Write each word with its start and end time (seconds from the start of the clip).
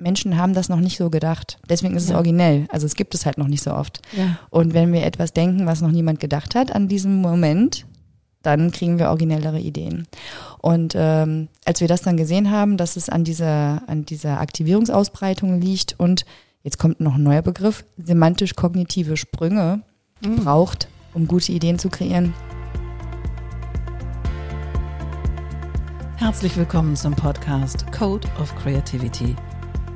Menschen 0.00 0.38
haben 0.38 0.54
das 0.54 0.68
noch 0.70 0.80
nicht 0.80 0.96
so 0.96 1.10
gedacht. 1.10 1.58
Deswegen 1.68 1.94
ist 1.94 2.04
es 2.04 2.08
Ja. 2.10 2.16
originell. 2.16 2.66
Also 2.70 2.86
es 2.86 2.94
gibt 2.94 3.14
es 3.14 3.26
halt 3.26 3.36
noch 3.36 3.48
nicht 3.48 3.62
so 3.62 3.72
oft. 3.74 4.00
Ja. 4.16 4.38
Und 4.48 4.72
wenn 4.72 4.92
wir 4.94 5.04
etwas 5.04 5.34
denken, 5.34 5.66
was 5.66 5.82
noch 5.82 5.90
niemand 5.90 6.20
gedacht 6.20 6.54
hat 6.54 6.74
an 6.74 6.88
diesem 6.88 7.16
Moment, 7.20 7.84
dann 8.42 8.70
kriegen 8.70 8.98
wir 8.98 9.08
originellere 9.10 9.60
Ideen. 9.60 10.06
Und 10.62 10.94
ähm, 10.96 11.48
als 11.66 11.82
wir 11.82 11.88
das 11.88 12.00
dann 12.00 12.16
gesehen 12.16 12.50
haben, 12.50 12.78
dass 12.78 12.96
es 12.96 13.10
an 13.10 13.24
dieser, 13.24 13.82
an 13.88 14.06
dieser 14.06 14.40
Aktivierungsausbreitung 14.40 15.60
liegt 15.60 16.00
und 16.00 16.24
jetzt 16.62 16.78
kommt 16.78 17.00
noch 17.00 17.16
ein 17.16 17.22
neuer 17.22 17.42
Begriff, 17.42 17.84
semantisch-kognitive 17.98 19.18
Sprünge 19.18 19.82
Mhm. 20.22 20.36
braucht, 20.36 20.88
um 21.12 21.26
gute 21.28 21.52
Ideen 21.52 21.78
zu 21.78 21.90
kreieren. 21.90 22.32
Herzlich 26.16 26.56
willkommen 26.56 26.96
zum 26.96 27.14
Podcast 27.14 27.90
Code 27.92 28.26
of 28.40 28.54
Creativity. 28.56 29.34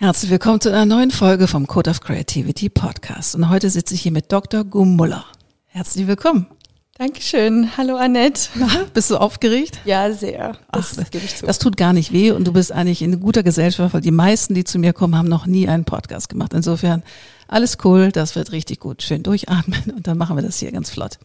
Herzlich 0.00 0.30
willkommen 0.30 0.60
zu 0.60 0.68
einer 0.68 0.86
neuen 0.86 1.10
Folge 1.10 1.48
vom 1.48 1.66
Code 1.66 1.90
of 1.90 2.00
Creativity 2.00 2.68
Podcast. 2.68 3.34
Und 3.34 3.48
heute 3.48 3.68
sitze 3.68 3.94
ich 3.94 4.02
hier 4.02 4.12
mit 4.12 4.30
Dr. 4.30 4.62
Gumuller. 4.62 5.24
Herzlich 5.66 6.06
willkommen. 6.06 6.46
Dankeschön. 6.98 7.76
Hallo 7.76 7.96
Annette. 7.96 8.42
Na, 8.54 8.68
bist 8.94 9.10
du 9.10 9.16
aufgeregt? 9.16 9.80
Ja, 9.84 10.12
sehr. 10.12 10.56
Das 10.70 10.96
Ach, 11.00 11.10
gebe 11.10 11.24
ich 11.24 11.34
zu. 11.34 11.46
Das 11.46 11.58
tut 11.58 11.76
gar 11.76 11.92
nicht 11.92 12.12
weh 12.12 12.30
und 12.30 12.46
du 12.46 12.52
bist 12.52 12.70
eigentlich 12.70 13.02
in 13.02 13.18
guter 13.18 13.42
Gesellschaft, 13.42 13.92
weil 13.92 14.00
die 14.00 14.12
meisten, 14.12 14.54
die 14.54 14.62
zu 14.62 14.78
mir 14.78 14.92
kommen, 14.92 15.16
haben 15.16 15.28
noch 15.28 15.46
nie 15.46 15.66
einen 15.66 15.84
Podcast 15.84 16.28
gemacht. 16.28 16.54
Insofern 16.54 17.02
alles 17.48 17.78
cool, 17.82 18.12
das 18.12 18.36
wird 18.36 18.52
richtig 18.52 18.78
gut. 18.78 19.02
Schön 19.02 19.24
durchatmen 19.24 19.82
und 19.96 20.06
dann 20.06 20.16
machen 20.16 20.36
wir 20.36 20.44
das 20.44 20.60
hier 20.60 20.70
ganz 20.70 20.90
flott. 20.90 21.18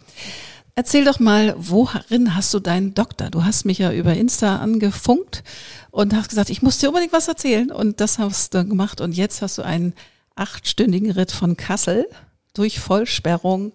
Erzähl 0.75 1.05
doch 1.05 1.19
mal, 1.19 1.53
worin 1.57 2.35
hast 2.35 2.51
du 2.53 2.59
deinen 2.59 2.95
Doktor? 2.95 3.29
Du 3.29 3.45
hast 3.45 3.63
mich 3.63 3.77
ja 3.77 3.91
über 3.91 4.15
Insta 4.15 4.57
angefunkt 4.57 5.43
und 5.91 6.15
hast 6.15 6.29
gesagt, 6.29 6.49
ich 6.49 6.63
muss 6.63 6.79
dir 6.79 6.87
unbedingt 6.89 7.13
was 7.13 7.27
erzählen. 7.27 7.71
Und 7.71 7.99
das 7.99 8.17
hast 8.17 8.55
du 8.55 8.65
gemacht. 8.65 8.99
Und 8.99 9.15
jetzt 9.15 9.43
hast 9.43 9.59
du 9.59 9.61
einen 9.61 9.93
achtstündigen 10.35 11.11
Ritt 11.11 11.31
von 11.31 11.57
Kassel 11.57 12.07
durch 12.55 12.79
Vollsperrung 12.79 13.71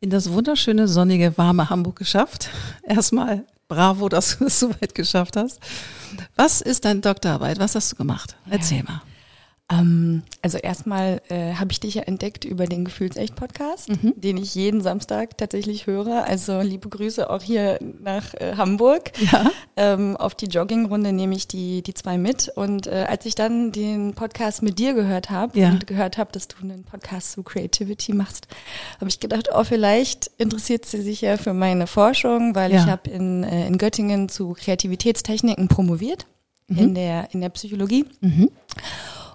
in 0.00 0.10
das 0.10 0.30
wunderschöne, 0.30 0.88
sonnige, 0.88 1.38
warme 1.38 1.70
Hamburg 1.70 1.96
geschafft. 1.96 2.50
Erstmal 2.82 3.46
bravo, 3.68 4.08
dass 4.10 4.38
du 4.38 4.44
es 4.44 4.60
so 4.60 4.70
weit 4.80 4.94
geschafft 4.94 5.36
hast. 5.36 5.58
Was 6.36 6.60
ist 6.60 6.84
deine 6.84 7.00
Doktorarbeit? 7.00 7.58
Was 7.58 7.74
hast 7.74 7.92
du 7.92 7.96
gemacht? 7.96 8.36
Erzähl 8.50 8.82
mal. 8.82 9.00
Ähm, 9.70 10.22
also 10.42 10.58
erstmal 10.58 11.20
äh, 11.28 11.54
habe 11.54 11.70
ich 11.70 11.78
dich 11.80 11.94
ja 11.94 12.02
entdeckt 12.02 12.44
über 12.44 12.66
den 12.66 12.84
Gefühlsecht-Podcast, 12.84 13.88
Mhm. 13.90 14.14
den 14.16 14.36
ich 14.36 14.54
jeden 14.54 14.80
Samstag 14.80 15.38
tatsächlich 15.38 15.86
höre. 15.86 16.24
Also 16.26 16.60
liebe 16.60 16.88
Grüße 16.88 17.30
auch 17.30 17.42
hier 17.42 17.78
nach 18.02 18.34
äh, 18.34 18.54
Hamburg. 18.56 19.12
Ja. 19.30 19.50
Ähm, 19.76 20.16
auf 20.16 20.34
die 20.34 20.46
Joggingrunde 20.46 21.12
nehme 21.12 21.34
ich 21.36 21.46
die, 21.46 21.82
die 21.82 21.94
zwei 21.94 22.18
mit. 22.18 22.50
Und 22.54 22.86
äh, 22.88 23.06
als 23.08 23.24
ich 23.26 23.34
dann 23.36 23.70
den 23.72 24.14
Podcast 24.14 24.62
mit 24.62 24.78
dir 24.78 24.92
gehört 24.94 25.30
habe 25.30 25.58
Ja. 25.58 25.70
und 25.70 25.86
gehört 25.86 26.18
habe, 26.18 26.32
dass 26.32 26.48
du 26.48 26.56
einen 26.62 26.82
Podcast 26.84 27.32
zu 27.32 27.42
Creativity 27.44 28.12
machst, 28.12 28.48
habe 28.98 29.08
ich 29.08 29.20
gedacht, 29.20 29.50
oh, 29.54 29.62
vielleicht 29.64 30.30
interessiert 30.38 30.84
sie 30.86 31.00
sich 31.02 31.20
ja 31.20 31.36
für 31.36 31.54
meine 31.54 31.86
Forschung, 31.86 32.54
weil 32.56 32.72
Ja. 32.72 32.80
ich 32.82 32.86
habe 32.88 33.08
in, 33.10 33.44
äh, 33.44 33.66
in 33.68 33.78
Göttingen 33.78 34.28
zu 34.28 34.52
Kreativitätstechniken 34.54 35.68
promoviert 35.68 36.26
in, 36.68 36.94
der, 36.94 37.28
in 37.34 37.40
der 37.40 37.48
Psychologie 37.48 38.04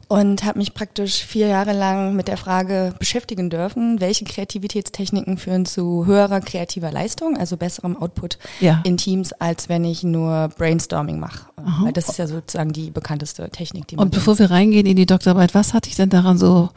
und 0.08 0.44
habe 0.44 0.60
mich 0.60 0.74
praktisch 0.74 1.24
vier 1.24 1.48
Jahre 1.48 1.74
lang 1.74 2.16
mit 2.16 2.28
der 2.28 2.38
Frage 2.38 2.94
beschäftigen 3.00 3.50
dürfen, 3.50 4.00
welche 4.00 4.26
Kreativitätstechniken 4.26 5.38
führen 5.38 5.66
zu 5.66 6.06
höherer 6.06 6.42
kreativer 6.42 6.92
Leistung, 6.92 7.38
also 7.38 7.58
besserem 7.58 7.98
Output 7.98 8.38
Ja. 8.60 8.82
in 8.84 8.98
Teams, 8.98 9.34
als 9.34 9.70
wenn 9.70 9.84
ich 9.86 10.04
nur 10.04 10.50
Brainstorming 10.58 11.20
mache. 11.20 11.48
Weil 11.82 11.94
das 11.94 12.10
ist 12.10 12.18
ja 12.18 12.28
sozusagen 12.28 12.74
die 12.74 12.92
bekannteste 12.92 13.50
Technik, 13.50 13.88
die 13.88 13.96
man 13.96 14.06
Und 14.06 14.12
bevor 14.14 14.38
wir 14.38 14.52
reingehen 14.52 14.86
in 14.86 14.96
die 14.96 15.06
Doktorarbeit, 15.08 15.56
was 15.56 15.74
hat 15.74 15.86
dich 15.88 15.96
denn 15.96 16.10
daran 16.10 16.38
so 16.38 16.70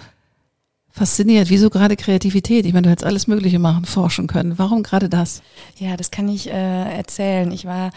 fasziniert? 0.99 1.49
Wieso 1.51 1.71
gerade 1.71 1.97
Kreativität? 1.97 2.67
Ich 2.67 2.73
meine, 2.73 2.83
du 2.83 2.91
hättest 2.91 3.07
alles 3.07 3.27
Mögliche 3.27 3.59
machen, 3.59 3.85
forschen 3.85 4.27
können. 4.27 4.59
Warum 4.59 4.83
gerade 4.83 5.09
das? 5.09 5.43
Ja, 5.79 5.97
das 5.97 6.11
kann 6.11 6.29
ich 6.29 6.49
äh, 6.49 6.97
erzählen. 6.97 7.51
Ich 7.53 7.65
war 7.65 7.91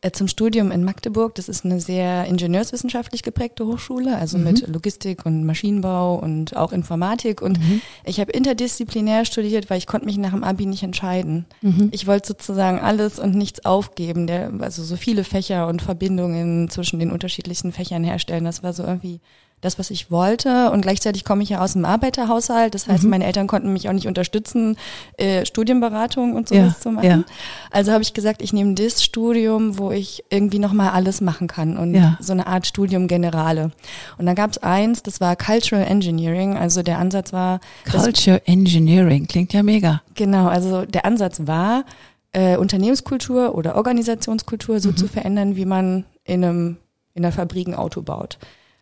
äh, 0.00 0.10
zum 0.10 0.28
Studium 0.28 0.70
in 0.70 0.84
Magdeburg. 0.84 1.34
Das 1.36 1.48
ist 1.48 1.64
eine 1.64 1.80
sehr 1.80 2.26
ingenieurswissenschaftlich 2.26 3.22
geprägte 3.22 3.66
Hochschule, 3.66 4.16
also 4.16 4.38
mit 4.38 4.66
Logistik 4.68 5.24
und 5.24 5.44
Maschinenbau 5.44 6.16
und 6.16 6.56
auch 6.56 6.72
Informatik. 6.72 7.42
Und 7.42 7.58
ich 8.04 8.20
habe 8.20 8.32
interdisziplinär 8.32 9.24
studiert, 9.24 9.70
weil 9.70 9.78
ich 9.78 9.86
konnte 9.86 10.06
mich 10.06 10.18
nach 10.18 10.32
dem 10.32 10.44
Abi 10.44 10.66
nicht 10.66 10.82
entscheiden. 10.82 11.46
Ich 11.90 12.06
wollte 12.06 12.28
sozusagen 12.28 12.78
alles 12.78 13.18
und 13.18 13.34
nichts 13.34 13.64
aufgeben, 13.64 14.26
der, 14.26 14.52
also 14.60 14.84
so 14.84 14.96
viele 14.96 15.24
Fächer 15.24 15.66
und 15.66 15.82
Verbindungen 15.82 16.70
zwischen 16.70 16.98
den 16.98 17.10
unterschiedlichsten 17.10 17.72
Fächern 17.72 18.04
herstellen. 18.04 18.44
Das 18.44 18.62
war 18.62 18.72
so 18.72 18.84
irgendwie 18.84 19.20
das, 19.60 19.78
was 19.78 19.90
ich 19.90 20.10
wollte. 20.10 20.70
Und 20.70 20.82
gleichzeitig 20.82 21.24
komme 21.24 21.42
ich 21.42 21.48
ja 21.48 21.60
aus 21.62 21.72
dem 21.72 21.84
Arbeiterhaushalt. 21.84 22.74
Das 22.74 22.86
heißt, 22.86 23.04
meine 23.04 23.24
Eltern 23.26 23.46
konnten 23.48 23.72
mich 23.72 23.88
auch 23.88 23.92
nicht 23.92 24.06
unterstützen, 24.06 24.76
äh, 25.16 25.44
Studienberatung 25.44 26.34
und 26.34 26.48
sowas 26.48 26.74
Ja, 26.76 26.80
zu 26.80 26.90
machen. 26.90 27.06
ja. 27.06 27.24
Also 27.70 27.92
habe 27.92 28.02
ich 28.02 28.14
gesagt, 28.14 28.40
ich 28.40 28.52
nehme 28.52 28.74
das 28.74 29.02
Studium, 29.02 29.78
wo 29.78 29.90
ich 29.90 30.22
irgendwie 30.30 30.58
nochmal 30.60 30.90
alles 30.90 31.20
machen 31.20 31.48
kann 31.48 31.76
und 31.76 31.94
Ja. 31.94 32.16
so 32.20 32.32
eine 32.32 32.46
Art 32.46 32.66
Studium 32.66 33.08
Generale. 33.08 33.72
Und 34.16 34.26
dann 34.26 34.34
gab 34.36 34.52
es 34.52 34.58
eins, 34.58 35.02
das 35.02 35.20
war 35.20 35.34
Cultural 35.34 35.84
Engineering. 35.84 36.56
Also 36.56 36.82
der 36.82 36.98
Ansatz 36.98 37.32
war, 37.32 37.60
Culture 37.90 38.40
Engineering 38.46 39.26
klingt 39.26 39.52
ja 39.52 39.62
mega. 39.62 40.02
genau, 40.14 40.46
also 40.46 40.84
der 40.86 41.04
Ansatz 41.04 41.40
war, 41.46 41.84
äh, 42.32 42.56
Unternehmenskultur 42.56 43.54
oder 43.54 43.74
Organisationskultur 43.76 44.76
Mhm. 44.76 44.80
so 44.80 44.92
zu 44.92 45.08
verändern, 45.08 45.56
wie 45.56 45.64
man 45.64 46.04
in 46.24 46.44
einem 46.44 46.76
in 47.14 47.22
der 47.22 47.32
Fabrik 47.32 47.66
ein 47.66 47.74
Auto 47.74 48.02
baut. 48.02 48.38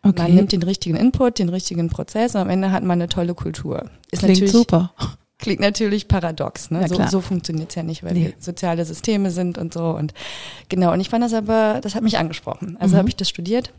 Okay. 0.09 0.21
Man 0.23 0.35
nimmt 0.35 0.51
den 0.51 0.63
richtigen 0.63 0.95
Input, 0.95 1.39
den 1.39 1.49
richtigen 1.49 1.89
Prozess 1.89 2.35
und 2.35 2.41
am 2.41 2.49
Ende 2.49 2.71
hat 2.71 2.83
man 2.83 2.99
eine 3.01 3.09
tolle 3.09 3.33
Kultur. 3.33 3.89
Ist 4.11 4.19
Klingt 4.19 4.35
natürlich, 4.35 4.51
super. 4.51 4.93
Klingt 5.39 5.59
natürlich 5.61 6.07
paradox, 6.07 6.71
ne? 6.71 6.87
So 6.87 6.99
so 7.07 7.21
funktioniert's 7.21 7.75
ja 7.75 7.83
nicht, 7.83 8.03
weil 8.03 8.13
Nee. 8.13 8.25
wir 8.25 8.33
soziale 8.39 8.83
Systeme 8.85 9.29
sind 9.29 9.57
und 9.59 9.71
so. 9.73 9.89
Und 9.91 10.13
genau, 10.69 10.93
und 10.93 10.99
ich 10.99 11.09
fand 11.09 11.23
das 11.23 11.33
aber, 11.33 11.79
das 11.81 11.93
hat 11.93 12.01
mich 12.03 12.17
angesprochen. 12.17 12.75
Also 12.79 12.95
Mhm. 12.95 12.99
habe 12.99 13.09
ich 13.09 13.15
das 13.15 13.29
studiert. 13.29 13.71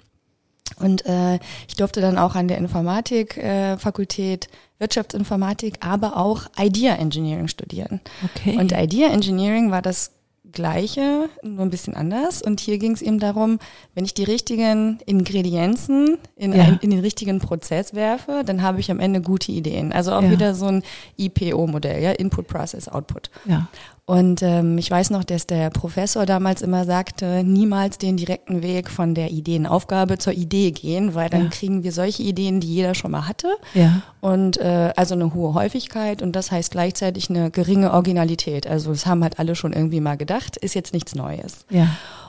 Und 0.77 1.05
äh, 1.07 1.41
ich 1.67 1.75
durfte 1.77 2.01
dann 2.01 2.19
auch 2.19 2.35
an 2.37 2.47
der 2.47 2.59
Informatik, 2.59 3.37
äh, 3.39 3.77
Fakultät 3.79 4.49
Wirtschaftsinformatik, 4.79 5.79
aber 5.81 6.17
auch 6.17 6.43
Idea 6.59 6.95
Engineering 6.95 7.49
studieren. 7.49 8.01
Okay. 8.25 8.57
Und 8.57 8.71
Idea 8.73 9.09
Engineering 9.09 9.71
war 9.73 9.83
das 9.83 10.13
Gleiche, 10.53 11.29
nur 11.43 11.63
ein 11.63 11.71
bisschen 11.71 11.95
anders. 11.95 12.43
Und 12.43 12.61
hier 12.61 12.79
ging 12.79 12.93
es 12.93 13.03
eben 13.03 13.19
darum, 13.19 13.59
wenn 13.95 14.05
ich 14.05 14.15
die 14.15 14.25
richtigen 14.25 14.99
Ingredienzen 15.07 16.19
in, 16.37 16.53
Ja. 16.53 16.65
ein, 16.65 16.79
in 16.83 16.91
den 16.91 17.01
richtigen 17.01 17.39
Prozess 17.39 17.95
werfe, 17.95 18.43
dann 18.45 18.63
habe 18.63 18.81
ich 18.81 18.91
am 18.91 19.01
Ende 19.01 19.21
gute 19.21 19.53
Ideen. 19.53 19.93
Also 19.93 20.13
auch 20.13 20.23
Ja. 20.23 20.31
wieder 20.31 20.55
so 20.55 20.67
ein 20.67 20.83
IPO-Modell, 21.19 22.03
ja, 22.03 22.13
Input, 22.13 22.47
Process, 22.49 22.89
Output. 22.89 23.31
ja. 23.47 23.69
Und 24.09 24.43
ähm, 24.43 24.79
ich 24.79 24.91
weiß 24.91 25.11
noch, 25.11 25.23
dass 25.23 25.47
der 25.47 25.69
Professor 25.69 26.25
damals 26.25 26.63
immer 26.63 26.87
sagte, 26.87 27.45
niemals 27.45 27.99
den 27.99 28.17
direkten 28.17 28.63
Weg 28.63 28.89
von 28.89 29.15
der 29.15 29.31
Ideenaufgabe 29.31 30.17
zur 30.17 30.33
Idee 30.33 30.71
gehen, 30.71 31.15
weil 31.15 31.29
dann 31.29 31.45
Ja. 31.45 31.51
kriegen 31.51 31.83
wir 31.85 31.93
solche 31.93 32.23
Ideen, 32.23 32.59
die 32.61 32.73
jeder 32.75 32.95
schon 32.95 33.11
mal 33.11 33.29
hatte. 33.29 33.49
Ja. 33.75 34.01
Und 34.23 34.57
äh, 34.57 34.95
also 34.97 35.15
eine 35.15 35.35
hohe 35.35 35.53
Häufigkeit 35.53 36.23
und 36.23 36.33
das 36.35 36.51
heißt 36.51 36.71
gleichzeitig 36.71 37.29
eine 37.29 37.51
geringe 37.51 37.93
Originalität. 37.93 38.67
Also 38.67 38.93
das 38.93 39.05
haben 39.05 39.23
halt 39.23 39.39
alle 39.39 39.55
schon 39.55 39.75
irgendwie 39.75 40.01
mal 40.01 40.17
gedacht, 40.17 40.57
ist 40.57 40.75
jetzt 40.75 40.95
nichts 40.95 41.15
Neues. 41.15 41.67
Ja. 41.69 41.89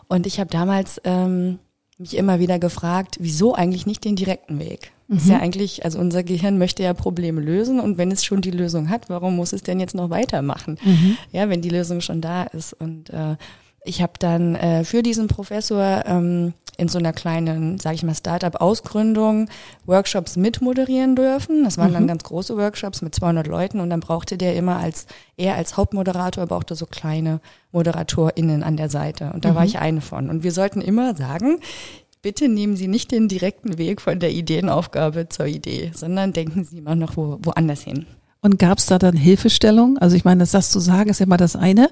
Und 0.10 0.28
ich 0.28 0.42
habe 0.42 0.50
damals 0.50 1.00
ähm, 1.06 1.60
mich 1.98 2.18
immer 2.18 2.40
wieder 2.40 2.60
gefragt, 2.60 3.16
wieso 3.22 3.56
eigentlich 3.56 3.86
nicht 3.86 4.04
den 4.04 4.18
direkten 4.18 4.60
Weg? 4.60 4.92
Ist 5.18 5.28
ja 5.28 5.40
eigentlich, 5.40 5.84
also 5.86 5.98
unser 5.98 6.22
Gehirn 6.22 6.60
möchte 6.60 6.84
ja 6.84 6.94
Probleme 6.94 7.42
lösen 7.42 7.80
und 7.80 7.98
wenn 7.98 8.12
es 8.12 8.24
schon 8.24 8.42
die 8.42 8.52
Lösung 8.52 8.90
hat, 8.90 9.10
warum 9.10 9.36
muss 9.36 9.54
es 9.54 9.64
denn 9.64 9.80
jetzt 9.80 9.96
noch 9.96 10.12
weitermachen? 10.12 10.78
Ja, 11.32 11.50
wenn 11.50 11.62
die 11.62 11.70
Lösung 11.70 12.02
schon 12.02 12.22
da 12.22 12.44
ist. 12.44 12.74
Und 12.74 13.10
äh, 13.10 13.36
ich 13.84 14.02
habe 14.04 14.14
dann 14.20 14.56
äh, 14.56 14.84
für 14.84 15.02
diesen 15.02 15.28
Professor 15.28 16.04
ähm, 16.06 16.54
in 16.80 16.88
so 16.88 16.98
einer 16.98 17.12
kleinen, 17.12 17.78
sage 17.78 17.96
ich 17.96 18.04
mal, 18.04 18.16
Startup-Ausgründung 18.16 19.50
Workshops 19.86 20.38
mitmoderieren 20.38 21.16
dürfen. 21.16 21.66
Das 21.66 21.78
waren 21.78 21.92
dann 21.92 22.08
ganz 22.08 22.24
große 22.24 22.56
Workshops 22.56 23.02
mit 23.02 23.14
200 23.14 23.48
Leuten 23.48 23.82
und 23.82 23.90
dann 23.90 24.00
brauchte 24.00 24.38
der 24.38 24.56
immer 24.56 24.78
als, 24.78 25.06
er 25.36 25.56
als 25.56 25.76
Hauptmoderator 25.76 26.46
brauchte 26.48 26.76
so 26.76 26.86
kleine 26.86 27.42
ModeratorInnen 27.74 28.64
an 28.64 28.78
der 28.78 28.90
Seite. 28.90 29.32
Und 29.34 29.44
da 29.44 29.56
war 29.56 29.66
ich 29.66 29.80
eine 29.80 30.02
von. 30.02 30.30
Und 30.30 30.44
wir 30.44 30.54
sollten 30.54 30.80
immer 30.80 31.16
sagen, 31.16 31.60
bitte 32.22 32.50
nehmen 32.50 32.76
Sie 32.76 32.88
nicht 32.88 33.12
den 33.12 33.28
direkten 33.28 33.78
Weg 33.78 34.02
von 34.02 34.20
der 34.20 34.32
Ideenaufgabe 34.32 35.30
zur 35.30 35.46
Idee, 35.48 35.92
sondern 35.96 36.34
denken 36.34 36.64
Sie 36.64 36.78
immer 36.80 36.96
noch 36.96 37.18
wo, 37.18 37.40
woanders 37.42 37.82
hin. 37.82 38.06
Und 38.42 38.60
gab 38.60 38.78
es 38.78 38.86
da 38.86 39.00
dann 39.00 39.16
Hilfestellung? 39.16 39.98
Also 39.98 40.16
ich 40.16 40.26
meine, 40.26 40.46
das 40.46 40.72
zu 40.72 40.80
sagen, 40.80 41.10
ist 41.10 41.20
ja 41.20 41.26
mal 41.26 41.38
das 41.38 41.56
eine. 41.56 41.90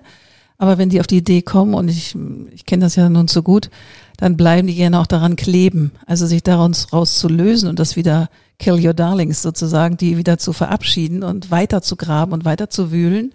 Aber 0.57 0.77
wenn 0.77 0.89
die 0.89 1.00
auf 1.00 1.07
die 1.07 1.18
Idee 1.18 1.41
kommen, 1.44 1.74
und 1.74 1.88
ich, 1.89 2.15
ich 2.51 2.65
kenne 2.65 2.85
das 2.85 2.95
ja 2.95 3.09
nun 3.09 3.27
so 3.27 3.44
gut, 3.44 3.69
dann 4.18 4.38
bleiben 4.38 4.68
die 4.68 4.75
gerne 4.75 5.00
auch 5.00 5.06
daran 5.06 5.35
kleben. 5.35 5.91
Also 6.07 6.25
sich 6.25 6.41
daraus 6.41 6.91
rauszulösen 6.91 7.69
und 7.69 7.79
das 7.79 7.95
wieder 7.95 8.29
kill 8.57 8.83
your 8.83 8.94
darlings 8.94 9.41
sozusagen, 9.44 9.97
die 9.97 10.18
wieder 10.18 10.39
zu 10.39 10.53
verabschieden 10.53 11.21
und 11.21 11.51
weiter 11.51 11.81
zu 11.83 11.95
graben 11.95 12.33
und 12.33 12.44
weiter 12.44 12.69
zu 12.69 12.91
wühlen. 12.91 13.33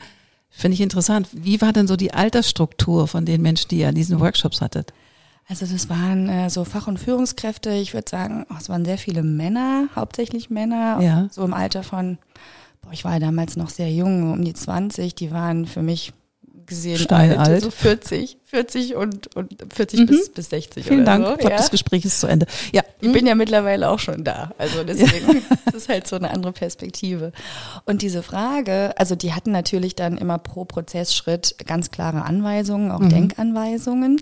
Finde 0.51 0.75
ich 0.75 0.81
interessant. 0.81 1.29
Wie 1.33 1.61
war 1.61 1.73
denn 1.73 1.87
so 1.87 1.97
die 1.97 2.13
Altersstruktur 2.13 3.07
von 3.07 3.25
den 3.25 3.41
Menschen, 3.41 3.69
die 3.69 3.79
ihr 3.79 3.89
an 3.89 3.95
diesen 3.95 4.19
Workshops 4.19 4.61
hattet? 4.61 4.93
Also 5.49 5.67
das 5.67 5.89
waren 5.89 6.29
äh, 6.29 6.49
so 6.51 6.65
Fach- 6.65 6.87
und 6.87 6.99
Führungskräfte. 6.99 7.71
Ich 7.71 7.95
würde 7.95 8.09
sagen, 8.09 8.47
oh, 8.51 8.55
es 8.59 8.69
waren 8.69 8.85
sehr 8.85 8.99
viele 8.99 9.23
Männer, 9.23 9.89
hauptsächlich 9.95 10.51
Männer, 10.51 11.01
Ja. 11.01 11.29
so 11.31 11.45
im 11.45 11.53
Alter 11.53 11.83
von, 11.83 12.19
boah, 12.81 12.93
ich 12.93 13.05
war 13.05 13.19
damals 13.21 13.57
noch 13.57 13.69
sehr 13.69 13.91
jung, 13.93 14.33
um 14.33 14.45
die 14.45 14.55
20. 14.55 15.15
Die 15.15 15.31
waren 15.31 15.67
für 15.67 15.83
mich 15.83 16.13
gesehen 16.67 16.99
Steil 16.99 17.37
alt. 17.37 17.63
so 17.63 17.71
40, 17.71 18.39
40 18.45 18.97
und, 18.97 19.35
und 19.37 19.55
40 19.73 20.07
bis, 20.07 20.31
bis 20.31 20.51
60 20.51 20.85
Mhm. 20.85 20.89
Vielen 20.89 21.05
Dank. 21.05 21.27
so. 21.27 21.33
Ich 21.33 21.39
glaube, 21.39 21.53
ja. 21.53 21.59
das 21.59 21.71
Gespräch 21.71 22.05
ist 22.05 22.21
zu 22.21 22.27
Ende. 22.27 22.47
Ja. 22.73 22.83
Ich 23.01 23.13
bin 23.13 23.27
ja 23.27 23.35
mittlerweile 23.35 23.89
auch 23.91 23.99
schon 23.99 24.25
da. 24.25 24.53
Also 24.59 24.85
deswegen 24.85 25.43
das 25.65 25.75
ist 25.75 25.89
halt 25.89 26.07
so 26.07 26.17
eine 26.17 26.31
andere 26.31 26.53
Perspektive. 26.53 27.33
Und 27.85 28.03
diese 28.03 28.23
Frage, 28.23 28.95
also 28.97 29.15
die 29.15 29.33
hatten 29.33 29.51
natürlich 29.53 29.97
dann 29.97 30.17
immer 30.19 30.39
pro 30.39 30.65
Prozessschritt 30.65 31.57
ganz 31.67 31.91
klare 31.91 32.23
Anweisungen, 32.23 32.91
auch 32.91 33.07
Denkanweisungen. 33.09 34.21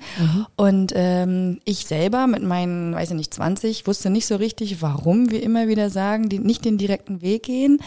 Und 0.56 0.92
ähm, 0.94 1.60
ich 1.64 1.86
selber 1.86 2.26
mit 2.26 2.42
meinen, 2.42 2.94
weiß 2.94 3.10
ich 3.10 3.16
nicht, 3.16 3.34
20, 3.34 3.86
wusste 3.86 4.10
nicht 4.10 4.26
so 4.26 4.36
richtig, 4.36 4.80
warum 4.82 5.30
wir 5.30 5.42
immer 5.42 5.68
wieder 5.68 5.90
sagen, 5.90 6.28
die 6.28 6.38
nicht 6.38 6.64
den 6.64 6.78
direkten 6.78 7.20
Weg 7.22 7.42
gehen. 7.44 7.80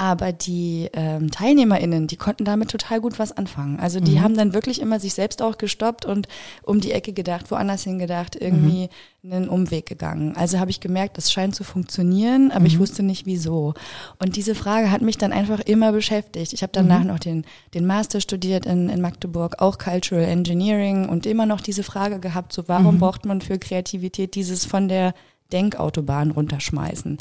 Aber 0.00 0.30
die 0.30 0.88
ähm, 0.92 1.28
TeilnehmerInnen, 1.28 2.06
die 2.06 2.16
konnten 2.16 2.44
damit 2.44 2.70
total 2.70 3.00
gut 3.00 3.18
was 3.18 3.36
anfangen. 3.36 3.80
Also 3.80 3.98
die 3.98 4.20
haben 4.20 4.36
dann 4.36 4.54
wirklich 4.54 4.80
immer 4.80 5.00
sich 5.00 5.12
selbst 5.12 5.42
auch 5.42 5.58
gestoppt 5.58 6.06
und 6.06 6.28
um 6.62 6.80
die 6.80 6.92
Ecke 6.92 7.12
gedacht, 7.12 7.50
woanders 7.50 7.82
hingedacht, 7.82 8.36
irgendwie 8.36 8.90
einen 9.24 9.48
Umweg 9.48 9.86
gegangen. 9.86 10.36
Also 10.36 10.60
habe 10.60 10.70
ich 10.70 10.78
gemerkt, 10.78 11.18
das 11.18 11.32
scheint 11.32 11.56
zu 11.56 11.64
funktionieren, 11.64 12.52
aber 12.52 12.66
ich 12.66 12.78
wusste 12.78 13.02
nicht 13.02 13.26
wieso. 13.26 13.74
Und 14.20 14.36
diese 14.36 14.54
Frage 14.54 14.92
hat 14.92 15.02
mich 15.02 15.18
dann 15.18 15.32
einfach 15.32 15.58
immer 15.58 15.90
beschäftigt. 15.90 16.52
Ich 16.52 16.62
habe 16.62 16.70
danach 16.72 17.02
noch 17.02 17.18
den, 17.18 17.44
den 17.74 17.84
Master 17.84 18.20
studiert 18.20 18.66
in, 18.66 18.88
in 18.88 19.00
Magdeburg, 19.00 19.60
auch 19.60 19.78
Cultural 19.78 20.24
Engineering 20.24 21.08
und 21.08 21.26
immer 21.26 21.44
noch 21.44 21.60
diese 21.60 21.82
Frage 21.82 22.20
gehabt, 22.20 22.52
so 22.52 22.68
warum 22.68 23.00
braucht 23.00 23.24
man 23.26 23.40
für 23.40 23.58
Kreativität 23.58 24.36
dieses 24.36 24.64
von 24.64 24.86
der 24.86 25.12
Denkautobahn 25.52 26.30
runterschmeißen. 26.30 27.18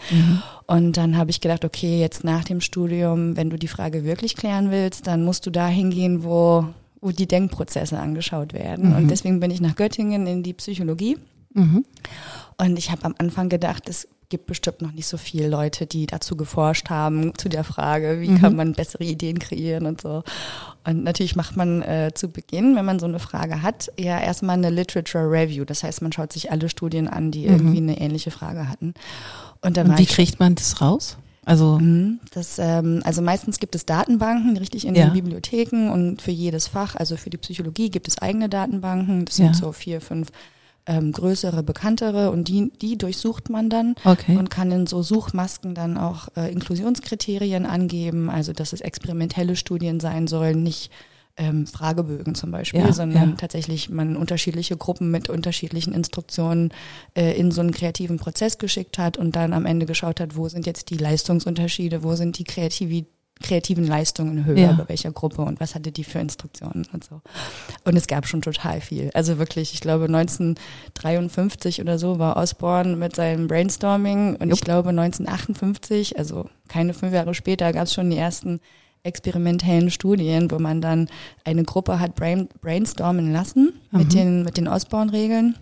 Und 0.66 0.98
dann 0.98 1.18
habe 1.18 1.30
ich 1.30 1.40
gedacht, 1.42 1.64
okay, 1.64 2.00
jetzt 2.00 2.24
nach 2.24 2.44
dem 2.44 2.62
Studium, 2.62 3.38
wenn 3.38 3.50
du 3.50 3.58
die 3.58 3.68
Frage 3.68 4.04
wirklich 4.04 4.36
klären 4.36 4.70
willst, 4.72 5.08
dann 5.08 5.24
musst 5.24 5.46
du 5.46 5.50
da 5.50 5.68
hingehen, 5.68 6.24
wo, 6.24 6.66
wo 7.00 7.12
die 7.12 7.28
Denkprozesse 7.28 7.98
angeschaut 8.00 8.54
werden. 8.54 8.92
Und 8.98 9.10
deswegen 9.10 9.40
bin 9.40 9.52
ich 9.52 9.62
nach 9.62 9.76
Göttingen 9.76 10.28
in 10.28 10.44
die 10.44 10.54
Psychologie. 10.54 11.18
Und 12.58 12.78
ich 12.78 12.92
habe 12.92 13.06
am 13.06 13.16
Anfang 13.18 13.50
gedacht, 13.50 13.88
es 13.90 14.08
gibt 14.30 14.46
bestimmt 14.46 14.82
noch 14.82 14.92
nicht 14.92 15.08
so 15.08 15.18
viele 15.18 15.48
Leute, 15.48 15.86
die 15.86 16.06
dazu 16.06 16.36
geforscht 16.36 16.90
haben, 16.90 17.32
zu 17.38 17.48
der 17.50 17.64
Frage, 17.64 18.20
wie 18.20 18.36
kann 18.36 18.56
man 18.56 18.74
bessere 18.74 19.04
Ideen 19.06 19.40
kreieren 19.40 19.86
und 19.86 20.02
so. 20.02 20.24
Und 20.86 21.04
natürlich 21.04 21.36
macht 21.36 21.56
man 21.56 21.82
äh, 21.82 22.12
zu 22.14 22.28
Beginn, 22.30 22.76
wenn 22.76 22.86
man 22.86 23.00
so 23.00 23.06
eine 23.06 23.20
Frage 23.20 23.62
hat, 23.62 23.90
ja 23.98 24.20
erstmal 24.20 24.58
eine 24.58 24.70
Literature 24.70 25.30
Review. 25.32 25.64
Das 25.66 25.84
heißt, 25.84 26.02
man 26.02 26.12
schaut 26.12 26.34
sich 26.34 26.52
alle 26.52 26.68
Studien 26.70 27.08
an, 27.08 27.32
die 27.32 27.46
irgendwie 27.46 27.78
eine 27.78 28.00
ähnliche 28.02 28.32
Frage 28.32 28.68
hatten. 28.68 28.94
Und 29.62 29.78
dann 29.78 29.92
Und 29.92 29.98
wie 30.00 30.06
kriegt 30.06 30.40
man 30.40 30.56
das 30.56 30.82
raus? 30.82 31.18
Also, 31.46 31.80
Mhm. 31.80 32.20
Das, 32.34 32.60
ähm, 32.60 33.02
also 33.06 33.22
meistens 33.22 33.60
gibt 33.60 33.74
es 33.76 33.86
Datenbanken, 33.86 34.58
richtig 34.58 34.86
in 34.86 34.96
Ja. 34.96 35.06
den 35.06 35.14
Bibliotheken 35.14 35.90
und 35.90 36.22
für 36.22 36.32
jedes 36.32 36.68
Fach, 36.68 36.96
also 36.98 37.16
für 37.16 37.30
die 37.30 37.38
Psychologie 37.38 37.90
gibt 37.90 38.10
es 38.10 38.18
eigene 38.18 38.50
Datenbanken. 38.50 39.24
Das 39.24 39.38
Ja. 39.38 39.46
sind 39.46 39.56
so 39.56 39.72
vier, 39.72 40.02
fünf 40.02 40.28
ähm, 40.88 41.12
größere, 41.12 41.64
bekanntere 41.64 42.32
und 42.32 42.48
die, 42.48 42.72
die 42.82 42.98
durchsucht 42.98 43.50
man 43.50 43.70
dann 43.70 43.96
Okay. 44.04 44.38
und 44.38 44.50
kann 44.50 44.72
in 44.72 44.88
so 44.88 45.04
Suchmasken 45.04 45.76
dann 45.76 45.98
auch 45.98 46.30
äh, 46.38 46.52
Inklusionskriterien 46.52 47.66
angeben, 47.66 48.30
also 48.30 48.54
dass 48.54 48.74
es 48.74 48.82
experimentelle 48.82 49.56
Studien 49.56 50.00
sein 50.00 50.28
sollen, 50.28 50.64
nicht 50.64 50.90
ähm, 51.40 51.68
Fragebögen 51.68 52.34
zum 52.34 52.50
Beispiel, 52.52 52.80
Ja, 52.80 52.94
sondern 52.94 53.30
ja. 53.32 53.36
tatsächlich 53.36 53.90
man 53.90 54.16
unterschiedliche 54.16 54.76
Gruppen 54.76 55.12
mit 55.12 55.30
unterschiedlichen 55.30 55.94
Instruktionen 55.94 56.74
äh, 57.16 57.38
in 57.38 57.52
so 57.52 57.62
einen 57.62 57.72
kreativen 57.72 58.18
Prozess 58.18 58.58
geschickt 58.58 58.98
hat 58.98 59.18
und 59.18 59.36
dann 59.36 59.54
am 59.54 59.66
Ende 59.68 59.86
geschaut 59.86 60.20
hat, 60.20 60.36
wo 60.36 60.50
sind 60.50 60.66
jetzt 60.66 60.90
die 60.90 60.98
Leistungsunterschiede, 60.98 62.02
wo 62.04 62.16
sind 62.16 62.40
die 62.40 62.44
kreativi 62.44 63.06
kreativen 63.42 63.86
Leistungen 63.86 64.46
höher 64.46 64.58
Ja. 64.58 64.72
bei 64.74 64.90
welcher 64.90 65.12
Gruppe 65.12 65.42
und 65.44 65.60
was 65.60 65.76
hatte 65.76 65.92
die 65.92 66.04
für 66.04 66.20
Instruktionen 66.20 66.86
und 66.94 67.04
so. 67.04 67.22
Und 67.86 67.96
es 67.96 68.08
gab 68.08 68.28
schon 68.28 68.42
total 68.42 68.82
viel. 68.82 69.10
Also 69.14 69.38
wirklich, 69.38 69.74
ich 69.74 69.82
glaube 69.82 70.06
1953 70.06 71.82
oder 71.82 72.00
so 72.00 72.20
war 72.20 72.38
Osborne 72.38 72.96
mit 72.96 73.16
seinem 73.16 73.48
Brainstorming 73.48 74.36
und 74.36 74.52
ich 74.52 74.62
glaube 74.62 74.90
1958, 74.90 76.18
also 76.18 76.50
keine 76.68 76.94
fünf 76.94 77.14
Jahre 77.14 77.34
später, 77.34 77.72
gab 77.74 77.84
es 77.84 77.94
schon 77.94 78.10
die 78.10 78.18
ersten 78.18 78.60
experimentellen 79.04 79.90
Studien, 79.90 80.52
wo 80.52 80.60
man 80.60 80.82
dann 80.82 81.08
eine 81.46 81.64
Gruppe 81.64 82.00
hat 82.00 82.16
brain, 82.16 82.50
brainstormen 82.62 83.32
lassen 83.32 83.74
mit 83.92 84.14
den, 84.14 84.44
mit 84.44 84.58
den 84.58 84.68
Osborne-Regeln 84.68 85.56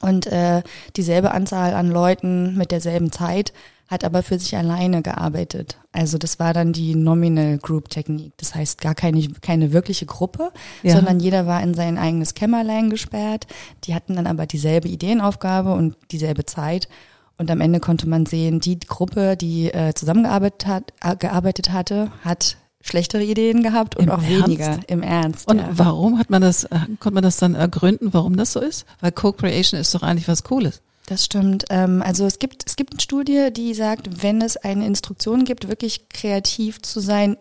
und 0.00 0.26
äh, 0.26 0.62
dieselbe 0.96 1.32
Anzahl 1.32 1.74
an 1.74 1.90
Leuten 1.90 2.56
mit 2.56 2.70
derselben 2.70 3.12
Zeit 3.12 3.52
hat 3.92 4.04
aber 4.04 4.22
für 4.22 4.38
sich 4.38 4.56
alleine 4.56 5.02
gearbeitet. 5.02 5.76
Also 5.92 6.16
das 6.16 6.38
war 6.38 6.54
dann 6.54 6.72
die 6.72 6.94
Nominal 6.94 7.58
Group 7.58 7.90
Technik. 7.90 8.32
Das 8.38 8.54
heißt 8.54 8.80
gar 8.80 8.94
keine, 8.94 9.20
keine 9.42 9.72
wirkliche 9.72 10.06
Gruppe, 10.06 10.50
Ja. 10.82 10.96
sondern 10.96 11.20
jeder 11.20 11.46
war 11.46 11.62
in 11.62 11.74
sein 11.74 11.98
eigenes 11.98 12.32
Kämmerlein 12.34 12.88
gesperrt. 12.90 13.46
Die 13.84 13.94
hatten 13.94 14.16
dann 14.16 14.26
aber 14.26 14.46
dieselbe 14.46 14.88
Ideenaufgabe 14.88 15.74
und 15.74 15.96
dieselbe 16.10 16.46
Zeit. 16.46 16.88
Und 17.36 17.50
am 17.50 17.60
Ende 17.60 17.80
konnte 17.80 18.08
man 18.08 18.24
sehen, 18.26 18.60
die 18.60 18.78
Gruppe, 18.78 19.36
die 19.36 19.72
äh, 19.72 19.92
zusammengearbeitet 19.94 20.66
hat, 20.66 20.92
äh, 21.02 21.14
gearbeitet 21.16 21.70
hatte, 21.70 22.10
hat 22.24 22.56
schlechtere 22.80 23.22
Ideen 23.22 23.62
gehabt 23.62 23.96
und 23.96 24.04
Im 24.04 24.10
auch 24.10 24.22
Ernst? 24.22 24.44
weniger 24.46 24.78
im 24.88 25.02
Ernst. 25.02 25.48
Und 25.48 25.58
ja. 25.58 25.68
warum 25.72 26.18
hat 26.18 26.30
man 26.30 26.42
das, 26.42 26.64
äh, 26.64 26.78
konnte 26.98 27.12
man 27.14 27.22
das 27.22 27.36
dann 27.36 27.54
ergründen, 27.54 28.08
warum 28.12 28.36
das 28.36 28.52
so 28.54 28.60
ist? 28.60 28.86
Weil 29.00 29.12
Co-Creation 29.12 29.78
ist 29.78 29.94
doch 29.94 30.02
eigentlich 30.02 30.28
was 30.28 30.42
Cooles. 30.44 30.80
Das 31.06 31.24
stimmt. 31.24 31.64
Ähm, 31.70 32.02
also 32.02 32.26
es 32.26 32.38
gibt, 32.38 32.62
es 32.66 32.76
gibt 32.76 32.92
eine 32.94 33.00
Studie, 33.00 33.52
die 33.52 33.74
sagt, 33.74 34.22
wenn 34.22 34.40
es 34.40 34.56
eine 34.56 34.86
Instruktion 34.86 35.44
gibt, 35.44 35.68
wirklich 35.68 36.08
kreativ 36.08 36.80
zu 36.82 37.00
sein 37.00 37.36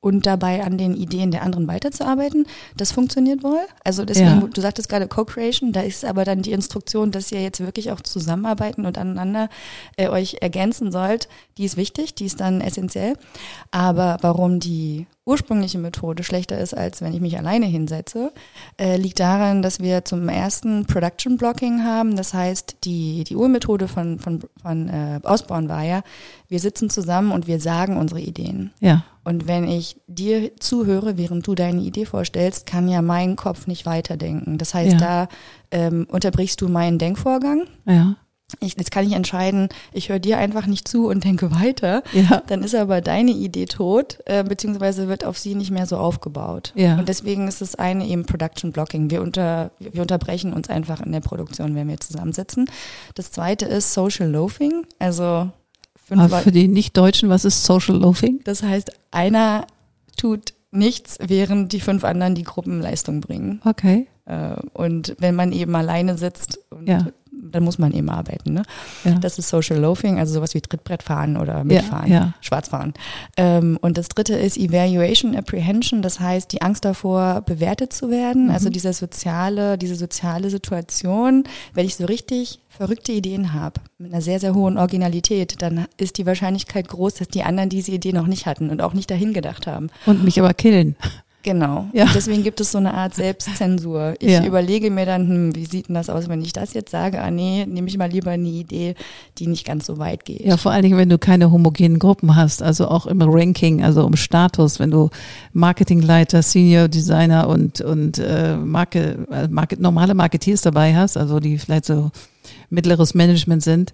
und 0.00 0.26
dabei 0.26 0.64
an 0.64 0.78
den 0.78 0.94
Ideen 0.96 1.30
der 1.30 1.42
anderen 1.42 1.68
weiterzuarbeiten, 1.68 2.46
das 2.76 2.90
funktioniert 2.90 3.44
wohl. 3.44 3.60
Also 3.84 4.04
deswegen, 4.04 4.40
Ja. 4.40 4.48
du 4.52 4.60
sagtest 4.60 4.88
gerade 4.88 5.06
Co-Creation, 5.06 5.72
da 5.72 5.80
ist 5.80 6.04
aber 6.04 6.24
dann 6.24 6.42
die 6.42 6.50
Instruktion, 6.52 7.12
dass 7.12 7.30
ihr 7.30 7.40
jetzt 7.40 7.60
wirklich 7.60 7.92
auch 7.92 8.00
zusammenarbeiten 8.00 8.84
und 8.84 8.98
aneinander 8.98 9.48
äh, 9.96 10.08
euch 10.08 10.38
ergänzen 10.40 10.90
sollt, 10.90 11.28
die 11.56 11.64
ist 11.64 11.76
wichtig, 11.76 12.14
die 12.16 12.26
ist 12.26 12.40
dann 12.40 12.60
essentiell. 12.60 13.14
Aber 13.70 14.18
warum 14.22 14.58
die 14.58 15.06
ursprüngliche 15.24 15.78
Methode 15.78 16.24
schlechter 16.24 16.58
ist, 16.58 16.74
als 16.76 17.00
wenn 17.00 17.14
ich 17.14 17.20
mich 17.20 17.38
alleine 17.38 17.66
hinsetze, 17.66 18.32
äh, 18.80 18.96
liegt 18.96 19.20
daran, 19.20 19.62
dass 19.62 19.78
wir 19.78 20.04
zum 20.04 20.28
ersten 20.28 20.84
Production 20.86 21.36
Blocking 21.36 21.84
haben. 21.84 22.16
Das 22.16 22.34
heißt, 22.34 22.78
die, 22.84 23.22
die 23.24 23.36
Urmethode 23.36 23.86
von, 23.86 24.18
von, 24.18 24.40
von 24.60 24.88
äh, 24.88 25.20
Osborne 25.22 25.68
war 25.68 25.84
ja, 25.84 26.02
wir 26.48 26.58
sitzen 26.58 26.90
zusammen 26.90 27.30
und 27.30 27.46
wir 27.46 27.60
sagen 27.60 27.96
unsere 27.96 28.20
Ideen. 28.20 28.72
Ja. 28.80 29.04
Und 29.24 29.46
wenn 29.46 29.68
ich 29.68 30.00
dir 30.08 30.56
zuhöre, 30.56 31.16
während 31.16 31.46
du 31.46 31.54
deine 31.54 31.82
Idee 31.82 32.04
vorstellst, 32.06 32.66
kann 32.66 32.88
ja 32.88 33.00
mein 33.02 33.36
Kopf 33.36 33.68
nicht 33.68 33.86
weiterdenken. 33.86 34.58
Das 34.58 34.74
heißt, 34.74 34.94
Ja. 34.94 34.98
da 34.98 35.28
ähm, 35.70 36.06
unterbrichst 36.10 36.60
du 36.60 36.68
meinen 36.68 36.98
Denkvorgang. 36.98 37.62
Ja. 37.86 38.16
Ich, 38.60 38.76
jetzt 38.76 38.90
kann 38.90 39.06
ich 39.06 39.12
entscheiden, 39.12 39.68
ich 39.92 40.08
höre 40.08 40.18
dir 40.18 40.38
einfach 40.38 40.66
nicht 40.66 40.86
zu 40.86 41.08
und 41.08 41.24
denke 41.24 41.50
weiter. 41.52 42.02
Ja. 42.12 42.42
Dann 42.46 42.62
ist 42.62 42.74
aber 42.74 43.00
deine 43.00 43.30
Idee 43.32 43.66
tot, 43.66 44.18
äh, 44.26 44.44
beziehungsweise 44.44 45.08
wird 45.08 45.24
auf 45.24 45.38
sie 45.38 45.54
nicht 45.54 45.70
mehr 45.70 45.86
so 45.86 45.96
aufgebaut. 45.96 46.72
Ja. 46.76 46.98
Und 46.98 47.08
deswegen 47.08 47.48
ist 47.48 47.60
das 47.60 47.74
eine 47.74 48.06
eben 48.06 48.24
Production 48.26 48.72
Blocking. 48.72 49.10
Wir, 49.10 49.22
unter, 49.22 49.70
wir 49.78 50.02
unterbrechen 50.02 50.52
uns 50.52 50.68
einfach 50.68 51.00
in 51.00 51.12
der 51.12 51.20
Produktion, 51.20 51.74
wenn 51.74 51.88
wir 51.88 51.98
zusammensitzen. 51.98 52.66
Das 53.14 53.32
zweite 53.32 53.64
ist 53.64 53.92
Social 53.94 54.28
Loafing. 54.30 54.86
Also 54.98 55.50
Aber 56.10 56.38
für 56.40 56.52
die 56.52 56.68
Nicht-Deutschen, 56.68 57.28
was 57.28 57.44
ist 57.44 57.64
Social 57.64 57.96
Loafing? 57.96 58.40
das 58.44 58.62
heißt, 58.62 58.92
einer 59.10 59.66
tut 60.16 60.52
nichts, 60.70 61.18
während 61.20 61.72
die 61.72 61.80
fünf 61.80 62.04
anderen 62.04 62.34
die 62.34 62.44
Gruppenleistung 62.44 63.20
bringen. 63.20 63.60
Okay. 63.64 64.06
Äh, 64.26 64.54
Und 64.72 65.16
wenn 65.18 65.34
man 65.34 65.52
eben 65.52 65.74
alleine 65.74 66.16
sitzt 66.18 66.58
und 66.70 66.88
Ja. 66.88 67.06
Dann 67.52 67.62
muss 67.62 67.78
man 67.78 67.92
eben 67.92 68.10
arbeiten. 68.10 68.54
Ne? 68.54 68.62
Ja. 69.04 69.12
Das 69.20 69.38
ist 69.38 69.48
Social 69.48 69.78
Loafing, 69.78 70.18
also 70.18 70.34
sowas 70.34 70.54
wie 70.54 70.60
Trittbrettfahren 70.60 71.36
oder 71.36 71.62
Mitfahren, 71.64 72.10
ja. 72.10 72.34
Schwarzfahren. 72.40 72.94
Ähm, 73.36 73.78
und 73.80 73.98
das 73.98 74.08
dritte 74.08 74.34
ist 74.34 74.56
Evaluation 74.56 75.36
Apprehension, 75.36 76.02
das 76.02 76.18
heißt 76.20 76.52
die 76.52 76.62
Angst 76.62 76.84
davor, 76.84 77.42
bewertet 77.42 77.92
zu 77.92 78.10
werden. 78.10 78.50
Also 78.50 78.68
Mhm. 78.68 78.72
diese 78.72 78.92
soziale, 78.92 79.78
diese 79.78 79.94
soziale 79.94 80.50
Situation, 80.50 81.44
wenn 81.74 81.86
ich 81.86 81.96
so 81.96 82.04
richtig 82.06 82.58
verrückte 82.68 83.12
Ideen 83.12 83.52
habe, 83.52 83.80
mit 83.98 84.12
einer 84.12 84.22
sehr, 84.22 84.40
sehr 84.40 84.54
hohen 84.54 84.78
Originalität, 84.78 85.60
dann 85.60 85.86
ist 85.98 86.16
die 86.18 86.24
Wahrscheinlichkeit 86.26 86.88
groß, 86.88 87.14
dass 87.14 87.28
die 87.28 87.42
anderen 87.42 87.68
diese 87.68 87.92
Idee 87.92 88.12
noch 88.12 88.26
nicht 88.26 88.46
hatten 88.46 88.70
und 88.70 88.80
auch 88.80 88.94
nicht 88.94 89.10
dahin 89.10 89.34
gedacht 89.34 89.66
haben. 89.66 89.90
Und 90.06 90.24
mich 90.24 90.40
aber 90.40 90.54
killen. 90.54 90.96
Genau. 91.44 91.86
Ja. 91.92 92.04
Und 92.04 92.14
deswegen 92.14 92.42
gibt 92.44 92.60
es 92.60 92.70
so 92.70 92.78
eine 92.78 92.94
Art 92.94 93.14
Selbstzensur. 93.14 94.14
Ich 94.20 94.30
Ja. 94.30 94.44
überlege 94.44 94.90
mir 94.90 95.06
dann, 95.06 95.26
hm, 95.28 95.56
wie 95.56 95.66
sieht 95.66 95.88
denn 95.88 95.94
das 95.96 96.08
aus, 96.08 96.28
wenn 96.28 96.40
ich 96.40 96.52
das 96.52 96.72
jetzt 96.72 96.90
sage? 96.92 97.20
Ah 97.20 97.30
nee, 97.32 97.66
nehme 97.66 97.88
ich 97.88 97.98
mal 97.98 98.08
lieber 98.10 98.30
eine 98.30 98.48
Idee, 98.48 98.94
die 99.38 99.48
nicht 99.48 99.66
ganz 99.66 99.86
so 99.86 99.98
weit 99.98 100.24
geht. 100.24 100.42
Ja, 100.44 100.56
vor 100.56 100.70
allen 100.72 100.82
Dingen, 100.84 100.98
wenn 100.98 101.08
du 101.08 101.18
keine 101.18 101.50
homogenen 101.50 101.98
Gruppen 101.98 102.36
hast, 102.36 102.62
also 102.62 102.86
auch 102.86 103.06
im 103.06 103.20
Ranking, 103.22 103.82
also 103.82 104.06
im 104.06 104.14
Status, 104.16 104.78
wenn 104.78 104.90
du 104.92 105.10
Marketingleiter, 105.52 106.42
Senior 106.42 106.88
Designer 106.88 107.48
und, 107.48 107.80
und 107.80 108.18
äh, 108.18 108.56
Marke, 108.56 109.26
äh, 109.30 109.48
Market, 109.48 109.80
normale 109.80 110.14
Marketeers 110.14 110.62
dabei 110.62 110.94
hast, 110.94 111.16
also 111.16 111.40
die 111.40 111.58
vielleicht 111.58 111.86
so 111.86 112.10
mittleres 112.70 113.14
Management 113.14 113.62
sind, 113.62 113.92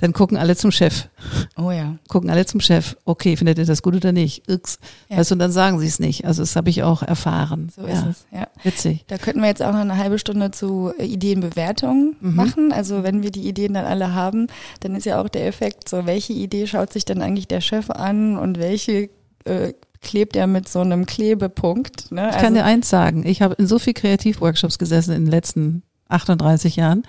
dann 0.00 0.12
gucken 0.12 0.36
alle 0.36 0.54
zum 0.56 0.70
Chef. 0.70 1.08
Oh 1.56 1.72
ja. 1.72 1.96
Gucken 2.08 2.30
alle 2.30 2.46
zum 2.46 2.60
Chef. 2.60 2.96
Okay, 3.04 3.36
findet 3.36 3.58
ihr 3.58 3.64
das 3.66 3.82
gut 3.82 3.96
oder 3.96 4.12
nicht? 4.12 4.48
Irks. 4.48 4.78
Ja. 5.08 5.16
Weißt 5.18 5.30
du, 5.30 5.34
und 5.34 5.38
dann 5.40 5.50
sagen 5.50 5.78
sie 5.80 5.88
es 5.88 5.98
nicht. 5.98 6.24
Also 6.24 6.42
das 6.42 6.54
habe 6.54 6.70
ich 6.70 6.84
auch 6.84 7.02
erfahren. 7.02 7.68
So 7.74 7.82
ja. 7.82 7.88
ist 7.94 8.04
es. 8.06 8.26
Ja. 8.30 8.46
Witzig. 8.62 9.04
Da 9.08 9.18
könnten 9.18 9.40
wir 9.40 9.48
jetzt 9.48 9.62
auch 9.62 9.72
noch 9.72 9.80
eine 9.80 9.96
halbe 9.96 10.20
Stunde 10.20 10.52
zu 10.52 10.92
äh, 10.98 11.04
Ideenbewertung 11.04 12.14
Mhm. 12.20 12.34
machen. 12.36 12.72
Also 12.72 13.02
wenn 13.02 13.22
wir 13.24 13.30
die 13.32 13.48
Ideen 13.48 13.74
dann 13.74 13.84
alle 13.86 14.14
haben, 14.14 14.46
dann 14.80 14.94
ist 14.94 15.04
ja 15.04 15.20
auch 15.20 15.28
der 15.28 15.46
Effekt, 15.48 15.88
so 15.88 16.06
welche 16.06 16.32
Idee 16.32 16.66
schaut 16.68 16.92
sich 16.92 17.04
dann 17.04 17.20
eigentlich 17.20 17.48
der 17.48 17.60
Chef 17.60 17.90
an 17.90 18.38
und 18.38 18.58
welche 18.58 19.10
äh, 19.46 19.72
klebt 20.00 20.36
er 20.36 20.46
mit 20.46 20.68
so 20.68 20.78
einem 20.80 21.06
Klebepunkt. 21.06 22.12
Ne? 22.12 22.28
Ich 22.30 22.36
kann 22.36 22.44
Also- 22.46 22.54
dir 22.54 22.64
eins 22.64 22.88
sagen. 22.88 23.26
Ich 23.26 23.42
habe 23.42 23.54
in 23.54 23.66
so 23.66 23.80
viel 23.80 23.94
Kreativworkshops 23.94 24.78
gesessen 24.78 25.12
in 25.12 25.24
den 25.24 25.30
letzten 25.32 25.82
38 26.08 26.76
Jahren. 26.76 27.02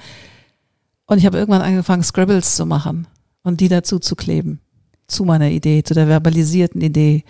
Und 1.10 1.18
ich 1.18 1.26
habe 1.26 1.40
irgendwann 1.40 1.64
angefangen, 1.64 2.04
Scribbles 2.04 2.56
zu 2.56 2.68
machen 2.68 3.08
und 3.42 3.62
die 3.62 3.68
dazu 3.68 3.98
zu 3.98 4.16
kleben. 4.16 4.62
Zu 5.08 5.26
meiner 5.26 5.50
Idee, 5.50 5.82
zu 5.82 5.96
der 5.96 6.08
verbalisierten 6.08 6.82
Idee. 6.82 7.24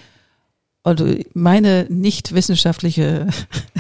Und 0.84 1.02
meine 1.34 1.88
nicht 1.90 2.34
wissenschaftliche 2.34 3.28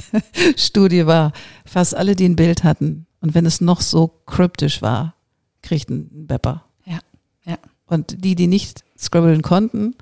Studie 0.55 1.05
war, 1.05 1.33
fast 1.65 1.97
alle, 1.97 2.15
die 2.15 2.29
ein 2.29 2.37
Bild 2.37 2.63
hatten, 2.63 3.07
und 3.19 3.35
wenn 3.35 3.45
es 3.45 3.59
noch 3.59 3.81
so 3.81 4.21
kryptisch 4.25 4.81
war, 4.81 5.15
kriegten 5.61 6.09
einen 6.13 6.27
Bepper. 6.27 6.63
Ja, 6.85 6.99
ja. 7.43 7.57
Und 7.85 8.23
die, 8.23 8.35
die 8.35 8.47
nicht 8.47 8.85
scribbeln 8.97 9.41
konnten, 9.41 9.95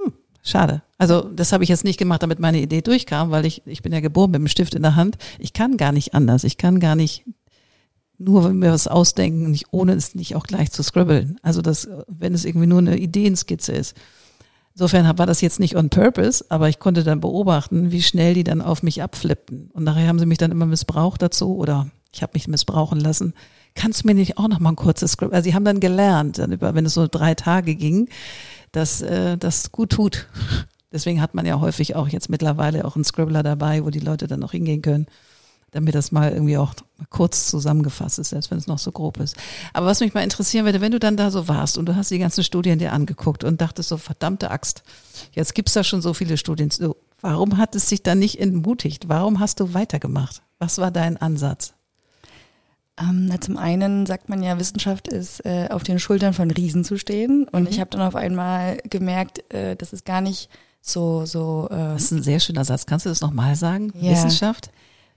hm, 0.00 0.12
schade. 0.44 0.82
Also 0.98 1.22
das 1.22 1.50
habe 1.50 1.64
ich 1.64 1.70
jetzt 1.70 1.82
nicht 1.82 1.98
gemacht, 1.98 2.22
damit 2.22 2.38
meine 2.38 2.60
Idee 2.60 2.82
durchkam, 2.82 3.32
weil 3.32 3.46
ich, 3.46 3.62
ich 3.66 3.82
bin 3.82 3.92
ja 3.92 3.98
geboren 3.98 4.30
mit 4.30 4.38
dem 4.38 4.46
Stift 4.46 4.76
in 4.76 4.82
der 4.82 4.94
Hand. 4.94 5.18
Ich 5.40 5.52
kann 5.52 5.76
gar 5.76 5.90
nicht 5.90 6.14
anders. 6.14 6.44
Ich 6.44 6.56
kann 6.56 6.78
gar 6.78 6.94
nicht 6.94 7.24
nur 8.24 8.44
wenn 8.44 8.60
wir 8.60 8.72
was 8.72 8.88
ausdenken, 8.88 9.50
nicht 9.50 9.66
ohne 9.70 9.92
es 9.92 10.14
nicht 10.14 10.36
auch 10.36 10.44
gleich 10.44 10.70
zu 10.70 10.82
scribbeln. 10.82 11.38
Also 11.42 11.62
das, 11.62 11.88
wenn 12.08 12.34
es 12.34 12.44
irgendwie 12.44 12.66
nur 12.66 12.78
eine 12.78 12.98
Ideenskizze 12.98 13.72
ist. 13.72 13.96
Insofern 14.74 15.18
war 15.18 15.26
das 15.26 15.42
jetzt 15.42 15.60
nicht 15.60 15.76
on 15.76 15.90
purpose, 15.90 16.44
aber 16.48 16.68
ich 16.68 16.78
konnte 16.78 17.04
dann 17.04 17.20
beobachten, 17.20 17.92
wie 17.92 18.02
schnell 18.02 18.34
die 18.34 18.44
dann 18.44 18.62
auf 18.62 18.82
mich 18.82 19.02
abflippten. 19.02 19.70
Und 19.72 19.84
nachher 19.84 20.08
haben 20.08 20.18
sie 20.18 20.26
mich 20.26 20.38
dann 20.38 20.50
immer 20.50 20.66
missbraucht 20.66 21.20
dazu 21.20 21.56
oder 21.56 21.90
ich 22.12 22.22
habe 22.22 22.32
mich 22.34 22.48
missbrauchen 22.48 23.00
lassen. 23.00 23.34
Kannst 23.74 24.02
du 24.02 24.06
mir 24.06 24.14
nicht 24.14 24.38
auch 24.38 24.48
noch 24.48 24.60
mal 24.60 24.70
ein 24.70 24.76
kurzes 24.76 25.12
Script? 25.12 25.34
Also 25.34 25.44
sie 25.44 25.54
haben 25.54 25.64
dann 25.64 25.80
gelernt, 25.80 26.38
dann 26.38 26.52
über, 26.52 26.74
wenn 26.74 26.86
es 26.86 26.94
so 26.94 27.06
drei 27.06 27.34
Tage 27.34 27.74
ging, 27.74 28.08
dass 28.70 29.02
äh, 29.02 29.36
das 29.36 29.72
gut 29.72 29.90
tut. 29.90 30.26
Deswegen 30.92 31.22
hat 31.22 31.34
man 31.34 31.46
ja 31.46 31.58
häufig 31.60 31.96
auch 31.96 32.08
jetzt 32.08 32.28
mittlerweile 32.28 32.84
auch 32.84 32.96
einen 32.96 33.04
Scribbler 33.04 33.42
dabei, 33.42 33.84
wo 33.84 33.90
die 33.90 34.00
Leute 34.00 34.26
dann 34.26 34.40
noch 34.40 34.52
hingehen 34.52 34.82
können, 34.82 35.06
damit 35.72 35.94
das 35.94 36.12
mal 36.12 36.30
irgendwie 36.32 36.56
auch 36.58 36.74
kurz 37.10 37.48
zusammengefasst 37.48 38.18
ist, 38.18 38.28
selbst 38.30 38.50
wenn 38.50 38.58
es 38.58 38.66
noch 38.66 38.78
so 38.78 38.92
grob 38.92 39.18
ist. 39.18 39.36
Aber 39.72 39.86
was 39.86 40.00
mich 40.00 40.14
mal 40.14 40.22
interessieren 40.22 40.64
würde, 40.64 40.80
wenn 40.80 40.92
du 40.92 41.00
dann 41.00 41.16
da 41.16 41.30
so 41.30 41.48
warst 41.48 41.76
und 41.78 41.86
du 41.86 41.96
hast 41.96 42.10
die 42.10 42.18
ganzen 42.18 42.44
Studien 42.44 42.78
dir 42.78 42.92
angeguckt 42.92 43.42
und 43.42 43.60
dachtest 43.60 43.88
so, 43.88 43.96
verdammte 43.96 44.50
Axt, 44.50 44.82
jetzt 45.32 45.54
gibt's 45.54 45.72
da 45.72 45.82
schon 45.82 46.02
so 46.02 46.14
viele 46.14 46.36
Studien. 46.36 46.70
So, 46.70 46.96
warum 47.20 47.56
hat 47.56 47.74
es 47.74 47.88
sich 47.88 48.02
dann 48.02 48.18
nicht 48.20 48.38
entmutigt? 48.38 49.08
Warum 49.08 49.40
hast 49.40 49.60
du 49.60 49.74
weitergemacht? 49.74 50.42
Was 50.58 50.78
war 50.78 50.90
dein 50.90 51.16
Ansatz? 51.16 51.72
Ähm, 53.00 53.26
na, 53.26 53.40
zum 53.40 53.56
einen 53.56 54.04
sagt 54.04 54.28
man 54.28 54.42
ja, 54.42 54.58
Wissenschaft 54.58 55.08
ist 55.08 55.44
äh, 55.46 55.68
auf 55.70 55.82
den 55.82 55.98
Schultern 55.98 56.34
von 56.34 56.50
Riesen 56.50 56.84
zu 56.84 56.98
stehen. 56.98 57.48
Und 57.50 57.62
Mhm. 57.62 57.68
ich 57.68 57.80
habe 57.80 57.88
dann 57.90 58.02
auf 58.02 58.14
einmal 58.14 58.76
gemerkt, 58.90 59.50
äh, 59.52 59.74
das 59.76 59.94
ist 59.94 60.04
gar 60.04 60.20
nicht 60.20 60.50
so, 60.82 61.24
so 61.24 61.68
äh, 61.70 61.74
Das 61.94 62.02
ist 62.02 62.10
ein 62.10 62.22
sehr 62.22 62.40
schöner 62.40 62.64
Satz. 62.66 62.84
Kannst 62.84 63.06
du 63.06 63.10
das 63.10 63.22
nochmal 63.22 63.56
sagen? 63.56 63.92
Ja. 63.98 64.10
Wissenschaft? 64.12 64.70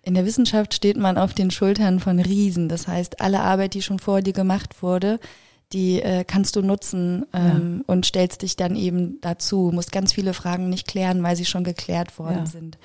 In 0.05 0.13
der 0.13 0.25
Wissenschaft 0.25 0.75
steht 0.75 0.97
man 0.97 1.17
auf 1.17 1.33
den 1.33 1.49
Schultern 1.49 1.99
von 1.99 2.19
Riesen. 2.19 2.69
Das 2.69 2.87
heißt, 2.87 3.21
alle 3.21 3.39
Arbeit, 3.41 3.73
die 3.73 3.81
schon 3.81 3.97
vor 3.97 4.21
dir 4.21 4.33
gemacht 4.33 4.83
wurde, 4.83 5.19
die 5.73 5.99
äh, 5.99 6.23
kannst 6.23 6.55
du 6.55 6.61
nutzen 6.61 7.25
ähm, 7.33 7.83
und 7.87 8.05
stellst 8.05 8.43
dich 8.43 8.55
dann 8.55 8.75
eben 8.75 9.19
dazu. 9.21 9.71
Musst 9.73 9.91
ganz 9.91 10.13
viele 10.13 10.35
Fragen 10.35 10.69
nicht 10.69 10.87
klären, 10.87 11.23
weil 11.23 11.35
sie 11.35 11.45
schon 11.45 11.63
geklärt 11.63 12.19
worden 12.19 12.37
Ja. 12.37 12.45
sind. 12.45 12.77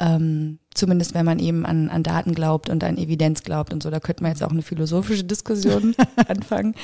Ähm, 0.00 0.58
zumindest 0.74 1.14
wenn 1.14 1.24
man 1.26 1.38
eben 1.40 1.66
an, 1.66 1.88
an 1.90 2.02
Daten 2.04 2.34
glaubt 2.34 2.70
und 2.70 2.84
an 2.84 2.96
Evidenz 2.96 3.42
glaubt 3.42 3.72
und 3.72 3.82
so. 3.82 3.90
Da 3.90 3.98
könnte 3.98 4.22
man 4.22 4.30
jetzt 4.32 4.42
auch 4.42 4.50
eine 4.52 4.62
philosophische 4.62 5.24
Diskussion 5.24 5.94
anfangen. 6.28 6.74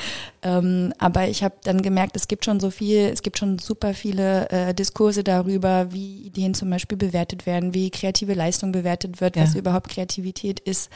Ähm, 0.42 0.92
aber 0.98 1.28
ich 1.28 1.44
habe 1.44 1.54
dann 1.62 1.82
gemerkt, 1.82 2.16
es 2.16 2.26
gibt 2.26 2.44
schon 2.44 2.58
so 2.58 2.70
viel, 2.70 2.98
es 3.12 3.22
gibt 3.22 3.38
schon 3.38 3.58
super 3.60 3.94
viele 3.94 4.50
äh, 4.50 4.74
Diskurse 4.74 5.22
darüber, 5.22 5.92
wie 5.92 6.22
Ideen 6.22 6.54
zum 6.54 6.68
Beispiel 6.68 6.98
bewertet 6.98 7.46
werden, 7.46 7.74
wie 7.74 7.90
kreative 7.90 8.34
Leistung 8.34 8.72
bewertet 8.72 9.20
wird, 9.20 9.36
Ja. 9.36 9.42
was 9.44 9.54
überhaupt 9.54 9.88
Kreativität 9.88 10.58
ist. 10.60 10.90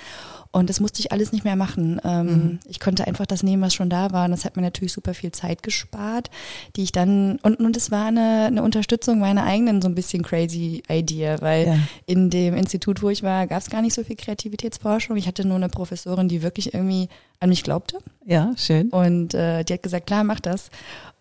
Und 0.52 0.68
das 0.68 0.80
musste 0.80 0.98
ich 0.98 1.12
alles 1.12 1.30
nicht 1.32 1.44
mehr 1.44 1.56
machen. 1.56 2.00
Ähm, 2.04 2.20
Mhm. 2.30 2.58
Ich 2.68 2.80
konnte 2.80 3.06
einfach 3.06 3.24
das 3.26 3.42
nehmen, 3.42 3.62
was 3.62 3.72
schon 3.72 3.88
da 3.88 4.10
war. 4.12 4.24
Und 4.24 4.32
das 4.32 4.44
hat 4.44 4.56
mir 4.56 4.62
natürlich 4.62 4.92
super 4.92 5.14
viel 5.14 5.30
Zeit 5.32 5.62
gespart, 5.62 6.28
die 6.76 6.82
ich 6.82 6.92
dann, 6.92 7.38
und, 7.42 7.60
und 7.60 7.76
es 7.76 7.90
war 7.90 8.06
eine, 8.06 8.46
eine 8.46 8.62
Unterstützung 8.62 9.20
meiner 9.20 9.44
eigenen 9.44 9.80
so 9.80 9.88
ein 9.88 9.94
bisschen 9.94 10.22
crazy 10.22 10.82
Idee, 10.88 11.36
weil 11.40 11.66
Ja. 11.66 11.78
in 12.06 12.30
dem 12.30 12.54
Institut, 12.54 12.79
wo 13.02 13.10
ich 13.10 13.22
war, 13.22 13.46
gab 13.46 13.60
es 13.60 13.70
gar 13.70 13.82
nicht 13.82 13.94
so 13.94 14.04
viel 14.04 14.16
Kreativitätsforschung. 14.16 15.16
Ich 15.16 15.26
hatte 15.26 15.46
nur 15.46 15.56
eine 15.56 15.68
Professorin, 15.68 16.28
die 16.28 16.42
wirklich 16.42 16.74
irgendwie 16.74 17.08
an 17.38 17.48
mich 17.48 17.62
glaubte. 17.62 17.98
Ja, 18.24 18.52
schön. 18.56 18.90
Und 18.90 19.34
äh, 19.34 19.64
die 19.64 19.72
hat 19.72 19.82
gesagt, 19.82 20.06
klar, 20.06 20.24
mach 20.24 20.40
das. 20.40 20.70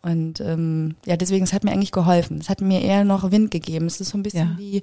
Und 0.02 0.40
ähm, 0.40 0.96
ja, 1.06 1.18
deswegen, 1.18 1.44
es 1.44 1.52
hat 1.52 1.66
mir 1.66 1.72
eigentlich 1.72 1.92
geholfen. 1.92 2.38
Es 2.40 2.48
hat 2.50 2.62
mir 2.62 2.82
eher 2.82 3.04
noch 3.04 3.32
Wind 3.32 3.52
gegeben. 3.52 3.86
Es 3.86 4.00
ist 4.00 4.10
so 4.10 4.18
ein 4.18 4.24
bisschen 4.24 4.52
Ja. 4.52 4.58
wie, 4.58 4.78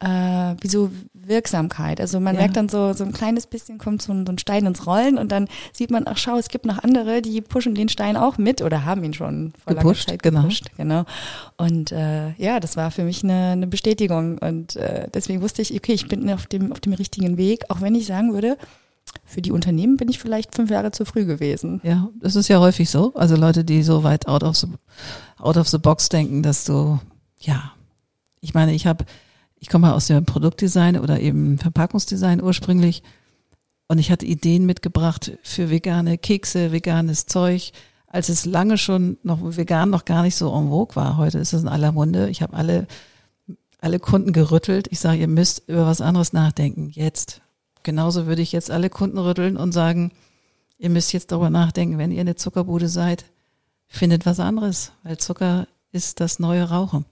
äh, 0.00 0.56
wie 0.60 0.66
so 0.68 0.90
Wirksamkeit. 1.14 2.00
Also 2.00 2.18
man 2.18 2.34
Ja. 2.34 2.40
merkt 2.42 2.56
dann 2.56 2.68
so, 2.68 2.92
so 2.92 3.04
ein 3.04 3.12
kleines 3.12 3.46
bisschen 3.46 3.78
kommt 3.78 4.02
so 4.02 4.12
ein, 4.12 4.26
so 4.26 4.32
ein 4.32 4.38
Stein 4.38 4.66
ins 4.66 4.86
Rollen 4.86 5.18
und 5.18 5.30
dann 5.30 5.46
sieht 5.72 5.92
man, 5.92 6.04
ach 6.06 6.16
schau, 6.18 6.36
es 6.36 6.48
gibt 6.48 6.66
noch 6.66 6.82
andere, 6.82 7.22
die 7.22 7.40
pushen 7.42 7.76
den 7.76 7.88
Stein 7.88 8.16
auch 8.16 8.38
mit 8.38 8.60
oder 8.60 8.84
haben 8.84 9.04
ihn 9.04 9.14
schon 9.14 9.52
vor 9.64 9.74
Gepusht, 9.74 10.08
langer 10.08 10.18
Zeit 10.18 10.22
genau. 10.24 10.40
gepusht. 10.42 10.66
Genau. 10.76 11.04
Und 11.56 11.92
äh, 11.92 12.32
ja, 12.32 12.58
das 12.58 12.76
war 12.76 12.90
für 12.90 13.04
mich 13.04 13.22
eine, 13.22 13.50
eine 13.52 13.66
Bestätigung. 13.68 14.38
Und 14.38 14.74
äh, 14.74 15.06
deswegen 15.14 15.42
wusste 15.42 15.62
ich, 15.62 15.72
okay, 15.74 15.92
ich 15.92 16.08
bin 16.08 16.28
auf 16.30 16.46
dem, 16.46 16.72
auf 16.72 16.80
dem 16.80 16.92
richtigen 16.92 17.36
Weg, 17.38 17.64
auch 17.68 17.80
wenn 17.82 17.94
ich 17.94 18.06
sagen 18.06 18.34
würde, 18.34 18.56
für 19.24 19.42
die 19.42 19.52
Unternehmen 19.52 19.96
bin 19.96 20.08
ich 20.08 20.18
vielleicht 20.18 20.54
fünf 20.54 20.70
Jahre 20.70 20.92
zu 20.92 21.04
früh 21.04 21.24
gewesen. 21.24 21.80
Ja, 21.82 22.08
das 22.20 22.36
ist 22.36 22.48
ja 22.48 22.60
häufig 22.60 22.90
so. 22.90 23.14
Also 23.14 23.36
Leute, 23.36 23.64
die 23.64 23.82
so 23.82 24.02
weit 24.02 24.28
out 24.28 24.42
of 24.42 24.56
the, 24.56 24.68
out 25.38 25.56
of 25.56 25.68
the 25.68 25.78
box 25.78 26.08
denken, 26.08 26.42
dass 26.42 26.64
du, 26.64 26.98
ja, 27.40 27.72
ich 28.40 28.54
meine, 28.54 28.74
ich 28.74 28.86
habe, 28.86 29.04
ich 29.58 29.68
komme 29.68 29.94
aus 29.94 30.06
dem 30.06 30.24
Produktdesign 30.24 30.98
oder 30.98 31.20
eben 31.20 31.58
Verpackungsdesign 31.58 32.42
ursprünglich 32.42 33.02
und 33.88 33.98
ich 33.98 34.10
hatte 34.10 34.26
Ideen 34.26 34.66
mitgebracht 34.66 35.32
für 35.42 35.70
vegane 35.70 36.18
Kekse, 36.18 36.72
veganes 36.72 37.26
Zeug, 37.26 37.72
als 38.06 38.28
es 38.28 38.46
lange 38.46 38.78
schon 38.78 39.18
noch 39.22 39.40
vegan 39.42 39.90
noch 39.90 40.04
gar 40.04 40.22
nicht 40.22 40.36
so 40.36 40.52
en 40.56 40.68
vogue 40.68 40.96
war. 40.96 41.16
Heute 41.16 41.38
ist 41.38 41.52
es 41.52 41.62
in 41.62 41.68
aller 41.68 41.92
Munde. 41.92 42.28
Ich 42.30 42.42
habe 42.42 42.56
alle, 42.56 42.86
alle 43.80 43.98
Kunden 43.98 44.32
gerüttelt. 44.32 44.88
Ich 44.90 45.00
sage, 45.00 45.20
ihr 45.20 45.28
müsst 45.28 45.68
über 45.68 45.86
was 45.86 46.00
anderes 46.00 46.32
nachdenken. 46.32 46.90
Jetzt. 46.90 47.42
Genauso 47.86 48.26
würde 48.26 48.42
ich 48.42 48.50
jetzt 48.50 48.72
alle 48.72 48.90
Kunden 48.90 49.16
rütteln 49.16 49.56
und 49.56 49.70
sagen, 49.70 50.10
ihr 50.76 50.90
müsst 50.90 51.12
jetzt 51.12 51.30
darüber 51.30 51.50
nachdenken, 51.50 51.98
wenn 51.98 52.10
ihr 52.10 52.20
eine 52.20 52.34
Zuckerbude 52.34 52.88
seid, 52.88 53.26
findet 53.86 54.26
was 54.26 54.40
anderes, 54.40 54.90
weil 55.04 55.18
Zucker 55.18 55.68
ist 55.92 56.18
das 56.18 56.40
neue 56.40 56.64
Rauchen. 56.64 57.04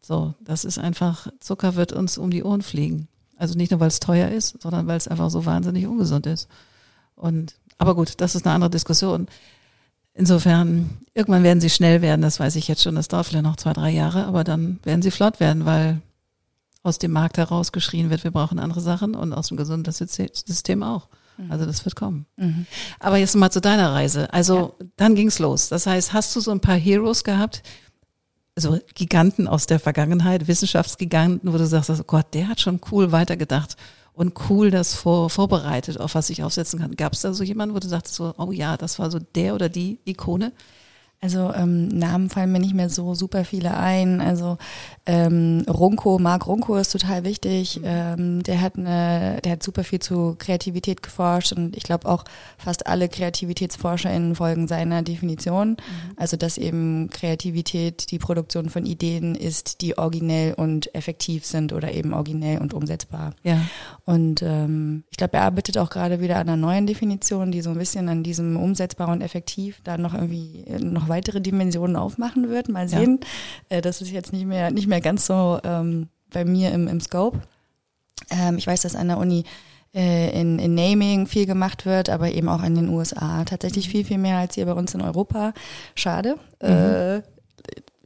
So, 0.00 0.34
das 0.40 0.64
ist 0.64 0.78
einfach, 0.78 1.26
Zucker 1.40 1.74
wird 1.74 1.92
uns 1.92 2.16
um 2.16 2.30
die 2.30 2.44
Ohren 2.44 2.62
fliegen. 2.62 3.08
Also 3.36 3.58
nicht 3.58 3.72
nur, 3.72 3.80
weil 3.80 3.88
es 3.88 3.98
teuer 3.98 4.28
ist, 4.28 4.62
sondern 4.62 4.86
weil 4.86 4.98
es 4.98 5.08
einfach 5.08 5.30
so 5.30 5.46
wahnsinnig 5.46 5.84
ungesund 5.88 6.28
ist. 6.28 6.46
Und, 7.16 7.56
aber 7.78 7.96
gut, 7.96 8.20
das 8.20 8.36
ist 8.36 8.46
eine 8.46 8.54
andere 8.54 8.70
Diskussion. 8.70 9.26
Insofern, 10.12 10.90
irgendwann 11.12 11.42
werden 11.42 11.60
sie 11.60 11.70
schnell 11.70 12.02
werden, 12.02 12.22
das 12.22 12.38
weiß 12.38 12.54
ich 12.54 12.68
jetzt 12.68 12.84
schon, 12.84 12.94
das 12.94 13.08
dauert 13.08 13.26
vielleicht 13.26 13.42
noch 13.42 13.56
zwei, 13.56 13.72
drei 13.72 13.90
Jahre, 13.90 14.26
aber 14.26 14.44
dann 14.44 14.78
werden 14.84 15.02
sie 15.02 15.10
flott 15.10 15.40
werden, 15.40 15.64
weil 15.64 16.00
aus 16.84 16.98
dem 16.98 17.10
Markt 17.10 17.38
heraus 17.38 17.72
geschrien 17.72 18.10
wird, 18.10 18.22
wir 18.22 18.30
brauchen 18.30 18.60
andere 18.60 18.80
Sachen 18.80 19.16
und 19.16 19.32
aus 19.32 19.48
dem 19.48 19.56
Gesundheitssystem 19.56 20.82
auch. 20.82 21.08
Mhm. 21.38 21.50
Also 21.50 21.66
das 21.66 21.84
wird 21.84 21.96
kommen. 21.96 22.26
Mhm. 22.36 22.66
Aber 23.00 23.16
jetzt 23.16 23.34
mal 23.34 23.50
zu 23.50 23.60
deiner 23.60 23.92
Reise. 23.92 24.32
Also 24.32 24.76
ja. 24.78 24.86
dann 24.96 25.14
ging's 25.14 25.38
los. 25.38 25.68
Das 25.68 25.86
heißt, 25.86 26.12
hast 26.12 26.36
du 26.36 26.40
so 26.40 26.50
ein 26.50 26.60
paar 26.60 26.76
Heroes 26.76 27.24
gehabt, 27.24 27.62
so 28.54 28.78
Giganten 28.94 29.48
aus 29.48 29.66
der 29.66 29.80
Vergangenheit, 29.80 30.46
Wissenschaftsgiganten, 30.46 31.52
wo 31.52 31.58
du 31.58 31.66
sagst, 31.66 31.90
oh 31.90 32.04
Gott, 32.06 32.26
der 32.34 32.48
hat 32.48 32.60
schon 32.60 32.80
cool 32.92 33.10
weitergedacht 33.10 33.76
und 34.12 34.34
cool 34.48 34.70
das 34.70 34.94
vor, 34.94 35.30
vorbereitet, 35.30 35.98
auf 35.98 36.14
was 36.14 36.30
ich 36.30 36.44
aufsetzen 36.44 36.78
kann. 36.78 36.94
Gab 36.96 37.14
es 37.14 37.22
da 37.22 37.32
so 37.32 37.42
jemanden, 37.42 37.74
wo 37.74 37.80
du 37.80 37.88
sagst, 37.88 38.14
so, 38.14 38.34
oh 38.36 38.52
ja, 38.52 38.76
das 38.76 38.98
war 38.98 39.10
so 39.10 39.18
der 39.18 39.54
oder 39.54 39.68
die 39.68 39.98
Ikone? 40.04 40.52
Also 41.20 41.54
ähm, 41.54 41.88
Namen 41.88 42.28
fallen 42.28 42.52
mir 42.52 42.58
nicht 42.60 42.74
mehr 42.74 42.90
so 42.90 43.14
super 43.14 43.46
viele 43.46 43.74
ein. 43.78 44.20
Also 44.20 44.58
ähm, 45.06 45.64
Runko, 45.66 46.18
Marc 46.18 46.46
Runko 46.46 46.76
ist 46.76 46.92
total 46.92 47.24
wichtig. 47.24 47.80
Mhm. 47.80 47.84
Ähm, 47.86 48.42
der 48.42 48.60
hat 48.60 48.76
eine, 48.76 49.40
der 49.42 49.52
hat 49.52 49.62
super 49.62 49.84
viel 49.84 50.00
zu 50.00 50.36
Kreativität 50.38 51.02
geforscht 51.02 51.52
und 51.52 51.76
ich 51.78 51.82
glaube 51.82 52.08
auch 52.10 52.24
fast 52.58 52.86
alle 52.86 53.08
KreativitätsforscherInnen 53.08 54.34
folgen 54.34 54.68
seiner 54.68 55.02
Definition. 55.02 55.70
Mhm. 55.70 55.76
Also 56.16 56.36
dass 56.36 56.58
eben 56.58 57.08
Kreativität 57.08 58.10
die 58.10 58.18
Produktion 58.18 58.68
von 58.68 58.84
Ideen 58.84 59.34
ist, 59.34 59.80
die 59.80 59.96
originell 59.96 60.52
und 60.52 60.94
effektiv 60.94 61.46
sind 61.46 61.72
oder 61.72 61.92
eben 61.92 62.12
originell 62.12 62.58
und 62.58 62.74
umsetzbar. 62.74 63.32
Ja. 63.42 63.62
Und 64.04 64.42
ähm, 64.42 65.04
ich 65.10 65.16
glaube, 65.16 65.38
er 65.38 65.44
arbeitet 65.44 65.78
auch 65.78 65.88
gerade 65.88 66.20
wieder 66.20 66.36
an 66.36 66.48
einer 66.48 66.58
neuen 66.58 66.86
Definition, 66.86 67.50
die 67.50 67.62
so 67.62 67.70
ein 67.70 67.78
bisschen 67.78 68.10
an 68.10 68.22
diesem 68.22 68.56
umsetzbar 68.56 69.08
und 69.08 69.22
effektiv 69.22 69.80
da 69.84 69.96
noch 69.96 70.12
irgendwie 70.12 70.64
noch 70.80 71.08
weitere 71.14 71.40
Dimensionen 71.40 71.96
aufmachen 71.96 72.48
wird. 72.48 72.68
Mal 72.68 72.88
sehen. 72.88 73.20
Ja. 73.70 73.78
Äh, 73.78 73.80
das 73.80 74.02
ist 74.02 74.10
jetzt 74.10 74.32
nicht 74.32 74.46
mehr, 74.46 74.70
nicht 74.70 74.88
mehr 74.88 75.00
ganz 75.00 75.26
so 75.26 75.58
ähm, 75.64 76.08
bei 76.32 76.44
mir 76.44 76.72
im, 76.72 76.88
im 76.88 77.00
Scope. 77.00 77.40
Ähm, 78.30 78.58
ich 78.58 78.66
weiß, 78.66 78.82
dass 78.82 78.96
an 78.96 79.08
der 79.08 79.18
Uni 79.18 79.44
äh, 79.94 80.38
in, 80.38 80.58
in 80.58 80.74
Naming 80.74 81.26
viel 81.26 81.46
gemacht 81.46 81.86
wird, 81.86 82.10
aber 82.10 82.32
eben 82.32 82.48
auch 82.48 82.62
in 82.62 82.74
den 82.74 82.88
USA. 82.88 83.44
Tatsächlich 83.44 83.88
viel, 83.88 84.04
viel 84.04 84.18
mehr 84.18 84.38
als 84.38 84.56
hier 84.56 84.66
bei 84.66 84.72
uns 84.72 84.94
in 84.94 85.00
Europa. 85.00 85.52
Schade. 85.94 86.36
Mhm. 86.60 86.68
Äh, 86.68 87.22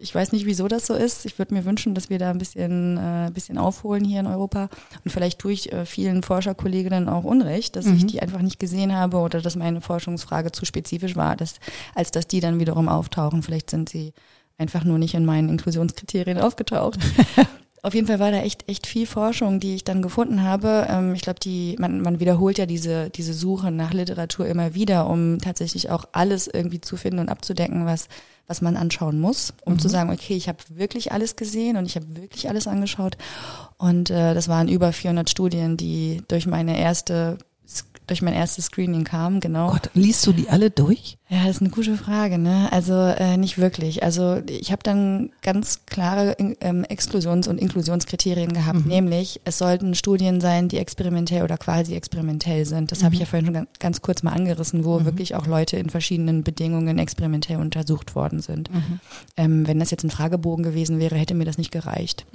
ich 0.08 0.14
weiß 0.14 0.32
nicht, 0.32 0.46
wieso 0.46 0.68
das 0.68 0.86
so 0.86 0.94
ist. 0.94 1.26
Ich 1.26 1.38
würde 1.38 1.52
mir 1.52 1.66
wünschen, 1.66 1.94
dass 1.94 2.08
wir 2.08 2.18
da 2.18 2.30
ein 2.30 2.38
bisschen, 2.38 2.96
äh, 2.96 3.30
bisschen 3.30 3.58
aufholen 3.58 4.06
hier 4.06 4.20
in 4.20 4.26
Europa. 4.26 4.70
Und 5.04 5.10
vielleicht 5.10 5.38
tue 5.38 5.52
ich 5.52 5.70
äh, 5.70 5.84
vielen 5.84 6.22
Forscherkolleginnen 6.22 7.10
auch 7.10 7.24
Unrecht, 7.24 7.76
dass 7.76 7.84
mhm. 7.84 7.96
ich 7.96 8.06
die 8.06 8.22
einfach 8.22 8.40
nicht 8.40 8.58
gesehen 8.58 8.96
habe 8.96 9.18
oder 9.18 9.42
dass 9.42 9.54
meine 9.54 9.82
Forschungsfrage 9.82 10.50
zu 10.50 10.64
spezifisch 10.64 11.14
war, 11.14 11.36
dass, 11.36 11.56
als 11.94 12.10
dass 12.10 12.26
die 12.26 12.40
dann 12.40 12.58
wiederum 12.58 12.88
auftauchen. 12.88 13.42
Vielleicht 13.42 13.68
sind 13.68 13.90
sie 13.90 14.14
einfach 14.56 14.82
nur 14.82 14.96
nicht 14.96 15.12
in 15.12 15.26
meinen 15.26 15.50
Inklusionskriterien 15.50 16.38
aufgetaucht. 16.38 16.98
Auf 17.82 17.94
jeden 17.94 18.06
Fall 18.06 18.18
war 18.18 18.30
da 18.30 18.38
echt 18.38 18.66
echt 18.66 18.86
viel 18.86 19.06
Forschung, 19.06 19.60
die 19.60 19.74
ich 19.74 19.84
dann 19.84 20.00
gefunden 20.00 20.42
habe. 20.42 20.86
Ähm, 20.88 21.14
ich 21.14 21.20
glaube, 21.20 21.38
die 21.38 21.76
man, 21.78 22.00
man 22.00 22.18
wiederholt 22.18 22.56
ja 22.56 22.64
diese 22.64 23.10
diese 23.10 23.34
Suche 23.34 23.70
nach 23.70 23.92
Literatur 23.92 24.46
immer 24.46 24.74
wieder, 24.74 25.06
um 25.06 25.38
tatsächlich 25.38 25.90
auch 25.90 26.06
alles 26.12 26.48
irgendwie 26.48 26.80
zu 26.80 26.96
finden 26.96 27.20
und 27.20 27.28
abzudecken, 27.28 27.84
was 27.84 28.08
was 28.48 28.62
man 28.62 28.76
anschauen 28.76 29.20
muss, 29.20 29.52
um 29.64 29.74
mhm. 29.74 29.78
zu 29.78 29.88
sagen, 29.88 30.10
okay, 30.10 30.34
ich 30.34 30.48
habe 30.48 30.58
wirklich 30.70 31.12
alles 31.12 31.36
gesehen 31.36 31.76
und 31.76 31.84
ich 31.84 31.96
habe 31.96 32.16
wirklich 32.16 32.48
alles 32.48 32.66
angeschaut. 32.66 33.16
Und 33.76 34.10
äh, 34.10 34.34
das 34.34 34.48
waren 34.48 34.68
über 34.68 34.92
400 34.92 35.30
Studien, 35.30 35.76
die 35.76 36.22
durch 36.28 36.46
meine 36.46 36.80
erste 36.80 37.38
durch 38.08 38.22
mein 38.22 38.34
erstes 38.34 38.66
Screening 38.66 39.04
kam, 39.04 39.40
genau. 39.40 39.70
Gott, 39.70 39.90
liest 39.94 40.26
du 40.26 40.32
die 40.32 40.48
alle 40.48 40.70
durch? 40.70 41.18
Ja, 41.28 41.44
das 41.46 41.56
ist 41.56 41.60
eine 41.60 41.70
gute 41.70 41.96
Frage, 41.96 42.38
ne? 42.38 42.68
Also 42.72 42.94
äh, 42.94 43.36
nicht 43.36 43.58
wirklich. 43.58 44.02
Also 44.02 44.40
ich 44.48 44.72
habe 44.72 44.82
dann 44.82 45.30
ganz 45.42 45.84
klare 45.86 46.36
ähm, 46.38 46.84
Exklusions- 46.84 47.48
und 47.48 47.58
Inklusionskriterien 47.58 48.52
gehabt, 48.52 48.84
mhm. 48.84 48.88
nämlich 48.88 49.40
es 49.44 49.58
sollten 49.58 49.94
Studien 49.94 50.40
sein, 50.40 50.68
die 50.68 50.78
experimentell 50.78 51.42
oder 51.42 51.58
quasi 51.58 51.94
experimentell 51.94 52.64
sind. 52.64 52.90
Das 52.90 53.00
mhm. 53.00 53.04
habe 53.04 53.14
ich 53.14 53.20
ja 53.20 53.26
vorhin 53.26 53.46
schon 53.46 53.54
ganz, 53.54 53.68
ganz 53.78 54.02
kurz 54.02 54.22
mal 54.22 54.32
angerissen, 54.32 54.84
wo 54.84 54.98
mhm. 54.98 55.04
wirklich 55.04 55.34
auch 55.34 55.46
Leute 55.46 55.76
in 55.76 55.90
verschiedenen 55.90 56.44
Bedingungen 56.44 56.98
experimentell 56.98 57.58
untersucht 57.58 58.14
worden 58.14 58.40
sind. 58.40 58.72
Mhm. 58.72 59.00
Ähm, 59.36 59.66
wenn 59.66 59.78
das 59.78 59.90
jetzt 59.90 60.04
ein 60.04 60.10
Fragebogen 60.10 60.64
gewesen 60.64 60.98
wäre, 60.98 61.16
hätte 61.16 61.34
mir 61.34 61.44
das 61.44 61.58
nicht 61.58 61.70
gereicht. 61.70 62.26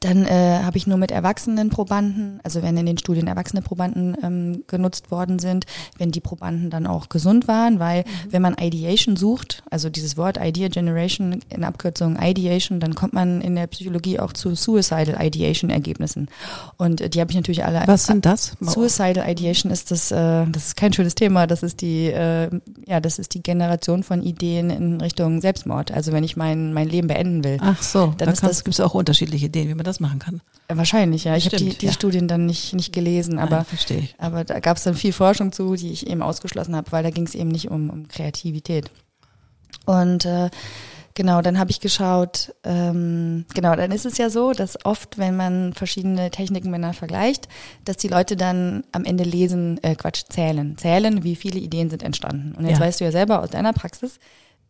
Dann 0.00 0.24
äh, 0.24 0.60
habe 0.62 0.76
ich 0.76 0.86
nur 0.86 0.98
mit 0.98 1.10
erwachsenen 1.10 1.70
Probanden, 1.70 2.40
also 2.44 2.62
wenn 2.62 2.76
in 2.76 2.86
den 2.86 2.98
Studien 2.98 3.26
erwachsene 3.26 3.62
Probanden 3.62 4.16
ähm, 4.22 4.64
genutzt 4.66 5.10
worden 5.10 5.38
sind, 5.38 5.66
wenn 5.96 6.12
die 6.12 6.20
Probanden 6.20 6.70
dann 6.70 6.86
auch 6.86 7.08
gesund 7.08 7.48
waren, 7.48 7.80
weil 7.80 8.00
mhm. 8.02 8.32
wenn 8.32 8.42
man 8.42 8.54
Ideation 8.54 9.16
sucht, 9.16 9.62
also 9.70 9.90
dieses 9.90 10.16
Wort 10.16 10.38
Idea 10.40 10.68
Generation 10.68 11.40
in 11.48 11.64
Abkürzung 11.64 12.16
Ideation, 12.20 12.78
dann 12.78 12.94
kommt 12.94 13.12
man 13.12 13.40
in 13.40 13.56
der 13.56 13.66
Psychologie 13.66 14.20
auch 14.20 14.32
zu 14.32 14.54
Suicidal 14.54 15.16
Ideation 15.20 15.70
Ergebnissen. 15.70 16.28
Und 16.76 17.00
äh, 17.00 17.10
die 17.10 17.20
habe 17.20 17.30
ich 17.30 17.36
natürlich 17.36 17.64
alle. 17.64 17.82
Was 17.86 18.06
sind 18.06 18.24
das? 18.24 18.52
Suicidal 18.60 19.28
Ideation 19.28 19.72
ist 19.72 19.90
das, 19.90 20.12
äh, 20.12 20.46
das 20.46 20.68
ist 20.68 20.76
kein 20.76 20.92
schönes 20.92 21.16
Thema, 21.16 21.46
das 21.46 21.62
ist 21.62 21.80
die, 21.80 22.06
äh, 22.06 22.48
ja, 22.86 23.00
das 23.00 23.18
ist 23.18 23.34
die 23.34 23.42
Generation 23.42 24.04
von 24.04 24.22
Ideen 24.22 24.70
in 24.70 25.00
Richtung 25.00 25.40
Selbstmord. 25.40 25.90
Also 25.90 26.12
wenn 26.12 26.22
ich 26.22 26.36
mein, 26.36 26.72
mein 26.72 26.88
Leben 26.88 27.08
beenden 27.08 27.42
will. 27.42 27.58
Ach 27.60 27.82
so, 27.82 28.14
dann 28.16 28.32
da 28.32 28.48
gibt 28.48 28.68
es 28.68 28.80
auch 28.80 28.94
unterschiedliche 28.94 29.37
Ideen, 29.46 29.68
wie 29.68 29.74
man 29.74 29.84
das 29.84 30.00
machen 30.00 30.18
kann. 30.18 30.40
Wahrscheinlich, 30.68 31.24
ja. 31.24 31.36
Ich 31.36 31.46
habe 31.46 31.56
die, 31.56 31.70
die 31.70 31.86
ja. 31.86 31.92
Studien 31.92 32.28
dann 32.28 32.46
nicht, 32.46 32.74
nicht 32.74 32.92
gelesen, 32.92 33.38
aber, 33.38 33.64
verstehe 33.64 33.98
ich. 33.98 34.14
aber 34.18 34.44
da 34.44 34.60
gab 34.60 34.76
es 34.76 34.84
dann 34.84 34.94
viel 34.94 35.12
Forschung 35.12 35.52
zu, 35.52 35.74
die 35.76 35.90
ich 35.90 36.06
eben 36.06 36.22
ausgeschlossen 36.22 36.76
habe, 36.76 36.92
weil 36.92 37.02
da 37.02 37.10
ging 37.10 37.26
es 37.26 37.34
eben 37.34 37.48
nicht 37.48 37.70
um, 37.70 37.90
um 37.90 38.08
Kreativität. 38.08 38.90
Und 39.86 40.24
äh, 40.26 40.50
genau, 41.14 41.42
dann 41.42 41.58
habe 41.58 41.70
ich 41.70 41.80
geschaut, 41.80 42.54
ähm, 42.64 43.46
genau, 43.54 43.74
dann 43.74 43.90
ist 43.90 44.06
es 44.06 44.18
ja 44.18 44.30
so, 44.30 44.52
dass 44.52 44.84
oft, 44.84 45.18
wenn 45.18 45.36
man 45.36 45.72
verschiedene 45.72 46.30
Techniken 46.30 46.70
miteinander 46.70 46.98
vergleicht, 46.98 47.48
dass 47.84 47.96
die 47.96 48.08
Leute 48.08 48.36
dann 48.36 48.84
am 48.92 49.04
Ende 49.04 49.24
lesen, 49.24 49.82
äh, 49.82 49.94
Quatsch, 49.94 50.24
zählen. 50.28 50.76
Zählen, 50.76 51.24
wie 51.24 51.36
viele 51.36 51.58
Ideen 51.58 51.90
sind 51.90 52.02
entstanden. 52.02 52.54
Und 52.56 52.66
jetzt 52.66 52.78
ja. 52.78 52.84
weißt 52.84 53.00
du 53.00 53.04
ja 53.04 53.12
selber 53.12 53.42
aus 53.42 53.50
deiner 53.50 53.72
Praxis, 53.72 54.18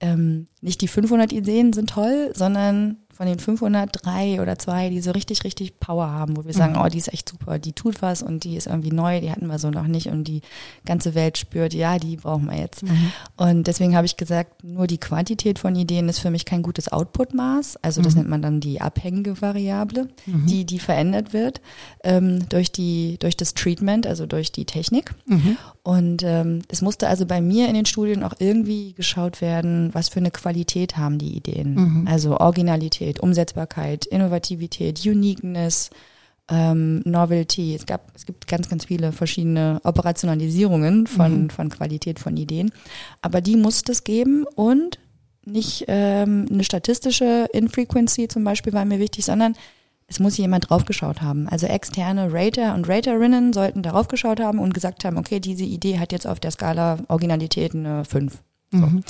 ähm, 0.00 0.46
nicht 0.60 0.80
die 0.80 0.88
500 0.88 1.32
Ideen 1.32 1.72
sind 1.72 1.90
toll, 1.90 2.32
sondern 2.34 2.98
von 3.18 3.26
den 3.26 3.40
503 3.40 4.40
oder 4.40 4.60
zwei, 4.60 4.90
die 4.90 5.00
so 5.00 5.10
richtig, 5.10 5.42
richtig 5.42 5.80
Power 5.80 6.08
haben, 6.08 6.36
wo 6.36 6.44
wir 6.44 6.52
sagen, 6.52 6.74
mhm. 6.74 6.82
oh, 6.82 6.88
die 6.88 6.98
ist 6.98 7.12
echt 7.12 7.28
super, 7.28 7.58
die 7.58 7.72
tut 7.72 8.00
was 8.00 8.22
und 8.22 8.44
die 8.44 8.54
ist 8.54 8.68
irgendwie 8.68 8.92
neu, 8.92 9.20
die 9.20 9.32
hatten 9.32 9.48
wir 9.48 9.58
so 9.58 9.70
noch 9.70 9.88
nicht 9.88 10.06
und 10.06 10.22
die 10.22 10.40
ganze 10.86 11.16
Welt 11.16 11.36
spürt, 11.36 11.74
ja, 11.74 11.98
die 11.98 12.14
brauchen 12.14 12.46
wir 12.48 12.56
jetzt. 12.56 12.84
Mhm. 12.84 13.10
Und 13.36 13.66
deswegen 13.66 13.96
habe 13.96 14.06
ich 14.06 14.16
gesagt, 14.16 14.62
nur 14.62 14.86
die 14.86 14.98
Quantität 14.98 15.58
von 15.58 15.74
Ideen 15.74 16.08
ist 16.08 16.20
für 16.20 16.30
mich 16.30 16.44
kein 16.44 16.62
gutes 16.62 16.92
Output-Maß. 16.92 17.78
Also 17.82 18.02
das 18.02 18.14
mhm. 18.14 18.20
nennt 18.20 18.30
man 18.30 18.42
dann 18.42 18.60
die 18.60 18.80
abhängige 18.80 19.42
Variable, 19.42 20.06
mhm. 20.26 20.46
die, 20.46 20.64
die 20.64 20.78
verändert 20.78 21.32
wird 21.32 21.60
ähm, 22.04 22.48
durch 22.48 22.70
die, 22.70 23.16
durch 23.18 23.36
das 23.36 23.54
Treatment, 23.54 24.06
also 24.06 24.26
durch 24.26 24.52
die 24.52 24.64
Technik. 24.64 25.12
Mhm. 25.26 25.56
Und 25.82 26.22
ähm, 26.22 26.62
es 26.68 26.82
musste 26.82 27.08
also 27.08 27.26
bei 27.26 27.40
mir 27.40 27.66
in 27.66 27.74
den 27.74 27.86
Studien 27.86 28.22
auch 28.22 28.34
irgendwie 28.38 28.92
geschaut 28.92 29.40
werden, 29.40 29.90
was 29.92 30.08
für 30.08 30.20
eine 30.20 30.30
Qualität 30.30 30.96
haben 30.96 31.18
die 31.18 31.34
Ideen. 31.34 31.74
Mhm. 31.74 32.06
Also 32.06 32.38
Originalität 32.38 33.07
Kreativität, 33.08 33.20
Umsetzbarkeit, 33.20 34.06
Innovativität, 34.06 35.04
Uniqueness, 35.04 35.90
ähm, 36.50 37.02
Novelty. 37.04 37.74
Es 37.74 37.86
gab, 37.86 38.10
es 38.14 38.26
gibt 38.26 38.46
ganz, 38.46 38.68
ganz 38.68 38.86
viele 38.86 39.12
verschiedene 39.12 39.80
Operationalisierungen 39.84 41.06
von, 41.06 41.44
mhm. 41.44 41.50
von 41.50 41.68
Qualität 41.70 42.18
von 42.18 42.36
Ideen. 42.36 42.70
Aber 43.22 43.40
die 43.40 43.56
muss 43.56 43.82
es 43.88 44.04
geben 44.04 44.44
und 44.54 44.98
nicht 45.44 45.84
ähm, 45.88 46.46
eine 46.50 46.64
statistische 46.64 47.48
Infrequency 47.52 48.28
zum 48.28 48.44
Beispiel 48.44 48.72
war 48.72 48.84
mir 48.84 48.98
wichtig, 48.98 49.24
sondern 49.24 49.54
es 50.06 50.20
muss 50.20 50.36
jemand 50.38 50.68
draufgeschaut 50.68 51.20
haben. 51.20 51.48
Also 51.48 51.66
externe 51.66 52.28
Rater 52.32 52.74
und 52.74 52.88
Raterinnen 52.88 53.52
sollten 53.52 53.82
darauf 53.82 54.08
geschaut 54.08 54.40
haben 54.40 54.58
und 54.58 54.74
gesagt 54.74 55.04
haben, 55.04 55.18
okay, 55.18 55.40
diese 55.40 55.64
Idee 55.64 55.98
hat 55.98 56.12
jetzt 56.12 56.26
auf 56.26 56.40
der 56.40 56.50
Skala 56.50 56.98
Originalität 57.08 57.74
eine 57.74 58.04
5. 58.04 58.38
So. 58.70 58.78
Mhm. 58.78 59.04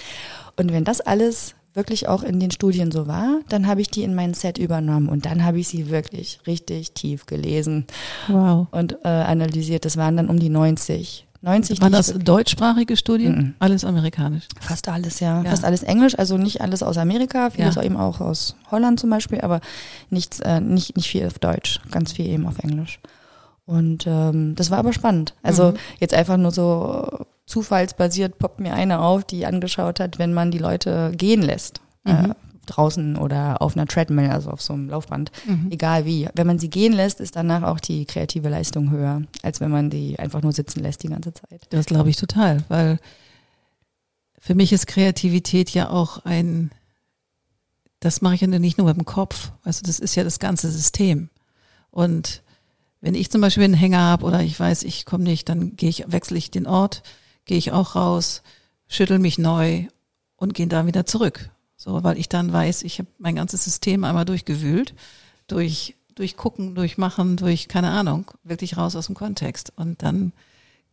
Und 0.56 0.72
wenn 0.72 0.84
das 0.84 1.00
alles 1.00 1.54
wirklich 1.78 2.08
auch 2.08 2.22
in 2.22 2.40
den 2.40 2.50
Studien 2.50 2.92
so 2.92 3.06
war, 3.06 3.40
dann 3.48 3.66
habe 3.66 3.80
ich 3.80 3.88
die 3.88 4.02
in 4.02 4.14
mein 4.14 4.34
Set 4.34 4.58
übernommen 4.58 5.08
und 5.08 5.24
dann 5.24 5.44
habe 5.44 5.60
ich 5.60 5.68
sie 5.68 5.88
wirklich 5.88 6.40
richtig 6.46 6.92
tief 6.92 7.24
gelesen 7.24 7.86
wow. 8.26 8.66
und 8.72 8.98
äh, 9.04 9.08
analysiert. 9.08 9.86
Das 9.86 9.96
waren 9.96 10.18
dann 10.18 10.28
um 10.28 10.38
die 10.38 10.50
90. 10.50 11.26
90 11.40 11.80
Waren 11.80 11.92
das 11.92 12.12
deutschsprachige 12.12 12.96
Studien? 12.96 13.32
Mm 13.32 13.38
-mm. 13.38 13.52
Alles 13.60 13.84
amerikanisch? 13.84 14.48
Fast 14.60 14.88
alles, 14.88 15.20
ja. 15.20 15.42
ja. 15.44 15.50
Fast 15.50 15.64
alles 15.64 15.84
Englisch, 15.84 16.18
also 16.18 16.36
nicht 16.36 16.60
alles 16.60 16.82
aus 16.82 16.98
Amerika, 16.98 17.50
vieles 17.50 17.76
ja. 17.76 17.84
eben 17.84 17.96
auch 17.96 18.20
aus 18.20 18.56
Holland 18.72 18.98
zum 18.98 19.10
Beispiel, 19.10 19.40
aber 19.40 19.60
nichts, 20.10 20.40
äh, 20.40 20.60
nicht, 20.60 20.96
nicht 20.96 21.08
viel 21.08 21.24
auf 21.26 21.38
Deutsch, 21.38 21.80
ganz 21.92 22.12
viel 22.12 22.26
eben 22.26 22.46
auf 22.46 22.58
Englisch. 22.58 22.98
Und 23.66 24.04
ähm, 24.08 24.56
das 24.56 24.72
war 24.72 24.78
aber 24.78 24.92
spannend. 24.92 25.34
Also 25.44 25.72
mhm. 25.72 25.76
jetzt 26.00 26.14
einfach 26.14 26.38
nur 26.38 26.50
so 26.50 27.26
zufallsbasiert 27.48 28.38
poppt 28.38 28.60
mir 28.60 28.74
eine 28.74 29.00
auf, 29.00 29.24
die 29.24 29.46
angeschaut 29.46 29.98
hat, 29.98 30.18
wenn 30.18 30.32
man 30.32 30.50
die 30.50 30.58
Leute 30.58 31.12
gehen 31.16 31.42
lässt. 31.42 31.80
Äh, 32.04 32.12
mhm. 32.12 32.30
Äh, 32.30 32.34
draußen 32.66 33.16
oder 33.16 33.62
auf 33.62 33.76
einer 33.76 33.86
Treadmill, 33.86 34.28
also 34.28 34.50
auf 34.50 34.60
so 34.60 34.74
einem 34.74 34.90
Laufband, 34.90 35.32
mhm. 35.46 35.68
egal 35.70 36.04
wie. 36.04 36.28
Wenn 36.34 36.46
man 36.46 36.58
sie 36.58 36.68
gehen 36.68 36.92
lässt, 36.92 37.18
ist 37.18 37.34
danach 37.34 37.62
auch 37.62 37.80
die 37.80 38.04
kreative 38.04 38.50
Leistung 38.50 38.90
höher, 38.90 39.22
als 39.42 39.62
wenn 39.62 39.70
man 39.70 39.88
die 39.88 40.18
einfach 40.18 40.42
nur 40.42 40.52
sitzen 40.52 40.80
lässt 40.80 41.02
die 41.02 41.08
ganze 41.08 41.32
Zeit. 41.32 41.66
Das 41.70 41.86
glaube 41.86 42.10
ich 42.10 42.16
total, 42.16 42.62
weil 42.68 42.98
für 44.38 44.54
mich 44.54 44.74
ist 44.74 44.86
Kreativität 44.86 45.70
ja 45.70 45.88
auch 45.88 46.26
ein, 46.26 46.70
das 48.00 48.20
mache 48.20 48.34
ich 48.34 48.42
ja 48.42 48.46
nicht 48.46 48.76
nur 48.76 48.86
mit 48.86 48.96
dem 48.98 49.06
Kopf, 49.06 49.50
also 49.64 49.80
das 49.86 49.98
ist 49.98 50.14
ja 50.14 50.22
das 50.22 50.38
ganze 50.38 50.70
System. 50.70 51.30
Und 51.90 52.42
Wenn 53.00 53.14
ich 53.14 53.30
zum 53.30 53.40
Beispiel 53.40 53.64
einen 53.64 53.74
Hänger 53.74 54.00
habe 54.00 54.26
oder 54.26 54.42
ich 54.42 54.58
weiß, 54.58 54.82
ich 54.82 55.04
komme 55.04 55.24
nicht, 55.24 55.48
dann 55.48 55.76
gehe 55.76 55.88
ich, 55.88 56.04
wechsle 56.10 56.36
ich 56.36 56.50
den 56.50 56.66
Ort, 56.66 57.02
gehe 57.48 57.58
ich 57.58 57.72
auch 57.72 57.96
raus, 57.96 58.42
schüttel 58.86 59.18
mich 59.18 59.38
neu 59.38 59.86
und 60.36 60.54
gehe 60.54 60.68
dann 60.68 60.86
wieder 60.86 61.04
zurück. 61.04 61.50
So, 61.76 62.04
weil 62.04 62.18
ich 62.18 62.28
dann 62.28 62.52
weiß, 62.52 62.82
ich 62.82 62.98
habe 62.98 63.08
mein 63.18 63.34
ganzes 63.34 63.64
System 63.64 64.04
einmal 64.04 64.24
durchgewühlt, 64.24 64.94
durch, 65.48 65.96
durch 66.14 66.36
Gucken, 66.36 66.74
durch 66.74 66.98
Machen, 66.98 67.36
durch, 67.36 67.68
keine 67.68 67.90
Ahnung, 67.90 68.30
wirklich 68.44 68.76
raus 68.76 68.94
aus 68.94 69.06
dem 69.06 69.14
Kontext. 69.14 69.72
Und 69.76 70.02
dann 70.02 70.32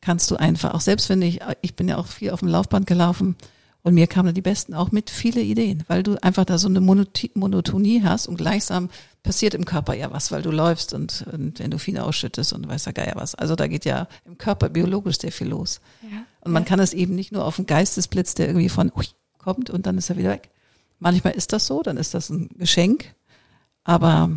kannst 0.01 0.29
du 0.31 0.35
einfach, 0.35 0.73
auch 0.73 0.81
selbst 0.81 1.09
wenn 1.09 1.21
ich, 1.21 1.39
ich 1.61 1.75
bin 1.75 1.87
ja 1.87 1.97
auch 1.97 2.07
viel 2.07 2.31
auf 2.31 2.39
dem 2.39 2.49
Laufband 2.49 2.87
gelaufen 2.87 3.35
und 3.81 3.93
mir 3.93 4.07
kamen 4.07 4.33
die 4.33 4.41
Besten 4.41 4.73
auch 4.73 4.91
mit 4.91 5.09
viele 5.09 5.41
Ideen, 5.41 5.83
weil 5.87 6.03
du 6.03 6.21
einfach 6.23 6.45
da 6.45 6.57
so 6.57 6.67
eine 6.67 6.81
Monotonie 6.81 8.03
hast 8.03 8.27
und 8.27 8.37
gleichsam 8.37 8.89
passiert 9.25 9.55
im 9.55 9.65
Körper 9.65 9.95
ja 9.95 10.11
was, 10.11 10.31
weil 10.31 10.43
du 10.43 10.51
läufst 10.51 10.93
und, 10.93 11.25
und 11.33 11.59
Endorphine 11.59 12.03
ausschüttest 12.03 12.53
und 12.53 12.67
weiß 12.69 12.85
ja 12.85 12.91
Geier 12.91 13.15
was. 13.15 13.33
Also 13.35 13.55
da 13.55 13.67
geht 13.67 13.83
ja 13.83 14.07
im 14.23 14.37
Körper 14.37 14.69
biologisch 14.69 15.19
sehr 15.19 15.31
viel 15.31 15.47
los. 15.47 15.81
Ja. 16.03 16.25
Und 16.41 16.53
man 16.53 16.63
ja. 16.63 16.69
kann 16.69 16.79
es 16.79 16.93
eben 16.93 17.15
nicht 17.15 17.31
nur 17.31 17.43
auf 17.43 17.57
einen 17.57 17.65
Geistesblitz, 17.65 18.35
der 18.35 18.47
irgendwie 18.47 18.69
von 18.69 18.91
ui, 18.95 19.07
kommt 19.39 19.69
und 19.71 19.87
dann 19.87 19.97
ist 19.97 20.09
er 20.11 20.17
wieder 20.17 20.29
weg. 20.29 20.51
Manchmal 20.99 21.33
ist 21.33 21.51
das 21.53 21.65
so, 21.65 21.81
dann 21.81 21.97
ist 21.97 22.13
das 22.13 22.29
ein 22.29 22.49
Geschenk, 22.57 23.15
aber 23.83 24.29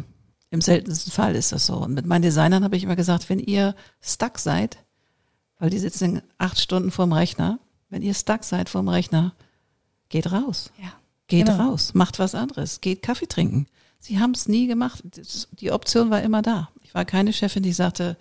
im 0.50 0.60
seltensten 0.62 1.12
Fall 1.12 1.36
ist 1.36 1.52
das 1.52 1.66
so. 1.66 1.76
Und 1.76 1.92
mit 1.92 2.06
meinen 2.06 2.22
Designern 2.22 2.64
habe 2.64 2.76
ich 2.76 2.82
immer 2.82 2.96
gesagt, 2.96 3.28
wenn 3.28 3.38
ihr 3.38 3.74
stuck 4.00 4.38
seid, 4.38 4.78
weil 5.58 5.70
die 5.70 5.78
sitzen 5.78 6.22
acht 6.38 6.58
Stunden 6.58 6.90
vorm 6.90 7.12
Rechner, 7.12 7.58
wenn 7.90 8.02
ihr 8.02 8.14
stuck 8.14 8.42
seid 8.42 8.70
vorm 8.70 8.88
Rechner, 8.88 9.34
geht 10.08 10.32
raus. 10.32 10.72
Ja. 10.82 10.92
Geht 11.26 11.46
genau. 11.46 11.68
raus, 11.68 11.92
macht 11.92 12.18
was 12.18 12.34
anderes, 12.34 12.80
geht 12.80 13.02
Kaffee 13.02 13.26
trinken. 13.26 13.66
Sie 13.98 14.18
haben 14.18 14.32
es 14.32 14.48
nie 14.48 14.66
gemacht. 14.66 15.02
Die 15.52 15.72
Option 15.72 16.10
war 16.10 16.22
immer 16.22 16.42
da. 16.42 16.70
Ich 16.82 16.94
war 16.94 17.04
keine 17.04 17.32
Chefin, 17.32 17.62
die 17.62 17.72
sagte, 17.72 18.16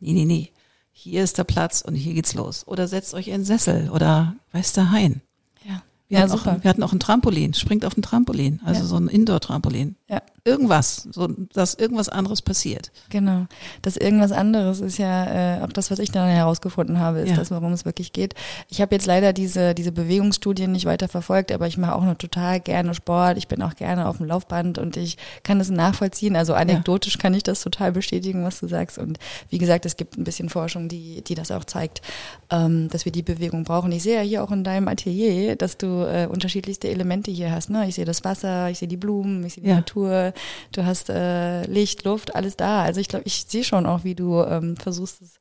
nee, 0.00 0.12
nee, 0.12 0.24
nee, 0.24 0.52
hier 0.92 1.22
ist 1.22 1.38
der 1.38 1.44
Platz 1.44 1.82
und 1.82 1.94
hier 1.94 2.14
geht's 2.14 2.34
los. 2.34 2.66
Oder 2.66 2.88
setzt 2.88 3.14
euch 3.14 3.28
in 3.28 3.34
den 3.34 3.44
Sessel 3.44 3.90
oder 3.90 4.36
weiß 4.52 4.72
der 4.72 4.90
Hein. 4.90 5.20
Ja. 5.64 5.82
Wir, 6.08 6.18
ja, 6.18 6.22
hatten 6.22 6.30
super. 6.32 6.56
Auch, 6.56 6.62
wir 6.62 6.70
hatten 6.70 6.82
auch 6.82 6.92
ein 6.92 7.00
Trampolin, 7.00 7.54
springt 7.54 7.84
auf 7.84 7.96
ein 7.96 8.02
Trampolin, 8.02 8.60
also 8.64 8.80
ja. 8.82 8.86
so 8.86 8.96
ein 8.96 9.08
Indoor-Trampolin. 9.08 9.96
Ja 10.08 10.22
irgendwas, 10.46 11.08
so 11.10 11.28
dass 11.52 11.74
irgendwas 11.74 12.08
anderes 12.08 12.40
passiert. 12.40 12.92
Genau. 13.10 13.46
Das 13.82 13.96
irgendwas 13.96 14.32
anderes 14.32 14.80
ist 14.80 14.98
ja 14.98 15.58
äh, 15.58 15.62
auch 15.62 15.72
das, 15.72 15.90
was 15.90 15.98
ich 15.98 16.12
dann 16.12 16.28
herausgefunden 16.28 17.00
habe, 17.00 17.20
ist 17.20 17.30
ja. 17.30 17.36
das, 17.36 17.50
worum 17.50 17.72
es 17.72 17.84
wirklich 17.84 18.12
geht. 18.12 18.34
Ich 18.68 18.80
habe 18.80 18.94
jetzt 18.94 19.06
leider 19.06 19.32
diese 19.32 19.74
diese 19.74 19.92
Bewegungsstudien 19.92 20.70
nicht 20.70 20.86
weiter 20.86 21.08
verfolgt, 21.08 21.52
aber 21.52 21.66
ich 21.66 21.76
mache 21.76 21.94
auch 21.94 22.04
noch 22.04 22.14
total 22.14 22.60
gerne 22.60 22.94
Sport. 22.94 23.38
Ich 23.38 23.48
bin 23.48 23.60
auch 23.62 23.74
gerne 23.74 24.08
auf 24.08 24.18
dem 24.18 24.26
Laufband 24.26 24.78
und 24.78 24.96
ich 24.96 25.16
kann 25.42 25.58
das 25.58 25.70
nachvollziehen. 25.70 26.36
Also 26.36 26.54
anekdotisch 26.54 27.16
ja. 27.16 27.20
kann 27.20 27.34
ich 27.34 27.42
das 27.42 27.62
total 27.62 27.92
bestätigen, 27.92 28.44
was 28.44 28.60
du 28.60 28.68
sagst. 28.68 28.98
Und 28.98 29.18
wie 29.50 29.58
gesagt, 29.58 29.84
es 29.84 29.96
gibt 29.96 30.16
ein 30.16 30.24
bisschen 30.24 30.48
Forschung, 30.48 30.88
die 30.88 31.22
die 31.22 31.34
das 31.34 31.50
auch 31.50 31.64
zeigt, 31.64 32.02
ähm, 32.50 32.88
dass 32.90 33.04
wir 33.04 33.12
die 33.12 33.22
Bewegung 33.22 33.64
brauchen. 33.64 33.90
Ich 33.92 34.04
sehe 34.04 34.16
ja 34.16 34.22
hier 34.22 34.44
auch 34.44 34.52
in 34.52 34.62
deinem 34.62 34.88
Atelier, 34.88 35.56
dass 35.56 35.76
du 35.76 36.06
äh, 36.06 36.26
unterschiedlichste 36.26 36.88
Elemente 36.88 37.30
hier 37.30 37.50
hast. 37.50 37.70
Ne? 37.70 37.88
Ich 37.88 37.96
sehe 37.96 38.04
das 38.04 38.24
Wasser, 38.24 38.70
ich 38.70 38.78
sehe 38.78 38.88
die 38.88 38.96
Blumen, 38.96 39.44
ich 39.44 39.54
sehe 39.54 39.64
die 39.64 39.70
ja. 39.70 39.76
Natur 39.76 40.32
du 40.72 40.84
hast 40.84 41.10
äh, 41.10 41.64
Licht, 41.66 42.04
Luft, 42.04 42.34
alles 42.34 42.56
da. 42.56 42.82
Also 42.82 43.00
ich 43.00 43.08
glaube, 43.08 43.24
ich 43.26 43.46
sehe 43.48 43.64
schon 43.64 43.86
auch, 43.86 44.04
wie 44.04 44.14
du 44.14 44.42
ähm, 44.42 44.76
versuchst 44.76 45.22
es 45.22 45.40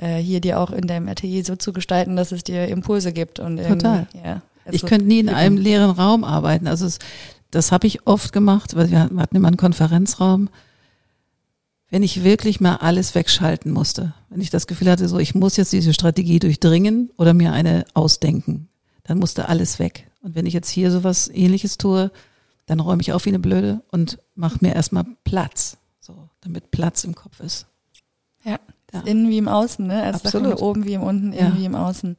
äh, 0.00 0.18
hier 0.18 0.40
dir 0.40 0.60
auch 0.60 0.70
in 0.70 0.86
deinem 0.86 1.08
Atelier 1.08 1.44
so 1.44 1.56
zu 1.56 1.72
gestalten, 1.72 2.16
dass 2.16 2.32
es 2.32 2.44
dir 2.44 2.68
Impulse 2.68 3.12
gibt. 3.12 3.38
Und 3.38 3.58
Total. 3.58 4.06
Ja, 4.24 4.42
ich 4.70 4.84
könnte 4.84 5.06
nie 5.06 5.20
in 5.20 5.28
einem 5.28 5.56
leeren 5.56 5.90
Raum 5.90 6.24
arbeiten. 6.24 6.66
Also 6.66 6.86
es, 6.86 6.98
das 7.50 7.72
habe 7.72 7.86
ich 7.86 8.06
oft 8.06 8.32
gemacht, 8.32 8.76
weil 8.76 8.90
wir 8.90 9.00
hatten 9.00 9.36
immer 9.36 9.48
einen 9.48 9.56
Konferenzraum. 9.56 10.48
Wenn 11.88 12.02
ich 12.02 12.24
wirklich 12.24 12.60
mal 12.60 12.76
alles 12.76 13.14
wegschalten 13.14 13.70
musste, 13.70 14.12
wenn 14.28 14.40
ich 14.40 14.50
das 14.50 14.66
Gefühl 14.66 14.90
hatte, 14.90 15.08
so 15.08 15.18
ich 15.18 15.34
muss 15.34 15.56
jetzt 15.56 15.72
diese 15.72 15.94
Strategie 15.94 16.40
durchdringen 16.40 17.10
oder 17.16 17.32
mir 17.32 17.52
eine 17.52 17.84
ausdenken, 17.94 18.68
dann 19.04 19.18
musste 19.18 19.48
alles 19.48 19.78
weg. 19.78 20.08
Und 20.20 20.34
wenn 20.34 20.46
ich 20.46 20.54
jetzt 20.54 20.68
hier 20.68 20.90
sowas 20.90 21.30
ähnliches 21.32 21.78
tue, 21.78 22.10
dann 22.66 22.80
räume 22.80 23.02
ich 23.02 23.12
auf 23.12 23.24
wie 23.24 23.30
eine 23.30 23.38
Blöde 23.38 23.82
und 23.90 24.18
mache 24.34 24.58
mir 24.60 24.74
erstmal 24.74 25.04
Platz, 25.24 25.78
so, 26.00 26.28
damit 26.40 26.70
Platz 26.70 27.04
im 27.04 27.14
Kopf 27.14 27.40
ist. 27.40 27.66
Ja. 28.44 28.58
Ja. 28.92 29.00
Innen 29.00 29.28
wie 29.28 29.38
im 29.38 29.48
Außen, 29.48 29.84
ne? 29.84 30.04
Also 30.04 30.24
Absolut. 30.24 30.62
oben 30.62 30.84
wie 30.84 30.94
im 30.94 31.02
unten, 31.02 31.32
innen 31.32 31.54
ja. 31.54 31.58
wie 31.58 31.64
im 31.64 31.74
Außen. 31.74 32.16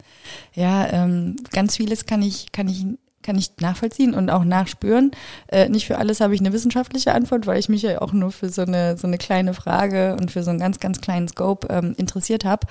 Ja, 0.54 0.86
ähm, 0.92 1.38
ganz 1.52 1.78
vieles 1.78 2.06
kann 2.06 2.22
ich, 2.22 2.52
kann 2.52 2.68
ich 2.68 2.86
kann 3.28 3.38
ich 3.38 3.52
nachvollziehen 3.60 4.14
und 4.14 4.30
auch 4.30 4.46
nachspüren. 4.46 5.12
Äh, 5.48 5.68
nicht 5.68 5.86
für 5.86 5.98
alles 5.98 6.22
habe 6.22 6.34
ich 6.34 6.40
eine 6.40 6.54
wissenschaftliche 6.54 7.14
Antwort, 7.14 7.46
weil 7.46 7.60
ich 7.60 7.68
mich 7.68 7.82
ja 7.82 8.02
auch 8.02 8.14
nur 8.14 8.32
für 8.32 8.48
so 8.48 8.62
eine, 8.62 8.98
so 8.98 9.06
eine 9.06 9.18
kleine 9.18 9.54
Frage 9.54 10.16
und 10.18 10.32
für 10.32 10.44
so 10.44 10.50
einen 10.50 10.60
ganz, 10.60 10.80
ganz 10.80 11.02
kleinen 11.02 11.28
Scope 11.28 11.68
ähm, 11.70 11.94
interessiert 11.98 12.46
habe. 12.46 12.66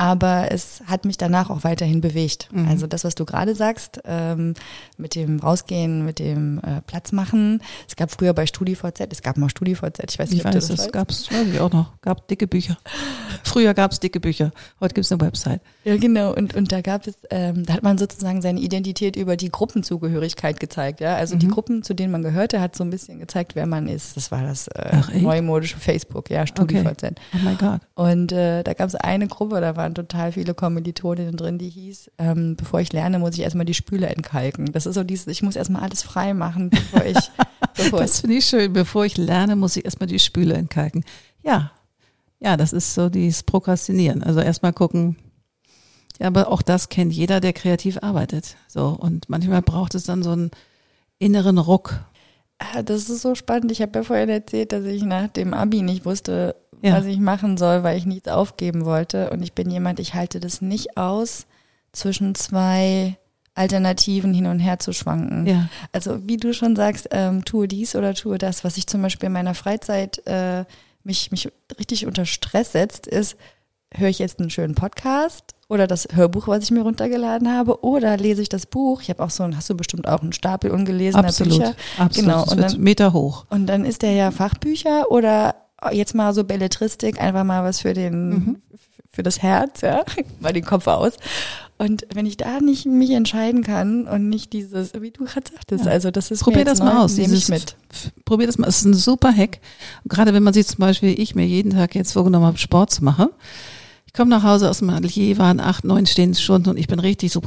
Aber 0.00 0.52
es 0.52 0.80
hat 0.86 1.04
mich 1.04 1.18
danach 1.18 1.50
auch 1.50 1.64
weiterhin 1.64 2.00
bewegt. 2.00 2.48
Mhm. 2.52 2.68
Also 2.68 2.86
das, 2.86 3.02
was 3.02 3.16
du 3.16 3.24
gerade 3.24 3.56
sagst, 3.56 4.00
ähm, 4.04 4.54
mit 4.96 5.16
dem 5.16 5.40
Rausgehen, 5.40 6.04
mit 6.04 6.20
dem 6.20 6.60
äh, 6.60 6.80
Platz 6.82 7.10
machen. 7.10 7.60
Es 7.88 7.96
gab 7.96 8.12
früher 8.12 8.32
bei 8.32 8.46
StudiVZ, 8.46 9.08
es 9.10 9.22
gab 9.22 9.36
mal 9.36 9.50
StudiVZ, 9.50 10.12
ich 10.12 10.18
weiß 10.18 10.30
nicht, 10.30 10.40
ich 10.40 10.46
ob 10.46 10.54
weiß, 10.54 10.68
du 10.68 10.72
das 10.72 10.86
es 10.86 10.92
gab 10.92 11.10
es, 11.10 11.30
weiß 11.32 11.48
ich 11.52 11.60
auch 11.60 11.72
noch, 11.72 12.00
gab 12.00 12.28
dicke 12.28 12.46
Bücher. 12.46 12.78
Früher 13.42 13.74
gab 13.74 13.90
es 13.90 13.98
dicke 13.98 14.20
Bücher, 14.20 14.52
heute 14.80 14.94
gibt 14.94 15.04
es 15.04 15.10
eine 15.10 15.20
Website. 15.20 15.60
Ja, 15.82 15.96
genau. 15.96 16.32
Und, 16.32 16.54
und 16.54 16.70
da 16.70 16.80
gab 16.80 17.06
es, 17.06 17.16
ähm, 17.30 17.66
da 17.66 17.74
hat 17.74 17.82
man 17.82 17.98
sozusagen 17.98 18.40
seine 18.40 18.60
Identität 18.60 19.16
über 19.16 19.36
die 19.36 19.50
Gruppenzugehörigkeit 19.50 20.60
gezeigt. 20.60 21.00
Ja, 21.00 21.16
also 21.16 21.34
mhm. 21.34 21.40
die 21.40 21.48
Gruppen, 21.48 21.82
zu 21.82 21.94
denen 21.94 22.12
man 22.12 22.22
gehörte, 22.22 22.60
hat 22.60 22.76
so 22.76 22.84
ein 22.84 22.90
bisschen 22.90 23.18
gezeigt, 23.18 23.56
wer 23.56 23.66
man 23.66 23.88
ist. 23.88 24.16
Das 24.16 24.30
war 24.30 24.42
das 24.42 24.68
äh, 24.68 24.96
neumodische 25.18 25.78
Facebook, 25.78 26.30
ja, 26.30 26.46
StudiVZ. 26.46 27.02
Okay. 27.02 27.14
Oh 27.34 27.38
mein 27.42 27.58
Gott. 27.58 27.80
Und 27.96 28.30
äh, 28.30 28.62
da 28.62 28.74
gab 28.74 28.88
es 28.88 28.94
eine 28.94 29.26
Gruppe, 29.26 29.60
da 29.60 29.76
waren 29.88 29.94
total 29.94 30.32
viele 30.32 30.54
Kommilitoninnen 30.54 31.36
drin, 31.36 31.58
die 31.58 31.70
hieß, 31.70 32.10
ähm, 32.18 32.56
bevor 32.56 32.80
ich 32.80 32.92
lerne, 32.92 33.18
muss 33.18 33.34
ich 33.34 33.40
erstmal 33.40 33.64
die 33.64 33.74
Spüle 33.74 34.08
entkalken. 34.08 34.70
Das 34.72 34.84
ist 34.84 34.94
so 34.94 35.04
dieses, 35.04 35.26
ich 35.28 35.42
muss 35.42 35.56
erstmal 35.56 35.82
alles 35.82 36.02
frei 36.02 36.34
machen, 36.34 36.70
bevor 36.70 37.04
ich. 37.04 37.16
bevor 37.76 38.00
das 38.00 38.20
finde 38.20 38.36
ich 38.36 38.44
schön. 38.44 38.72
Bevor 38.72 39.06
ich 39.06 39.16
lerne, 39.16 39.56
muss 39.56 39.76
ich 39.76 39.84
erstmal 39.84 40.06
die 40.06 40.18
Spüle 40.18 40.54
entkalken. 40.54 41.04
Ja, 41.42 41.72
ja, 42.38 42.56
das 42.56 42.72
ist 42.72 42.94
so 42.94 43.08
dieses 43.08 43.42
Prokrastinieren. 43.42 44.22
Also 44.22 44.40
erstmal 44.40 44.74
gucken, 44.74 45.16
ja, 46.20 46.26
aber 46.26 46.48
auch 46.48 46.62
das 46.62 46.90
kennt 46.90 47.12
jeder, 47.12 47.40
der 47.40 47.54
kreativ 47.54 47.98
arbeitet. 48.02 48.56
So. 48.68 48.88
Und 48.88 49.28
manchmal 49.30 49.62
braucht 49.62 49.94
es 49.94 50.04
dann 50.04 50.22
so 50.22 50.32
einen 50.32 50.50
inneren 51.18 51.58
Ruck. 51.58 52.00
Ah, 52.58 52.82
das 52.82 53.08
ist 53.08 53.22
so 53.22 53.34
spannend. 53.34 53.70
Ich 53.70 53.82
habe 53.82 53.98
ja 53.98 54.02
vorhin 54.02 54.28
erzählt, 54.28 54.72
dass 54.72 54.84
ich 54.84 55.02
nach 55.04 55.28
dem 55.28 55.54
Abi 55.54 55.82
nicht 55.82 56.04
wusste, 56.04 56.56
ja. 56.82 56.94
was 56.94 57.06
ich 57.06 57.18
machen 57.18 57.56
soll, 57.56 57.84
weil 57.84 57.96
ich 57.96 58.06
nichts 58.06 58.28
aufgeben 58.28 58.84
wollte. 58.84 59.30
Und 59.30 59.42
ich 59.42 59.52
bin 59.52 59.70
jemand, 59.70 60.00
ich 60.00 60.14
halte 60.14 60.40
das 60.40 60.60
nicht 60.60 60.96
aus, 60.96 61.46
zwischen 61.92 62.34
zwei 62.34 63.16
Alternativen 63.54 64.34
hin 64.34 64.46
und 64.46 64.60
her 64.60 64.78
zu 64.78 64.92
schwanken. 64.92 65.46
Ja. 65.46 65.68
Also 65.92 66.28
wie 66.28 66.36
du 66.36 66.52
schon 66.52 66.76
sagst, 66.76 67.08
ähm, 67.10 67.44
tue 67.44 67.66
dies 67.68 67.96
oder 67.96 68.14
tue 68.14 68.38
das. 68.38 68.64
Was 68.64 68.76
ich 68.76 68.86
zum 68.86 69.02
Beispiel 69.02 69.26
in 69.26 69.32
meiner 69.32 69.54
Freizeit 69.54 70.22
äh, 70.26 70.64
mich, 71.02 71.30
mich 71.30 71.50
richtig 71.78 72.06
unter 72.06 72.24
Stress 72.24 72.72
setzt, 72.72 73.06
ist, 73.06 73.36
höre 73.94 74.08
ich 74.08 74.18
jetzt 74.18 74.40
einen 74.40 74.50
schönen 74.50 74.74
Podcast 74.74 75.54
oder 75.68 75.86
das 75.86 76.08
Hörbuch, 76.12 76.48
was 76.48 76.64
ich 76.64 76.70
mir 76.70 76.82
runtergeladen 76.82 77.52
habe, 77.52 77.84
oder 77.84 78.16
lese 78.16 78.42
ich 78.42 78.48
das 78.48 78.66
Buch. 78.66 79.02
Ich 79.02 79.10
habe 79.10 79.22
auch 79.22 79.30
so 79.30 79.42
ein, 79.42 79.56
hast 79.56 79.68
du 79.68 79.76
bestimmt 79.76 80.08
auch 80.08 80.22
einen 80.22 80.32
Stapel 80.32 80.70
ungelesener 80.70 81.28
absolut, 81.28 81.58
Bücher. 81.58 81.74
Absolut, 81.98 82.30
genau. 82.30 82.50
Und 82.50 82.60
dann, 82.60 82.80
Meter 82.80 83.12
hoch. 83.12 83.44
Und 83.50 83.66
dann 83.66 83.84
ist 83.84 84.02
der 84.02 84.12
ja 84.12 84.30
Fachbücher 84.30 85.10
oder 85.10 85.54
jetzt 85.92 86.14
mal 86.14 86.34
so 86.34 86.44
Belletristik, 86.44 87.20
einfach 87.20 87.44
mal 87.44 87.62
was 87.64 87.80
für 87.80 87.92
den, 87.92 88.28
mhm. 88.28 88.56
für 89.10 89.22
das 89.22 89.42
Herz, 89.42 89.82
ja, 89.82 90.04
mal 90.40 90.52
den 90.52 90.64
Kopf 90.64 90.86
aus. 90.86 91.14
Und 91.80 92.06
wenn 92.12 92.26
ich 92.26 92.36
da 92.36 92.58
nicht 92.60 92.86
mich 92.86 93.12
entscheiden 93.12 93.62
kann 93.62 94.08
und 94.08 94.28
nicht 94.28 94.52
dieses, 94.52 94.94
wie 95.00 95.12
du 95.12 95.26
gerade 95.26 95.48
sagtest, 95.52 95.84
ja. 95.84 95.92
also 95.92 96.10
das 96.10 96.32
ist 96.32 96.42
probier 96.42 96.64
das 96.64 96.80
mal 96.80 96.98
aus, 96.98 97.16
nehme 97.16 97.34
ich 97.34 97.48
mit. 97.48 97.76
Probier 98.24 98.48
das 98.48 98.58
mal, 98.58 98.66
es 98.66 98.78
ist 98.78 98.84
ein 98.86 98.94
super 98.94 99.32
Hack. 99.32 99.60
Gerade 100.06 100.34
wenn 100.34 100.42
man 100.42 100.54
sich 100.54 100.66
zum 100.66 100.78
Beispiel, 100.78 101.18
ich 101.20 101.36
mir 101.36 101.46
jeden 101.46 101.70
Tag 101.70 101.94
jetzt 101.94 102.14
vorgenommen 102.14 102.46
habe, 102.46 102.58
Sport 102.58 102.90
zu 102.90 103.04
machen. 103.04 103.28
Ich 104.08 104.14
komme 104.14 104.30
nach 104.30 104.42
Hause 104.42 104.70
aus 104.70 104.78
dem 104.78 104.88
Atelier, 104.88 105.36
waren 105.36 105.60
acht, 105.60 105.84
neun 105.84 106.06
stehende 106.06 106.38
Stunden 106.38 106.70
und 106.70 106.78
ich 106.78 106.88
bin 106.88 106.98
richtig 106.98 107.30
so, 107.30 107.42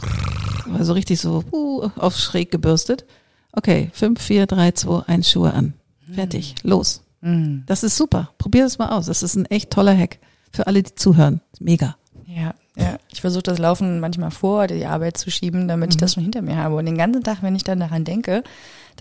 also 0.78 0.94
richtig 0.94 1.20
so 1.20 1.44
uh, 1.52 1.90
auf 1.98 2.16
schräg 2.16 2.52
gebürstet. 2.52 3.04
Okay, 3.52 3.90
fünf, 3.94 4.22
vier, 4.22 4.46
drei, 4.46 4.72
zwei, 4.72 5.02
eins 5.08 5.32
Schuhe 5.32 5.54
an. 5.54 5.74
Fertig, 6.14 6.54
los. 6.62 7.02
Mhm. 7.22 7.64
Das 7.66 7.84
ist 7.84 7.98
super. 7.98 8.30
Probier 8.38 8.64
das 8.64 8.78
mal 8.78 8.90
aus. 8.90 9.08
Das 9.08 9.24
ist 9.24 9.36
ein 9.36 9.48
echt 9.48 9.72
toller 9.72 9.98
Hack 9.98 10.20
für 10.52 10.68
alle, 10.68 10.84
die 10.84 10.94
zuhören. 10.94 11.42
Mega. 11.60 11.96
Ja, 12.28 12.54
ja. 12.78 13.00
Ich 13.12 13.22
versuche 13.22 13.44
das 13.44 13.58
Laufen 13.58 14.00
manchmal 14.00 14.32
vor, 14.32 14.68
die 14.68 14.86
Arbeit 14.86 15.18
zu 15.18 15.32
schieben, 15.32 15.68
damit 15.68 15.90
mhm. 15.90 15.92
ich 15.92 15.98
das 15.98 16.14
schon 16.14 16.24
hinter 16.24 16.44
mir 16.44 16.58
habe. 16.58 16.76
Und 16.76 16.86
den 16.86 16.98
ganzen 16.98 17.24
Tag, 17.24 17.40
wenn 17.42 17.56
ich 17.56 17.64
dann 17.64 17.80
daran 17.80 18.04
denke, 18.04 18.44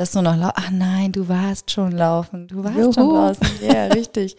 dass 0.01 0.13
du 0.13 0.23
noch, 0.23 0.35
lau 0.35 0.49
ach 0.55 0.71
nein, 0.71 1.13
du 1.13 1.29
warst 1.29 1.71
schon 1.71 1.93
laufen, 1.93 2.49
du 2.49 2.65
warst 2.65 2.79
Juhu. 2.79 2.93
schon 2.95 3.09
draußen. 3.11 3.47
Ja, 3.63 3.85
richtig. 3.89 4.35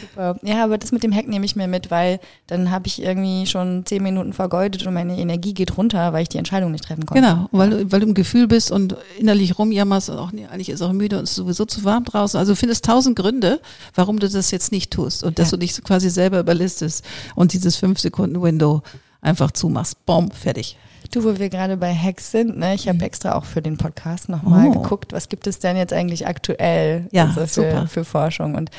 Super. 0.00 0.36
Ja, 0.42 0.64
aber 0.64 0.78
das 0.78 0.90
mit 0.90 1.02
dem 1.02 1.12
Hack 1.14 1.28
nehme 1.28 1.44
ich 1.44 1.54
mir 1.54 1.68
mit, 1.68 1.90
weil 1.90 2.18
dann 2.46 2.70
habe 2.70 2.86
ich 2.86 3.02
irgendwie 3.02 3.46
schon 3.46 3.84
zehn 3.84 4.02
Minuten 4.02 4.32
vergeudet 4.32 4.86
und 4.86 4.94
meine 4.94 5.18
Energie 5.18 5.52
geht 5.52 5.76
runter, 5.76 6.14
weil 6.14 6.22
ich 6.22 6.30
die 6.30 6.38
Entscheidung 6.38 6.72
nicht 6.72 6.84
treffen 6.84 7.04
konnte. 7.04 7.20
Genau, 7.22 7.48
weil 7.52 7.68
du, 7.68 7.92
weil 7.92 8.00
du 8.00 8.06
im 8.06 8.14
Gefühl 8.14 8.46
bist 8.48 8.70
und 8.70 8.96
innerlich 9.18 9.58
rumjammerst 9.58 10.08
und 10.08 10.16
auch 10.16 10.32
nee, 10.32 10.46
eigentlich 10.46 10.70
ist 10.70 10.80
auch 10.80 10.92
müde 10.94 11.18
und 11.18 11.24
es 11.24 11.30
ist 11.32 11.36
sowieso 11.36 11.66
zu 11.66 11.84
warm 11.84 12.04
draußen. 12.04 12.40
Also 12.40 12.52
du 12.52 12.56
findest 12.56 12.86
tausend 12.86 13.14
Gründe, 13.16 13.60
warum 13.94 14.18
du 14.18 14.30
das 14.30 14.50
jetzt 14.50 14.72
nicht 14.72 14.90
tust 14.90 15.24
und 15.24 15.38
dass 15.38 15.48
Ja. 15.50 15.58
du 15.58 15.66
dich 15.66 15.74
quasi 15.84 16.08
selber 16.08 16.40
überlistest 16.40 17.04
und 17.34 17.52
dieses 17.52 17.76
fünf 17.76 18.00
Sekunden 18.00 18.40
Window 18.40 18.80
einfach 19.20 19.50
zumachst. 19.50 20.06
Bom, 20.06 20.30
fertig. 20.30 20.78
Du, 21.12 21.24
wo 21.24 21.38
wir 21.38 21.50
gerade 21.50 21.76
bei 21.76 21.94
Hacks 21.94 22.30
sind, 22.30 22.56
ne? 22.56 22.74
ich 22.74 22.88
habe 22.88 23.04
extra 23.04 23.34
auch 23.34 23.44
für 23.44 23.60
den 23.60 23.76
Podcast 23.76 24.30
nochmal 24.30 24.68
Oh. 24.68 24.72
geguckt, 24.82 25.12
was 25.12 25.28
gibt 25.28 25.46
es 25.46 25.58
denn 25.58 25.76
jetzt 25.76 25.92
eigentlich 25.92 26.26
aktuell 26.26 27.06
Ja, 27.12 27.26
also 27.26 27.40
für, 27.42 27.46
super. 27.46 27.86
für 27.86 28.04
Forschung. 28.06 28.54
Und 28.54 28.70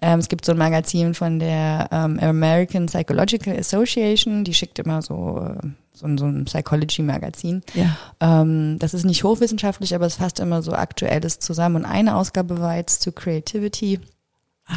ähm, 0.00 0.18
es 0.18 0.28
gibt 0.28 0.46
so 0.46 0.52
ein 0.52 0.58
Magazin 0.58 1.12
von 1.12 1.38
der 1.38 1.88
ähm, 1.92 2.18
American 2.20 2.86
Psychological 2.86 3.54
Association, 3.58 4.44
die 4.44 4.54
schickt 4.54 4.78
immer 4.78 5.02
so, 5.02 5.46
äh, 5.46 5.66
so, 5.92 6.06
ein- 6.06 6.16
so 6.16 6.24
ein 6.24 6.46
Psychology-Magazin. 6.46 7.62
Ja. 7.74 7.96
Ähm, 8.40 8.78
das 8.78 8.94
ist 8.94 9.04
nicht 9.04 9.22
hochwissenschaftlich, 9.22 9.94
aber 9.94 10.06
es 10.06 10.16
fasst 10.16 10.40
immer 10.40 10.62
so 10.62 10.72
Aktuelles 10.72 11.38
zusammen. 11.38 11.76
Und 11.76 11.84
eine 11.84 12.16
Ausgabe 12.16 12.60
war 12.60 12.76
jetzt 12.76 13.02
zu 13.02 13.12
Creativity. 13.12 14.00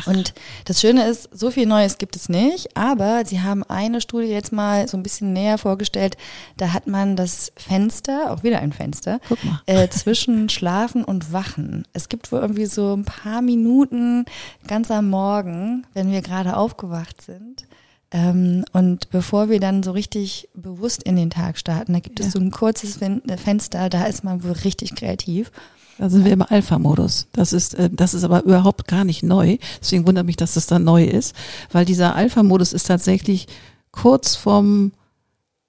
Und 0.06 0.34
das 0.66 0.82
Schöne 0.82 1.08
ist, 1.08 1.30
so 1.32 1.50
viel 1.50 1.66
Neues 1.66 1.98
gibt 1.98 2.18
es 2.18 2.28
nicht, 2.28 2.76
aber 2.76 3.24
sie 3.26 3.42
haben 3.42 3.64
eine 3.64 4.02
Studie 4.02 4.28
jetzt 4.28 4.52
mal 4.52 4.86
so 4.88 4.98
ein 4.98 5.04
bisschen 5.04 5.32
näher 5.32 5.58
vorgestellt. 5.58 6.18
Da 6.58 6.74
hat 6.74 6.88
man 6.88 7.16
das 7.16 7.54
Fenster, 7.56 8.32
auch 8.32 8.44
wieder 8.44 8.60
ein 8.60 8.74
Fenster, 8.74 9.20
äh, 9.66 9.88
zwischen 9.88 10.50
Schlafen 10.50 11.06
und 11.06 11.32
Wachen. 11.32 11.86
Es 11.94 12.10
gibt 12.10 12.32
wohl 12.34 12.40
irgendwie 12.40 12.66
so 12.66 12.94
ein 12.96 13.06
paar 13.06 13.42
Minuten 13.42 14.26
ganz 14.68 14.92
am 14.92 15.10
Morgen, 15.10 15.88
wenn 15.94 16.12
wir 16.12 16.22
gerade 16.22 16.58
aufgewacht 16.58 17.22
sind. 17.22 17.66
Ähm, 18.12 18.66
und 18.74 19.10
bevor 19.10 19.50
wir 19.50 19.60
dann 19.60 19.84
so 19.84 19.92
richtig 19.92 20.50
bewusst 20.54 21.04
in 21.04 21.16
den 21.16 21.30
Tag 21.30 21.58
starten, 21.58 21.94
da 21.94 22.00
gibt 22.00 22.20
Ja. 22.20 22.26
es 22.26 22.34
so 22.34 22.40
ein 22.40 22.52
kurzes 22.52 22.98
Fen 22.98 23.22
Fenster, 23.38 23.90
da 23.90 24.06
ist 24.06 24.24
man 24.24 24.44
wohl 24.44 24.52
richtig 24.52 24.96
kreativ. 24.96 25.52
Da 25.98 26.10
sind 26.10 26.26
wir 26.26 26.34
im 26.34 26.44
Alpha-Modus. 26.44 27.28
Das 27.32 27.54
ist, 27.54 27.74
äh, 27.74 27.90
das 27.92 28.14
ist 28.14 28.24
aber 28.24 28.44
überhaupt 28.44 28.88
gar 28.88 29.04
nicht 29.04 29.24
neu. 29.24 29.58
Deswegen 29.82 30.06
wundert 30.06 30.26
mich, 30.26 30.38
dass 30.38 30.54
das 30.54 30.68
dann 30.68 30.84
neu 30.84 31.04
ist, 31.04 31.36
weil 31.72 31.86
dieser 31.86 32.16
Alpha-Modus 32.16 32.74
ist 32.74 32.88
tatsächlich 32.88 33.48
kurz 33.92 34.36
vorm 34.36 34.92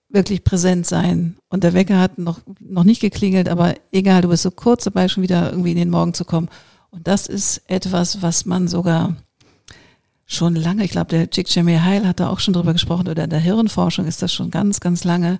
wirklich 0.08 0.44
präsent 0.44 0.86
sein. 0.86 1.36
Und 1.48 1.64
der 1.64 1.74
Wecker 1.74 1.98
hat 1.98 2.18
noch, 2.18 2.40
noch 2.60 2.84
nicht 2.84 3.00
geklingelt, 3.00 3.48
aber 3.48 3.74
egal, 3.92 4.22
du 4.22 4.28
bist 4.28 4.42
so 4.42 4.50
kurz 4.50 4.84
dabei, 4.84 5.08
schon 5.08 5.22
wieder 5.22 5.50
irgendwie 5.50 5.72
in 5.72 5.78
den 5.78 5.90
Morgen 5.90 6.14
zu 6.14 6.24
kommen. 6.24 6.48
Und 6.90 7.06
das 7.06 7.26
ist 7.26 7.62
etwas, 7.66 8.22
was 8.22 8.46
man 8.46 8.68
sogar 8.68 9.16
schon 10.24 10.54
lange, 10.54 10.84
ich 10.84 10.90
glaube, 10.90 11.10
der 11.10 11.30
Csikszentmihalyi 11.30 12.00
Heil 12.00 12.06
hat 12.06 12.20
da 12.20 12.28
auch 12.28 12.40
schon 12.40 12.54
drüber 12.54 12.72
gesprochen, 12.72 13.08
oder 13.08 13.24
in 13.24 13.30
der 13.30 13.38
Hirnforschung 13.38 14.06
ist 14.06 14.22
das 14.22 14.32
schon 14.32 14.50
ganz, 14.50 14.80
ganz 14.80 15.04
lange, 15.04 15.38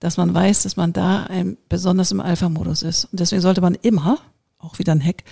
dass 0.00 0.16
man 0.16 0.32
weiß, 0.32 0.62
dass 0.62 0.76
man 0.76 0.92
da 0.92 1.24
ein, 1.24 1.56
besonders 1.68 2.12
im 2.12 2.20
Alpha-Modus 2.20 2.82
ist. 2.82 3.06
Und 3.06 3.20
deswegen 3.20 3.42
sollte 3.42 3.60
man 3.60 3.74
immer, 3.74 4.18
auch 4.58 4.78
wieder 4.78 4.92
ein 4.92 5.04
Hack, 5.04 5.24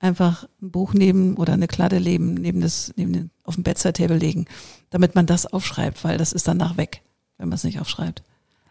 einfach 0.00 0.48
ein 0.62 0.70
Buch 0.70 0.94
neben 0.94 1.36
oder 1.36 1.52
eine 1.52 1.68
Kladde 1.68 2.00
neben, 2.00 2.34
neben 2.34 2.60
das, 2.60 2.92
neben 2.96 3.12
den, 3.12 3.30
auf 3.44 3.54
dem 3.54 3.64
Bedside-Table 3.64 4.16
legen, 4.16 4.46
damit 4.90 5.14
man 5.14 5.26
das 5.26 5.46
aufschreibt, 5.46 6.04
weil 6.04 6.18
das 6.18 6.32
ist 6.32 6.48
danach 6.48 6.76
weg, 6.76 7.02
wenn 7.36 7.48
man 7.48 7.56
es 7.56 7.64
nicht 7.64 7.80
aufschreibt. 7.80 8.22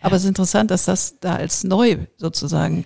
Aber 0.02 0.16
es 0.16 0.24
ist 0.24 0.30
interessant, 0.30 0.72
dass 0.72 0.86
das 0.86 1.20
da 1.20 1.36
als 1.36 1.64
neu 1.64 1.98
sozusagen 2.18 2.86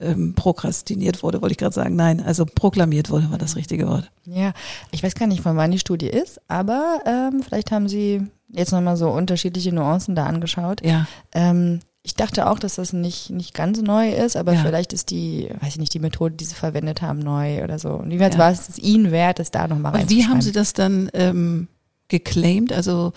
ähm, 0.00 0.34
prokrastiniert 0.34 1.22
wurde, 1.22 1.40
wollte 1.42 1.52
ich 1.52 1.58
gerade 1.58 1.74
sagen. 1.74 1.96
Nein, 1.96 2.20
also 2.20 2.44
proklamiert 2.46 3.10
wurde, 3.10 3.30
war 3.30 3.38
das 3.38 3.56
richtige 3.56 3.86
Wort. 3.88 4.10
Ja, 4.24 4.52
ich 4.90 5.02
weiß 5.02 5.14
gar 5.14 5.26
nicht, 5.26 5.42
von 5.42 5.56
wann 5.56 5.70
die 5.70 5.78
Studie 5.78 6.08
ist, 6.08 6.40
aber 6.48 7.00
ähm, 7.06 7.42
vielleicht 7.42 7.70
haben 7.70 7.88
sie 7.88 8.22
jetzt 8.48 8.72
nochmal 8.72 8.96
so 8.96 9.10
unterschiedliche 9.10 9.72
Nuancen 9.72 10.14
da 10.14 10.26
angeschaut. 10.26 10.84
Ja, 10.84 11.06
Ähm, 11.32 11.80
ich 12.02 12.14
dachte 12.14 12.48
auch, 12.48 12.58
dass 12.58 12.76
das 12.76 12.94
nicht, 12.94 13.28
nicht 13.28 13.52
ganz 13.52 13.80
neu 13.82 14.08
ist, 14.10 14.34
aber 14.34 14.54
Ja. 14.54 14.62
vielleicht 14.62 14.94
ist 14.94 15.10
die, 15.10 15.50
weiß 15.60 15.74
ich 15.74 15.78
nicht, 15.78 15.92
die 15.92 15.98
Methode, 16.00 16.34
die 16.34 16.46
sie 16.46 16.54
verwendet 16.54 17.02
haben, 17.02 17.18
neu 17.18 17.62
oder 17.62 17.78
so. 17.78 17.90
Und 17.90 18.10
jedenfalls 18.10 18.34
Ja. 18.36 18.40
war 18.40 18.50
es 18.52 18.78
ihnen 18.78 19.10
wert, 19.12 19.38
es 19.38 19.50
da 19.50 19.68
nochmal 19.68 19.94
und 20.00 20.08
wie 20.08 20.26
haben 20.26 20.40
Sie 20.40 20.52
das 20.52 20.72
dann 20.72 21.10
ähm, 21.12 21.68
geclaimed? 22.08 22.72
Also 22.72 23.12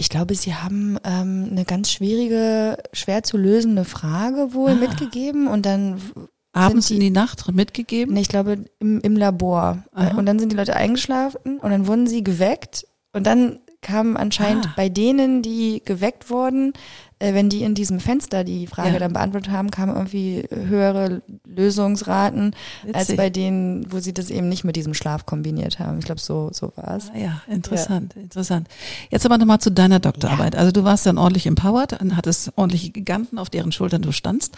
Ich 0.00 0.08
glaube, 0.08 0.34
sie 0.34 0.54
haben 0.54 0.96
ähm, 1.04 1.48
eine 1.50 1.64
ganz 1.66 1.90
schwierige, 1.92 2.78
schwer 2.94 3.22
zu 3.22 3.36
lösende 3.36 3.84
Frage 3.84 4.54
wohl 4.54 4.70
Ah. 4.70 4.74
mitgegeben 4.74 5.46
und 5.46 5.66
dann 5.66 6.00
abends 6.52 6.86
die- 6.88 6.94
in 6.94 7.00
die 7.00 7.10
Nacht 7.10 7.46
mitgegeben? 7.52 8.14
Nee, 8.14 8.22
ich 8.22 8.28
glaube 8.28 8.64
im, 8.78 9.00
im 9.02 9.14
Labor. 9.16 9.84
Aha. 9.92 10.16
Und 10.16 10.24
dann 10.24 10.38
sind 10.38 10.52
die 10.52 10.56
Leute 10.56 10.74
eingeschlafen 10.74 11.58
und 11.58 11.70
dann 11.70 11.86
wurden 11.86 12.06
sie 12.06 12.24
geweckt 12.24 12.86
und 13.12 13.26
dann 13.26 13.58
kam 13.82 14.16
anscheinend 14.16 14.68
Ah. 14.68 14.72
bei 14.74 14.88
denen, 14.88 15.42
die 15.42 15.82
geweckt 15.84 16.30
wurden, 16.30 16.72
äh, 16.72 16.78
wenn 17.20 17.50
die 17.50 17.62
in 17.62 17.74
diesem 17.74 18.00
Fenster 18.00 18.44
die 18.44 18.66
Frage 18.66 18.94
Ja. 18.94 18.98
dann 18.98 19.12
beantwortet 19.12 19.52
haben, 19.52 19.70
kamen 19.70 19.94
irgendwie 19.94 20.44
höhere 20.50 21.20
Lösungsraten 21.46 22.54
als 22.94 23.04
Witzig. 23.08 23.16
bei 23.16 23.30
denen, 23.30 23.92
wo 23.92 23.98
sie 24.00 24.14
das 24.14 24.30
eben 24.30 24.48
nicht 24.48 24.64
mit 24.64 24.74
diesem 24.76 24.94
Schlaf 24.94 25.26
kombiniert 25.26 25.78
haben. 25.78 25.98
Ich 25.98 26.06
glaube, 26.06 26.20
so, 26.20 26.48
so 26.52 26.72
war 26.76 26.96
es. 26.96 27.10
Ah 27.14 27.18
ja, 27.18 27.42
interessant, 27.46 28.16
interessant. 28.16 28.68
Jetzt 29.10 29.26
aber 29.26 29.36
nochmal 29.38 29.60
zu 29.60 29.70
deiner 29.70 30.00
Doktorarbeit. 30.00 30.56
Also 30.56 30.72
du 30.72 30.82
warst 30.84 31.04
dann 31.06 31.18
ordentlich 31.18 31.46
empowered 31.46 32.00
und 32.00 32.16
hattest 32.16 32.52
ordentliche 32.56 32.90
Giganten, 32.90 33.38
auf 33.38 33.50
deren 33.50 33.70
Schultern 33.72 34.02
du 34.02 34.12
standst. 34.12 34.56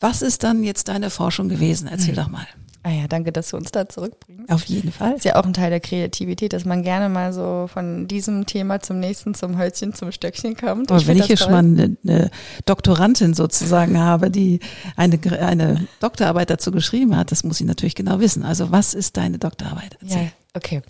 Was 0.00 0.22
ist 0.22 0.42
dann 0.44 0.62
jetzt 0.62 0.88
deine 0.88 1.10
Forschung 1.10 1.48
gewesen? 1.48 1.88
Erzähl 1.88 2.14
doch 2.14 2.28
mal. 2.28 2.46
Ah 2.86 2.90
ja, 2.90 3.08
danke, 3.08 3.32
dass 3.32 3.48
du 3.48 3.56
uns 3.56 3.72
da 3.72 3.88
zurückbringst. 3.88 4.52
Auf 4.52 4.64
jeden 4.66 4.92
Fall. 4.92 5.14
Ist 5.14 5.24
ja 5.24 5.36
auch 5.36 5.46
ein 5.46 5.54
Teil 5.54 5.70
der 5.70 5.80
Kreativität, 5.80 6.52
dass 6.52 6.66
man 6.66 6.82
gerne 6.82 7.08
mal 7.08 7.32
so 7.32 7.66
von 7.66 8.06
diesem 8.08 8.44
Thema 8.44 8.80
zum 8.80 9.00
nächsten, 9.00 9.32
zum 9.32 9.56
Hölzchen, 9.56 9.94
zum 9.94 10.12
Stöckchen 10.12 10.54
kommt. 10.54 10.90
Aber 10.92 11.00
wenn 11.00 11.16
find 11.16 11.20
ich 11.20 11.26
hier 11.26 11.36
das 11.36 11.46
schon 11.46 11.54
toll. 11.54 11.62
mal 11.62 11.82
eine, 11.82 11.96
eine 12.06 12.30
Doktorandin 12.66 13.32
sozusagen 13.32 13.98
habe, 13.98 14.30
die 14.30 14.60
eine, 14.96 15.18
eine 15.40 15.88
Doktorarbeit 16.00 16.50
dazu 16.50 16.72
geschrieben 16.72 17.16
hat, 17.16 17.32
das 17.32 17.42
muss 17.42 17.56
sie 17.56 17.64
natürlich 17.64 17.94
genau 17.94 18.20
wissen. 18.20 18.44
Also 18.44 18.70
was 18.70 18.92
ist 18.92 19.16
deine 19.16 19.38
Doktorarbeit? 19.38 19.96
Ja, 20.02 20.18
okay. 20.54 20.82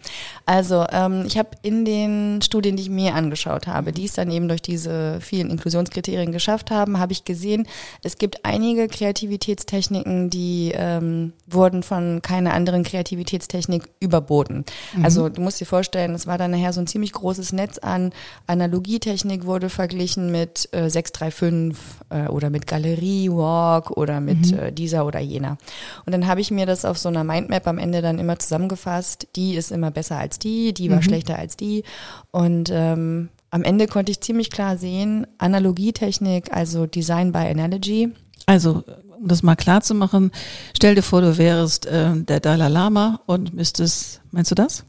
Also 0.47 0.87
ähm, 0.91 1.25
ich 1.27 1.39
habe 1.39 1.51
in 1.63 1.85
den 1.85 2.43
Studien, 2.43 2.77
die 2.77 2.83
ich 2.83 2.91
mir 2.91 3.15
angeschaut 3.15 3.67
habe, 3.67 3.93
die 3.93 4.05
es 4.05 4.13
dann 4.13 4.31
eben 4.31 4.49
durch 4.49 4.63
diese 4.63 5.21
vielen 5.21 5.51
Inklusionskriterien 5.51 6.33
geschafft 6.33 6.71
haben, 6.71 6.99
habe 6.99 7.13
ich 7.13 7.25
gesehen, 7.25 7.67
es 8.03 8.19
gibt 8.19 8.45
einige 8.45 8.89
Kreativitätstechniken, 8.89 10.31
die 10.31 10.73
ähm, 10.75 11.33
wurden 11.47 11.83
von 11.83 12.23
keiner 12.23 12.55
anderen 12.55 12.85
Kreativitätstechnik 12.85 13.89
überboten. 14.01 14.65
Also 15.03 15.29
du 15.29 15.41
musst 15.41 15.61
dir 15.61 15.67
vorstellen, 15.67 16.15
es 16.15 16.27
war 16.27 16.39
dann 16.39 16.51
nachher 16.51 16.73
so 16.73 16.81
ein 16.81 16.87
ziemlich 16.87 17.13
großes 17.13 17.53
Netz 17.53 17.79
an 17.79 18.13
Analogietechnik 18.47 19.47
wurde 19.47 19.71
verglichen 19.71 20.31
mit 20.31 20.69
äh, 20.73 20.91
635 20.91 21.79
äh, 22.11 22.29
oder 22.29 22.51
mit 22.51 22.67
Galerie 22.67 23.31
Walk 23.31 23.91
oder 23.91 24.21
mit 24.21 24.53
äh, 24.53 24.73
dieser 24.73 25.07
oder 25.07 25.21
jener. 25.21 25.57
Und 26.05 26.13
dann 26.13 26.27
habe 26.27 26.41
ich 26.41 26.51
mir 26.51 26.67
das 26.67 26.85
auf 26.85 26.99
so 26.99 27.09
einer 27.09 27.25
Mindmap 27.25 27.67
am 27.67 27.79
Ende 27.79 28.03
dann 28.03 28.19
immer 28.19 28.39
zusammengefasst. 28.39 29.29
Die 29.37 29.54
ist 29.57 29.73
immer 29.73 29.91
besser 29.91 30.19
als 30.19 30.39
die, 30.39 30.75
die 30.75 30.91
war 30.91 31.03
schlechter 31.03 31.39
als 31.39 31.57
die. 31.57 31.85
Und 32.31 32.71
ähm, 32.73 33.29
am 33.51 33.63
Ende 33.63 33.87
konnte 33.87 34.11
ich 34.11 34.21
ziemlich 34.21 34.51
klar 34.51 34.79
sehen, 34.79 35.27
Analogietechnik, 35.39 36.53
also 36.53 36.87
Design 36.87 37.33
by 37.33 37.39
Analogy. 37.39 38.13
Also, 38.47 38.83
um 39.19 39.29
das 39.29 39.43
mal 39.43 39.55
klar 39.55 39.81
zu 39.81 39.95
machen, 39.95 40.33
stell 40.77 40.95
dir 40.95 41.03
vor, 41.03 41.21
du 41.21 41.39
wärst 41.39 41.87
ähm, 41.91 42.27
der 42.27 42.41
Dalai 42.41 42.69
Lama 42.69 43.21
und 43.27 43.55
müsstest, 43.55 44.21
meinst 44.33 44.51
du 44.51 44.55
das? 44.55 44.85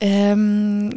Ähm, 0.00 0.88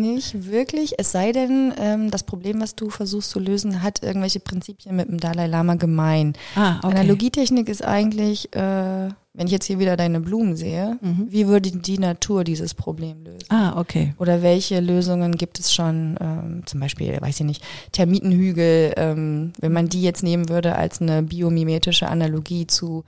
nicht 0.00 0.48
wirklich, 0.50 0.94
es 0.98 1.12
sei 1.12 1.32
denn, 1.32 1.72
ähm, 1.78 2.10
das 2.10 2.22
Problem, 2.22 2.60
was 2.60 2.74
du 2.74 2.90
versuchst 2.90 3.30
zu 3.30 3.40
lösen, 3.40 3.82
hat 3.82 4.02
irgendwelche 4.02 4.40
Prinzipien 4.40 4.94
mit 4.96 5.08
dem 5.08 5.18
Dalai 5.18 5.46
Lama 5.46 5.74
gemein. 5.74 6.34
Ah, 6.54 6.78
okay. 6.78 6.86
Analogietechnik 6.98 7.68
ist 7.68 7.84
eigentlich, 7.84 8.54
äh, 8.54 9.08
wenn 9.36 9.46
ich 9.46 9.50
jetzt 9.52 9.64
hier 9.66 9.80
wieder 9.80 9.96
deine 9.96 10.20
Blumen 10.20 10.54
sehe, 10.56 10.98
Mhm. 11.00 11.26
wie 11.30 11.48
würde 11.48 11.72
die 11.72 11.98
Natur 11.98 12.44
dieses 12.44 12.74
Problem 12.74 13.24
lösen? 13.24 13.46
Ah, 13.48 13.78
okay. 13.80 14.14
Oder 14.18 14.42
welche 14.42 14.78
Lösungen 14.80 15.32
gibt 15.36 15.58
es 15.58 15.74
schon, 15.74 16.16
ähm, 16.20 16.62
zum 16.66 16.78
Beispiel, 16.78 17.20
weiß 17.20 17.40
ich 17.40 17.46
nicht, 17.46 17.64
Termitenhügel, 17.90 18.92
ähm, 18.96 19.52
wenn 19.60 19.72
man 19.72 19.88
die 19.88 20.02
jetzt 20.02 20.22
nehmen 20.22 20.48
würde 20.48 20.76
als 20.76 21.00
eine 21.00 21.22
biomimetische 21.24 22.08
Analogie 22.08 22.66
zu 22.68 23.04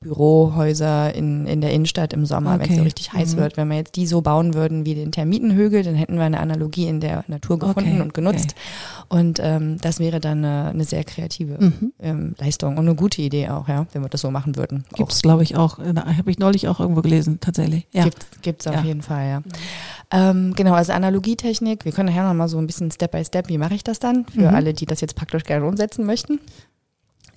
Bürohäuser 0.00 1.14
in, 1.14 1.46
in 1.46 1.60
der 1.60 1.72
Innenstadt 1.72 2.12
im 2.12 2.26
Sommer, 2.26 2.58
wenn 2.58 2.62
es 2.62 2.68
so 2.68 2.74
Okay. 2.74 2.82
richtig 2.82 3.12
heiß 3.12 3.34
Mhm. 3.34 3.38
wird. 3.40 3.56
Wenn 3.56 3.68
wir 3.68 3.76
jetzt 3.76 3.96
die 3.96 4.06
so 4.06 4.20
bauen 4.20 4.54
würden 4.54 4.84
wie 4.84 4.94
den 4.94 5.10
Termitenhügel, 5.10 5.82
dann 5.82 5.94
hätten 5.94 6.16
wir 6.16 6.24
eine 6.24 6.38
Analogie 6.38 6.86
in 6.86 7.00
der 7.00 7.24
Natur 7.28 7.58
gefunden 7.58 7.92
Okay, 7.92 8.00
und 8.02 8.14
genutzt. 8.14 8.54
Und 9.08 9.40
ähm, 9.42 9.78
das 9.80 9.98
wäre 9.98 10.20
dann 10.20 10.44
eine, 10.44 10.70
eine 10.70 10.84
sehr 10.84 11.02
kreative 11.04 11.56
Mhm. 11.62 11.92
ähm, 12.00 12.34
Leistung 12.38 12.76
und 12.76 12.86
eine 12.86 12.94
gute 12.94 13.22
Idee 13.22 13.48
auch, 13.48 13.68
ja, 13.68 13.86
wenn 13.92 14.02
wir 14.02 14.08
das 14.08 14.20
so 14.20 14.30
machen 14.30 14.56
würden. 14.56 14.84
Gibt 14.94 15.12
es, 15.12 15.22
glaube 15.22 15.42
ich, 15.42 15.56
auch. 15.56 15.78
Habe 15.78 16.30
ich 16.30 16.38
neulich 16.38 16.68
auch 16.68 16.78
irgendwo 16.80 17.00
gelesen, 17.02 17.38
tatsächlich. 17.40 17.86
Ja. 17.92 18.04
Gibt's, 18.04 18.26
gibt's 18.42 18.66
auf 18.66 18.74
Ja. 18.74 18.82
jeden 18.82 19.02
Fall, 19.02 19.26
ja. 19.28 19.42
Ähm, 20.12 20.52
genau, 20.54 20.74
also 20.74 20.92
Analogietechnik. 20.92 21.84
Wir 21.84 21.92
können 21.92 22.08
nachher 22.10 22.28
noch 22.28 22.34
mal 22.34 22.48
so 22.48 22.58
ein 22.58 22.66
bisschen 22.66 22.90
Step 22.90 23.12
by 23.12 23.24
Step. 23.24 23.48
Wie 23.48 23.58
mache 23.58 23.74
ich 23.74 23.82
das 23.82 23.98
dann 23.98 24.26
für 24.26 24.48
Mhm. 24.50 24.54
alle, 24.54 24.74
die 24.74 24.86
das 24.86 25.00
jetzt 25.00 25.16
praktisch 25.16 25.44
gerne 25.44 25.66
umsetzen 25.66 26.04
möchten? 26.06 26.38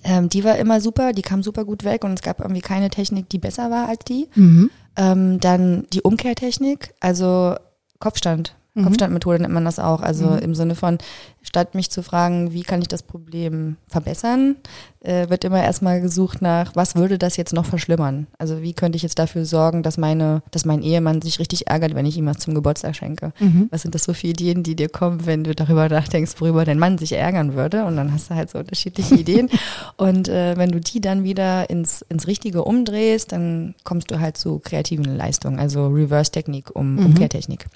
Ähm, 0.02 0.28
die 0.28 0.44
war 0.44 0.56
immer 0.56 0.80
super, 0.80 1.12
die 1.12 1.22
kam 1.22 1.42
super 1.42 1.64
gut 1.64 1.84
weg 1.84 2.04
und 2.04 2.12
es 2.14 2.22
gab 2.22 2.40
irgendwie 2.40 2.62
keine 2.62 2.90
Technik, 2.90 3.28
die 3.28 3.38
besser 3.38 3.70
war 3.70 3.88
als 3.88 4.04
die. 4.04 4.28
Mhm. 4.34 4.70
Ähm, 4.96 5.40
dann 5.40 5.86
die 5.92 6.02
Umkehrtechnik, 6.02 6.94
also 7.00 7.54
Kopfstand. 7.98 8.54
Mhm. 8.74 8.84
Kopfstandmethode 8.84 9.40
nennt 9.42 9.52
man 9.54 9.64
das 9.64 9.78
auch. 9.78 10.00
Also 10.00 10.26
Mhm. 10.26 10.38
im 10.38 10.54
Sinne 10.54 10.74
von, 10.74 10.98
statt 11.42 11.74
mich 11.74 11.90
zu 11.90 12.02
fragen, 12.02 12.52
wie 12.52 12.62
kann 12.62 12.82
ich 12.82 12.88
das 12.88 13.02
Problem 13.02 13.76
verbessern, 13.88 14.56
äh, 15.02 15.30
wird 15.30 15.44
immer 15.44 15.62
erstmal 15.62 16.02
gesucht 16.02 16.42
nach, 16.42 16.76
was 16.76 16.94
würde 16.96 17.16
das 17.16 17.38
jetzt 17.38 17.54
noch 17.54 17.64
verschlimmern? 17.64 18.26
Also 18.38 18.60
wie 18.60 18.74
könnte 18.74 18.96
ich 18.96 19.02
jetzt 19.02 19.18
dafür 19.18 19.46
sorgen, 19.46 19.82
dass 19.82 19.96
meine, 19.96 20.42
dass 20.50 20.66
mein 20.66 20.82
Ehemann 20.82 21.22
sich 21.22 21.38
richtig 21.38 21.68
ärgert, 21.68 21.94
wenn 21.94 22.04
ich 22.04 22.18
ihm 22.18 22.26
was 22.26 22.36
zum 22.38 22.54
Geburtstag 22.54 22.94
schenke? 22.94 23.32
Mhm. 23.40 23.68
Was 23.70 23.82
sind 23.82 23.94
das 23.94 24.04
so 24.04 24.12
für 24.12 24.26
Ideen, 24.26 24.62
die 24.62 24.76
dir 24.76 24.90
kommen, 24.90 25.24
wenn 25.24 25.42
du 25.44 25.54
darüber 25.54 25.88
nachdenkst, 25.88 26.32
worüber 26.40 26.66
dein 26.66 26.78
Mann 26.78 26.98
sich 26.98 27.12
ärgern 27.12 27.54
würde? 27.54 27.84
Und 27.86 27.96
dann 27.96 28.12
hast 28.12 28.28
du 28.30 28.34
halt 28.34 28.50
so 28.50 28.58
unterschiedliche 28.58 29.14
Ideen. 29.14 29.48
Und 29.96 30.28
äh, 30.28 30.58
wenn 30.58 30.70
du 30.70 30.80
die 30.80 31.00
dann 31.00 31.24
wieder 31.24 31.70
ins, 31.70 32.02
ins 32.10 32.26
Richtige 32.26 32.64
umdrehst, 32.64 33.32
dann 33.32 33.74
kommst 33.84 34.10
du 34.10 34.20
halt 34.20 34.36
zu 34.36 34.58
kreativen 34.58 35.16
Leistungen, 35.16 35.58
also 35.58 35.86
Reverse-Technik 35.88 36.76
um 36.76 36.90
Mhm. 36.90 37.06
Umkehrtechnik. 37.06 37.66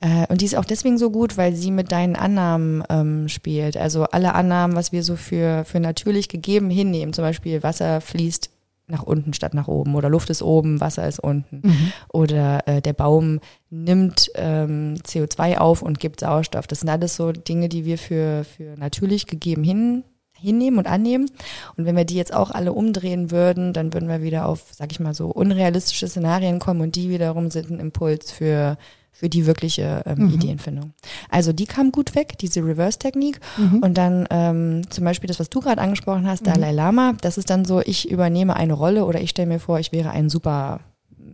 Äh, 0.00 0.26
und 0.28 0.40
die 0.40 0.44
ist 0.44 0.56
auch 0.56 0.64
deswegen 0.64 0.98
so 0.98 1.10
gut, 1.10 1.36
weil 1.36 1.54
sie 1.54 1.70
mit 1.70 1.90
deinen 1.92 2.14
Annahmen 2.16 2.82
ähm, 3.00 3.28
spielt. 3.28 3.76
Also 3.76 4.04
alle 4.04 4.34
Annahmen, 4.34 4.76
was 4.76 4.92
wir 4.92 5.02
so 5.02 5.16
für, 5.16 5.64
für 5.64 5.80
natürlich 5.80 6.28
gegeben 6.28 6.70
hinnehmen. 6.70 7.12
Zum 7.12 7.24
Beispiel 7.24 7.62
Wasser 7.62 8.00
fließt 8.00 8.50
nach 8.86 9.02
unten 9.02 9.32
statt 9.32 9.54
nach 9.54 9.66
oben 9.66 9.94
oder 9.94 10.10
Luft 10.10 10.28
ist 10.28 10.42
oben, 10.42 10.78
Wasser 10.80 11.08
ist 11.08 11.18
unten 11.18 11.62
Mhm. 11.64 11.92
oder 12.12 12.68
äh, 12.68 12.82
der 12.82 12.92
Baum 12.92 13.40
nimmt 13.70 14.30
ähm, 14.34 14.96
CO2 15.06 15.56
auf 15.56 15.80
und 15.80 16.00
gibt 16.00 16.20
Sauerstoff. 16.20 16.66
Das 16.66 16.80
sind 16.80 16.90
alles 16.90 17.16
so 17.16 17.32
Dinge, 17.32 17.70
die 17.70 17.86
wir 17.86 17.96
für, 17.96 18.44
für 18.44 18.74
natürlich 18.78 19.26
gegeben 19.26 19.64
hin, 19.64 20.04
hinnehmen 20.38 20.78
und 20.78 20.86
annehmen. 20.86 21.30
Und 21.78 21.86
wenn 21.86 21.96
wir 21.96 22.04
die 22.04 22.16
jetzt 22.16 22.34
auch 22.34 22.50
alle 22.50 22.74
umdrehen 22.74 23.30
würden, 23.30 23.72
dann 23.72 23.94
würden 23.94 24.08
wir 24.08 24.22
wieder 24.22 24.46
auf, 24.46 24.66
sag 24.72 24.92
ich 24.92 25.00
mal 25.00 25.14
so, 25.14 25.28
unrealistische 25.28 26.06
Szenarien 26.06 26.58
kommen 26.58 26.82
und 26.82 26.94
die 26.94 27.08
wiederum 27.08 27.50
sind 27.50 27.70
ein 27.70 27.80
Impuls 27.80 28.30
für 28.32 28.76
für 29.16 29.28
die 29.28 29.46
wirkliche 29.46 30.02
ähm, 30.06 30.26
Mhm. 30.26 30.34
Ideenfindung. 30.34 30.92
Also 31.30 31.52
die 31.52 31.66
kam 31.66 31.92
gut 31.92 32.14
weg, 32.16 32.36
diese 32.38 32.60
Reverse-Technik. 32.66 33.40
Mhm. 33.56 33.78
Und 33.78 33.94
dann 33.96 34.26
ähm, 34.30 34.82
zum 34.90 35.04
Beispiel 35.04 35.28
das, 35.28 35.38
was 35.40 35.48
du 35.48 35.60
gerade 35.60 35.80
angesprochen 35.80 36.26
hast, 36.26 36.46
Dalai 36.46 36.72
Lama, 36.72 37.14
das 37.20 37.38
ist 37.38 37.48
dann 37.48 37.64
so, 37.64 37.80
ich 37.80 38.10
übernehme 38.10 38.56
eine 38.56 38.72
Rolle 38.74 39.04
oder 39.06 39.20
ich 39.20 39.30
stelle 39.30 39.48
mir 39.48 39.60
vor, 39.60 39.78
ich 39.78 39.92
wäre 39.92 40.10
ein 40.10 40.28
super 40.28 40.80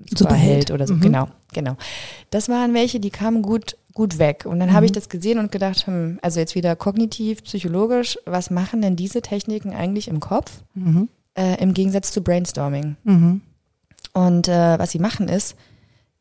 Superheld. 0.08 0.18
Superheld 0.18 0.70
oder 0.72 0.86
so. 0.86 0.94
Mhm. 0.94 1.00
Genau, 1.00 1.28
genau. 1.52 1.76
Das 2.30 2.48
waren 2.48 2.74
welche, 2.74 3.00
die 3.00 3.10
kamen 3.10 3.42
gut, 3.42 3.76
gut 3.94 4.18
weg. 4.18 4.44
Und 4.46 4.58
dann 4.60 4.70
Mhm. 4.70 4.74
habe 4.74 4.86
ich 4.86 4.92
das 4.92 5.08
gesehen 5.08 5.38
und 5.38 5.50
gedacht, 5.52 5.86
hm, 5.86 6.18
also 6.22 6.38
jetzt 6.40 6.54
wieder 6.54 6.74
kognitiv, 6.76 7.42
psychologisch, 7.44 8.18
was 8.26 8.50
machen 8.50 8.82
denn 8.82 8.96
diese 8.96 9.22
Techniken 9.22 9.72
eigentlich 9.72 10.08
im 10.08 10.20
Kopf 10.20 10.62
Mhm. 10.74 11.08
äh, 11.34 11.60
im 11.62 11.74
Gegensatz 11.74 12.12
zu 12.12 12.22
Brainstorming? 12.22 12.96
Mhm. 13.04 13.40
Und 14.12 14.48
äh, 14.48 14.78
was 14.78 14.90
sie 14.90 14.98
machen 14.98 15.28
ist, 15.28 15.54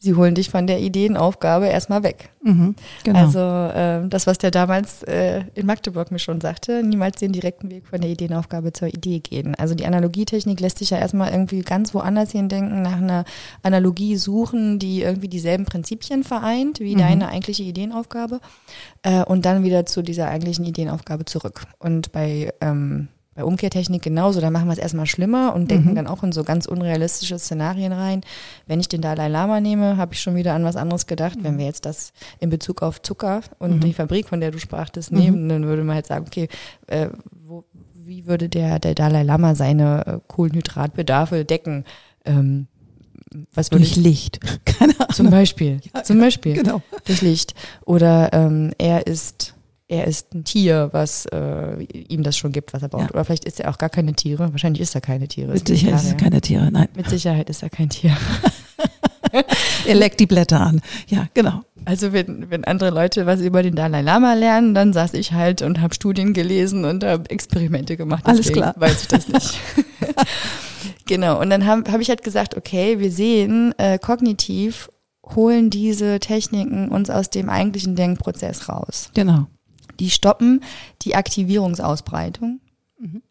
sie 0.01 0.15
holen 0.15 0.33
dich 0.33 0.49
von 0.49 0.65
der 0.65 0.79
Ideenaufgabe 0.79 1.67
erstmal 1.67 2.03
weg. 2.03 2.29
Mhm. 2.41 2.73
Genau. 3.03 3.19
Also 3.19 3.39
äh, 3.39 4.07
das, 4.07 4.27
was 4.27 4.37
der 4.37 4.49
damals 4.49 5.03
äh, 5.03 5.41
in 5.55 5.65
Magdeburg 5.65 6.09
mir 6.09 6.19
schon 6.19 6.39
sagte, 6.39 6.83
niemals 6.83 7.17
den 7.19 7.33
direkten 7.33 7.69
Weg 7.69 7.85
von 7.85 7.99
der 7.99 8.09
Ideenaufgabe 8.09 8.71
zur 8.71 8.87
Idee 8.87 9.19
gehen. 9.19 9.55
Also 9.55 9.75
die 9.75 9.85
Analogietechnik 9.85 10.61
lässt 10.61 10.77
sich 10.79 10.91
ja 10.91 10.97
erstmal 10.99 11.31
irgendwie 11.31 11.61
ganz 11.61 11.93
woanders 11.93 12.31
hindenken, 12.31 12.81
nach 12.81 12.97
einer 12.97 13.25
Analogie 13.61 14.15
suchen, 14.15 14.79
die 14.79 15.01
irgendwie 15.01 15.27
dieselben 15.27 15.65
Prinzipien 15.65 16.23
vereint 16.23 16.79
wie 16.79 16.95
Mhm. 16.95 16.99
deine 16.99 17.27
eigentliche 17.27 17.63
Ideenaufgabe 17.63 18.39
äh, 19.03 19.23
und 19.25 19.43
dann 19.45 19.63
wieder 19.63 19.85
zu 19.85 20.01
dieser 20.01 20.29
eigentlichen 20.29 20.63
Ideenaufgabe 20.63 21.25
zurück. 21.25 21.63
Und 21.77 22.13
bei 22.13 22.53
ähm, 22.61 23.09
bei 23.39 23.45
Umkehrtechnik 23.45 24.01
genauso, 24.01 24.41
da 24.41 24.51
machen 24.51 24.65
wir 24.67 24.73
es 24.73 24.79
erstmal 24.79 25.05
schlimmer 25.05 25.55
und 25.55 25.71
denken 25.71 25.91
Mhm. 25.91 25.95
dann 25.95 26.07
auch 26.07 26.23
in 26.23 26.33
so 26.33 26.43
ganz 26.43 26.65
unrealistische 26.65 27.39
Szenarien 27.39 27.93
rein. 27.93 28.19
Wenn 28.67 28.81
ich 28.81 28.89
den 28.89 28.99
Dalai 28.99 29.29
Lama 29.29 29.61
nehme, 29.61 29.95
habe 29.95 30.13
ich 30.13 30.19
schon 30.21 30.35
wieder 30.35 30.53
an 30.55 30.65
was 30.65 30.75
anderes 30.75 31.07
gedacht. 31.07 31.37
Wenn 31.41 31.57
wir 31.57 31.65
jetzt 31.65 31.85
das 31.85 32.11
in 32.41 32.49
Bezug 32.49 32.81
auf 32.81 33.01
Zucker 33.01 33.39
und 33.57 33.77
Mhm. 33.77 33.79
die 33.79 33.93
Fabrik, 33.93 34.27
von 34.27 34.41
der 34.41 34.51
du 34.51 34.59
sprachtest, 34.59 35.13
Mhm. 35.13 35.17
nehmen, 35.19 35.49
dann 35.49 35.63
würde 35.67 35.85
man 35.85 35.95
halt 35.95 36.05
sagen, 36.05 36.25
okay, 36.27 36.49
äh, 36.87 37.07
wo, 37.47 37.63
wie 37.93 38.25
würde 38.27 38.49
der, 38.49 38.77
der 38.79 38.93
Dalai 38.93 39.23
Lama 39.23 39.55
seine 39.55 40.05
äh, 40.05 40.19
Kohlenhydratbedarfe 40.27 41.45
decken? 41.45 41.85
Ähm, 42.25 42.67
was 43.53 43.69
Durch 43.69 43.83
ich 43.83 43.95
Licht. 43.95 44.39
Keine 44.65 44.95
Ahnung. 44.99 45.13
zum 45.13 45.29
Beispiel, 45.29 45.79
zum 46.03 46.19
Beispiel 46.19 46.55
Genau. 46.55 46.81
durch 47.05 47.21
Licht. 47.21 47.53
Oder 47.85 48.33
ähm, 48.33 48.71
er 48.77 49.07
ist 49.07 49.53
er 49.89 50.05
ist 50.05 50.33
ein 50.35 50.43
Tier, 50.43 50.89
was 50.91 51.25
äh, 51.25 51.81
ihm 51.83 52.21
das 52.21 52.37
schon 52.37 52.51
gibt, 52.51 52.73
was 52.73 52.83
er 52.83 52.89
braucht. 52.89 53.05
Ja. 53.05 53.09
Oder 53.09 53.25
vielleicht 53.25 53.45
ist 53.45 53.59
er 53.59 53.71
auch 53.71 53.79
gar 53.79 53.89
keine 53.89 54.13
Tiere. 54.13 54.51
Wahrscheinlich 54.51 54.81
ist 54.81 54.93
er 54.93 55.01
keine 55.01 55.27
Tiere. 55.27 55.51
Mit 55.51 55.67
Sicherheit 55.67 55.95
ist 55.95 56.05
Vegetarier. 56.05 56.29
keine 56.29 56.41
Tiere. 56.41 56.71
Nein. 56.71 56.87
Mit 56.95 57.09
Sicherheit 57.09 57.49
ist 57.49 57.63
er 57.63 57.69
kein 57.69 57.89
Tier. 57.89 58.15
Er 59.85 59.93
leckt 59.95 60.19
die 60.19 60.25
Blätter 60.25 60.59
an. 60.59 60.81
Ja, 61.07 61.27
genau. 61.35 61.61
Also 61.85 62.13
wenn, 62.13 62.49
wenn 62.49 62.63
andere 62.63 62.89
Leute 62.89 63.27
was 63.27 63.41
über 63.41 63.61
den 63.61 63.75
Dalai 63.75 64.01
Lama 64.01 64.33
lernen, 64.33 64.73
dann 64.73 64.91
saß 64.91 65.13
ich 65.13 65.33
halt 65.33 65.61
und 65.61 65.81
habe 65.81 65.93
Studien 65.93 66.33
gelesen 66.33 66.83
und 66.83 67.03
habe 67.03 67.29
Experimente 67.29 67.95
gemacht. 67.95 68.25
Alles 68.25 68.51
klar. 68.51 68.73
Weiß 68.77 69.03
ich 69.03 69.07
das 69.07 69.27
nicht. 69.27 69.59
genau. 71.05 71.39
Und 71.39 71.51
dann 71.51 71.67
habe 71.67 71.91
hab 71.91 72.01
ich 72.01 72.09
halt 72.09 72.23
gesagt, 72.23 72.57
okay, 72.57 72.99
wir 72.99 73.11
sehen, 73.11 73.73
äh, 73.77 73.99
kognitiv 73.99 74.89
holen 75.35 75.69
diese 75.69 76.19
Techniken 76.19 76.89
uns 76.89 77.11
aus 77.11 77.29
dem 77.29 77.49
eigentlichen 77.49 77.95
Denkprozess 77.95 78.67
raus. 78.67 79.11
Genau. 79.13 79.45
Die 79.99 80.09
stoppen 80.09 80.63
die 81.01 81.15
Aktivierungsausbreitung. 81.15 82.59
Mhm. 82.99 83.21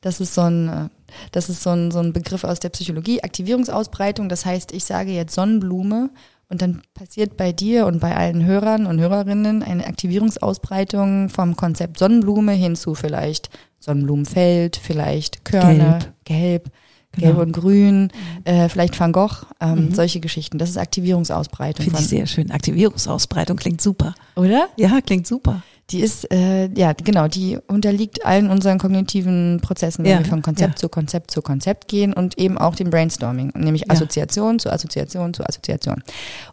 Das 0.00 0.20
ist 0.20 0.34
so 0.34 0.42
ein, 0.42 0.68
äh, 0.68 0.88
das 1.32 1.48
ist 1.50 1.62
so 1.62 1.70
ein, 1.70 1.90
so 1.90 1.98
ein 1.98 2.12
Begriff 2.12 2.44
aus 2.44 2.60
der 2.60 2.70
Psychologie. 2.70 3.22
Aktivierungsausbreitung, 3.22 4.28
das 4.28 4.46
heißt, 4.46 4.72
ich 4.72 4.84
sage 4.84 5.10
jetzt 5.12 5.34
Sonnenblume 5.34 6.10
und 6.48 6.62
dann 6.62 6.82
passiert 6.94 7.36
bei 7.36 7.52
dir 7.52 7.86
und 7.86 8.00
bei 8.00 8.16
allen 8.16 8.44
Hörern 8.44 8.86
und 8.86 8.98
Hörerinnen 8.98 9.62
eine 9.62 9.86
Aktivierungsausbreitung 9.86 11.28
vom 11.28 11.54
Konzept 11.56 11.98
Sonnenblume 11.98 12.52
hin 12.52 12.76
zu 12.76 12.94
vielleicht 12.94 13.50
Sonnenblumenfeld, 13.78 14.76
vielleicht 14.76 15.44
Körner, 15.44 15.98
gelb, 16.24 16.70
Genau. 17.12 17.26
gelb 17.34 17.38
und 17.38 17.52
grün, 17.52 18.08
äh, 18.44 18.68
vielleicht 18.68 18.98
Van 19.00 19.10
Gogh, 19.12 19.44
ähm, 19.60 19.86
Mhm. 19.86 19.94
solche 19.94 20.20
Geschichten. 20.20 20.58
Das 20.58 20.70
ist 20.70 20.76
Aktivierungsausbreitung. 20.78 21.84
Finde 21.84 21.98
ich 22.00 22.06
sehr 22.08 22.26
schön. 22.26 22.50
Aktivierungsausbreitung 22.52 23.56
klingt 23.56 23.80
super. 23.80 24.14
Oder? 24.36 24.68
Ja, 24.76 25.00
klingt 25.00 25.26
super. 25.26 25.62
Die 25.90 26.00
ist, 26.00 26.30
äh, 26.32 26.68
ja, 26.76 26.92
genau, 26.92 27.26
die 27.28 27.58
unterliegt 27.66 28.24
allen 28.24 28.48
unseren 28.50 28.78
kognitiven 28.78 29.60
Prozessen, 29.62 30.04
wenn 30.04 30.12
Ja, 30.12 30.18
wir 30.18 30.26
von 30.26 30.42
Konzept 30.42 30.74
ja. 30.74 30.76
zu 30.76 30.88
Konzept 30.88 31.30
zu 31.30 31.42
Konzept 31.42 31.88
gehen 31.88 32.12
und 32.12 32.38
eben 32.38 32.58
auch 32.58 32.74
dem 32.76 32.90
Brainstorming, 32.90 33.52
nämlich 33.56 33.82
Ja. 33.82 33.90
Assoziation 33.90 34.58
zu 34.58 34.72
Assoziation 34.72 35.34
zu 35.34 35.44
Assoziation. 35.44 36.02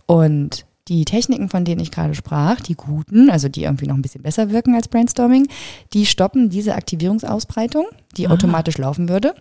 Und 0.06 0.66
die 0.88 1.04
Techniken, 1.04 1.50
von 1.50 1.66
denen 1.66 1.82
ich 1.82 1.92
gerade 1.92 2.16
sprach, 2.16 2.62
die 2.62 2.76
guten, 2.76 3.30
also 3.30 3.50
die 3.50 3.64
irgendwie 3.64 3.88
noch 3.88 3.96
ein 3.96 4.02
bisschen 4.02 4.22
besser 4.24 4.52
wirken 4.52 4.74
als 4.74 4.88
Brainstorming, 4.88 5.48
die 5.94 6.06
stoppen 6.06 6.50
diese 6.50 6.76
Aktivierungsausbreitung, 6.76 7.86
die 8.16 8.28
Aha. 8.28 8.34
automatisch 8.34 8.78
laufen 8.78 9.10
würde 9.10 9.36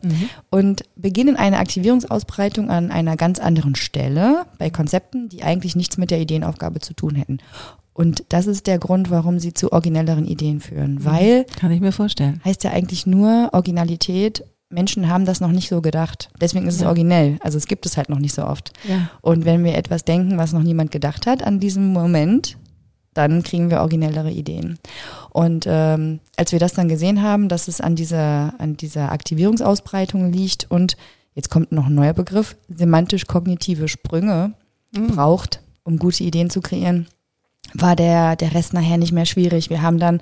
und 0.50 0.82
beginnen 0.96 1.36
eine 1.36 1.58
Aktivierungsausbreitung 1.58 2.68
an 2.68 2.90
einer 2.90 3.16
ganz 3.16 3.38
anderen 3.38 3.76
Stelle 3.76 4.46
bei 4.58 4.70
Konzepten, 4.70 5.28
die 5.28 5.44
eigentlich 5.44 5.76
nichts 5.76 5.98
mit 5.98 6.10
der 6.10 6.20
Ideenaufgabe 6.20 6.80
zu 6.80 6.94
tun 6.94 7.14
hätten. 7.14 7.38
Und 7.96 8.24
das 8.28 8.46
ist 8.46 8.66
der 8.66 8.78
Grund, 8.78 9.10
warum 9.10 9.38
sie 9.38 9.54
zu 9.54 9.72
originelleren 9.72 10.26
Ideen 10.26 10.60
führen, 10.60 11.02
weil 11.04 11.44
Kann 11.58 11.70
ich 11.72 11.80
mir 11.80 11.92
vorstellen. 11.92 12.42
heißt 12.44 12.62
ja 12.64 12.70
eigentlich 12.72 13.06
nur 13.06 13.48
Originalität. 13.52 14.44
Menschen 14.68 15.08
haben 15.08 15.24
das 15.24 15.40
noch 15.40 15.52
nicht 15.52 15.68
so 15.70 15.80
gedacht. 15.80 16.28
Deswegen 16.40 16.66
ist 16.66 16.74
es 16.74 16.80
Ja. 16.82 16.88
originell. 16.88 17.38
Also 17.40 17.56
es 17.56 17.66
gibt 17.66 17.86
es 17.86 17.96
halt 17.96 18.08
noch 18.10 18.18
nicht 18.18 18.34
so 18.34 18.44
oft. 18.44 18.72
Ja. 18.86 19.08
Und 19.22 19.44
wenn 19.46 19.64
wir 19.64 19.76
etwas 19.76 20.04
denken, 20.04 20.36
was 20.36 20.52
noch 20.52 20.62
niemand 20.62 20.90
gedacht 20.90 21.26
hat 21.26 21.42
an 21.42 21.58
diesem 21.60 21.92
Moment, 21.92 22.58
dann 23.14 23.42
kriegen 23.42 23.70
wir 23.70 23.80
originellere 23.80 24.30
Ideen. 24.30 24.78
Und 25.30 25.64
ähm, 25.66 26.20
als 26.36 26.52
wir 26.52 26.58
das 26.58 26.74
dann 26.74 26.88
gesehen 26.88 27.22
haben, 27.22 27.48
dass 27.48 27.66
es 27.66 27.80
an 27.80 27.96
dieser, 27.96 28.52
an 28.58 28.76
dieser 28.76 29.10
Aktivierungsausbreitung 29.12 30.30
liegt 30.32 30.70
und 30.70 30.98
jetzt 31.34 31.48
kommt 31.48 31.72
noch 31.72 31.86
ein 31.86 31.94
neuer 31.94 32.12
Begriff, 32.12 32.56
semantisch-kognitive 32.68 33.88
Sprünge 33.88 34.52
Mhm. 34.94 35.08
braucht, 35.08 35.60
um 35.84 35.98
gute 35.98 36.24
Ideen 36.24 36.50
zu 36.50 36.60
kreieren, 36.60 37.06
war 37.74 37.96
der, 37.96 38.36
der 38.36 38.54
Rest 38.54 38.72
nachher 38.72 38.98
nicht 38.98 39.12
mehr 39.12 39.26
schwierig. 39.26 39.70
Wir 39.70 39.82
haben 39.82 39.98
dann 39.98 40.20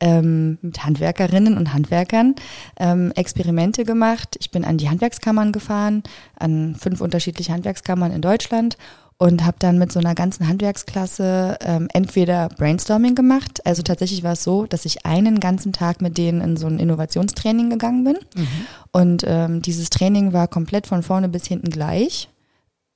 ähm, 0.00 0.58
mit 0.62 0.84
Handwerkerinnen 0.84 1.56
und 1.56 1.72
Handwerkern 1.72 2.34
ähm, 2.78 3.12
Experimente 3.14 3.84
gemacht. 3.84 4.36
Ich 4.40 4.50
bin 4.50 4.64
an 4.64 4.78
die 4.78 4.88
Handwerkskammern 4.88 5.52
gefahren, 5.52 6.02
an 6.38 6.76
fünf 6.78 7.00
unterschiedliche 7.00 7.52
Handwerkskammern 7.52 8.12
in 8.12 8.22
Deutschland 8.22 8.76
und 9.16 9.44
habe 9.44 9.56
dann 9.60 9.78
mit 9.78 9.92
so 9.92 10.00
einer 10.00 10.14
ganzen 10.14 10.48
Handwerksklasse 10.48 11.56
ähm, 11.60 11.88
entweder 11.92 12.48
Brainstorming 12.48 13.14
gemacht. 13.14 13.64
Also 13.64 13.82
tatsächlich 13.82 14.22
war 14.22 14.32
es 14.32 14.42
so, 14.42 14.66
dass 14.66 14.84
ich 14.84 15.06
einen 15.06 15.40
ganzen 15.40 15.72
Tag 15.72 16.02
mit 16.02 16.18
denen 16.18 16.40
in 16.40 16.56
so 16.56 16.66
ein 16.66 16.78
Innovationstraining 16.78 17.70
gegangen 17.70 18.04
bin. 18.04 18.16
Mhm. 18.34 18.48
Und 18.92 19.24
ähm, 19.26 19.62
dieses 19.62 19.90
Training 19.90 20.32
war 20.32 20.48
komplett 20.48 20.86
von 20.86 21.02
vorne 21.02 21.28
bis 21.28 21.46
hinten 21.46 21.70
gleich. 21.70 22.28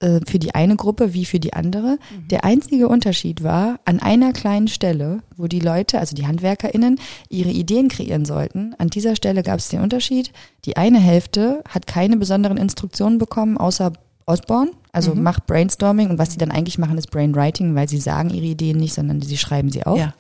Äh, 0.01 0.21
für 0.27 0.39
die 0.39 0.55
eine 0.55 0.77
Gruppe 0.77 1.13
wie 1.15 1.25
für 1.25 1.41
die 1.41 1.53
andere. 1.55 1.99
Der 2.31 2.45
einzige 2.45 2.89
Unterschied 2.89 3.43
war, 3.43 3.81
an 3.85 4.01
einer 4.01 4.33
kleinen 4.33 4.69
Stelle, 4.69 5.23
wo 5.37 5.47
die 5.47 5.61
Leute, 5.61 5.99
also 5.99 6.15
die 6.15 6.27
HandwerkerInnen, 6.27 7.01
ihre 7.29 7.51
Ideen 7.51 7.89
kreieren 7.89 8.25
sollten, 8.25 8.75
an 8.79 8.89
dieser 8.89 9.17
Stelle 9.17 9.43
gab 9.43 9.59
es 9.59 9.69
den 9.69 9.81
Unterschied. 9.81 10.33
Die 10.65 10.77
eine 10.77 10.99
Hälfte 11.01 11.63
hat 11.69 11.87
keine 11.87 12.17
besonderen 12.17 12.57
Instruktionen 12.59 13.19
bekommen, 13.19 13.57
außer 13.59 13.93
Osborne, 14.27 14.73
also 14.93 15.15
Mhm. 15.15 15.23
macht 15.23 15.47
Brainstorming 15.47 16.11
und 16.11 16.19
was 16.19 16.33
sie 16.33 16.39
dann 16.39 16.51
eigentlich 16.51 16.77
machen, 16.77 16.99
ist 16.99 17.11
Brainwriting, 17.11 17.75
weil 17.75 17.89
sie 17.89 17.97
sagen 17.99 18.29
ihre 18.29 18.45
Ideen 18.45 18.77
nicht, 18.77 18.93
sondern 18.93 19.23
sie 19.23 19.39
schreiben 19.39 19.71
sie 19.73 19.85
auf. 19.85 19.99
Ja. 19.99 20.13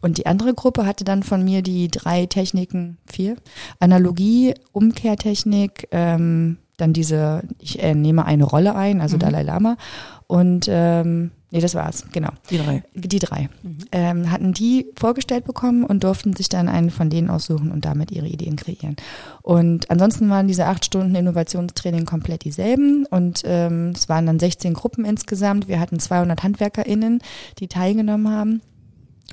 Und 0.00 0.18
die 0.18 0.26
andere 0.26 0.54
Gruppe 0.54 0.86
hatte 0.86 1.02
dann 1.02 1.24
von 1.24 1.44
mir 1.44 1.60
die 1.60 1.88
drei 1.88 2.26
Techniken, 2.26 2.98
vier, 3.06 3.34
Analogie, 3.80 4.54
Umkehrtechnik, 4.72 5.88
ähm, 5.90 6.58
dann 6.80 6.92
diese, 6.92 7.42
ich 7.58 7.82
äh, 7.82 7.94
nehme 7.94 8.24
eine 8.24 8.44
Rolle 8.44 8.74
ein, 8.74 9.00
also 9.00 9.16
Mhm. 9.16 9.20
Dalai 9.20 9.42
Lama 9.42 9.76
und 10.30 10.66
ähm, 10.70 11.32
nee, 11.50 11.60
das 11.60 11.74
war's, 11.74 12.04
genau. 12.12 12.30
Die 12.50 12.58
drei. 12.58 12.84
Die 12.94 13.18
drei. 13.18 13.48
Mhm. 13.64 13.78
Ähm, 13.90 14.30
hatten 14.30 14.52
die 14.52 14.86
vorgestellt 14.96 15.44
bekommen 15.44 15.82
und 15.82 16.04
durften 16.04 16.34
sich 16.34 16.48
dann 16.48 16.68
einen 16.68 16.90
von 16.90 17.10
denen 17.10 17.30
aussuchen 17.30 17.72
und 17.72 17.84
damit 17.84 18.12
ihre 18.12 18.28
Ideen 18.28 18.54
kreieren. 18.54 18.94
Und 19.42 19.90
ansonsten 19.90 20.30
waren 20.30 20.46
diese 20.46 20.66
acht 20.66 20.84
Stunden 20.84 21.16
Innovationstraining 21.16 22.04
komplett 22.04 22.44
dieselben 22.44 23.06
und 23.06 23.42
ähm, 23.44 23.90
es 23.94 24.08
waren 24.08 24.26
dann 24.26 24.38
16 24.38 24.72
Gruppen 24.72 25.04
insgesamt. 25.04 25.66
Wir 25.66 25.80
hatten 25.80 25.98
200 25.98 26.44
HandwerkerInnen, 26.44 27.20
die 27.58 27.66
teilgenommen 27.66 28.30
haben. 28.32 28.62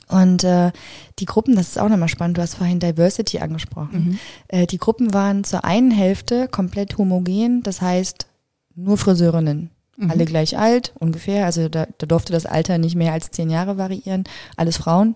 Und 0.08 0.43
äh, 0.43 0.72
die 1.20 1.26
Gruppen, 1.26 1.56
das 1.56 1.70
ist 1.70 1.80
auch 1.80 1.89
nochmal 1.89 2.08
spannend, 2.08 2.38
du 2.38 2.41
hast 2.41 2.56
vorhin 2.56 2.80
Diversity 2.80 3.39
angesprochen. 3.39 4.06
Mhm. 4.06 4.20
Äh, 4.48 4.68
die 4.68 4.78
Gruppen 4.78 5.14
waren 5.14 5.43
zur 5.43 5.66
einen 5.66 5.91
Hälfte 5.91 6.48
komplett 6.48 6.98
homogen, 6.98 7.64
das 7.64 7.82
heißt 7.82 8.28
nur 8.76 8.98
Friseurinnen. 8.98 9.72
Mhm. 9.98 10.12
Alle 10.12 10.26
gleich 10.26 10.58
alt, 10.58 10.93
ungefähr. 11.00 11.45
Also 11.45 11.68
da, 11.70 11.88
da 11.98 12.06
durfte 12.06 12.32
das 12.32 12.45
Alter 12.45 12.78
nicht 12.78 12.95
mehr 12.95 13.14
als 13.14 13.32
zehn 13.32 13.50
Jahre 13.50 13.78
variieren. 13.78 14.24
Alles 14.56 14.78
Frauen 14.78 15.16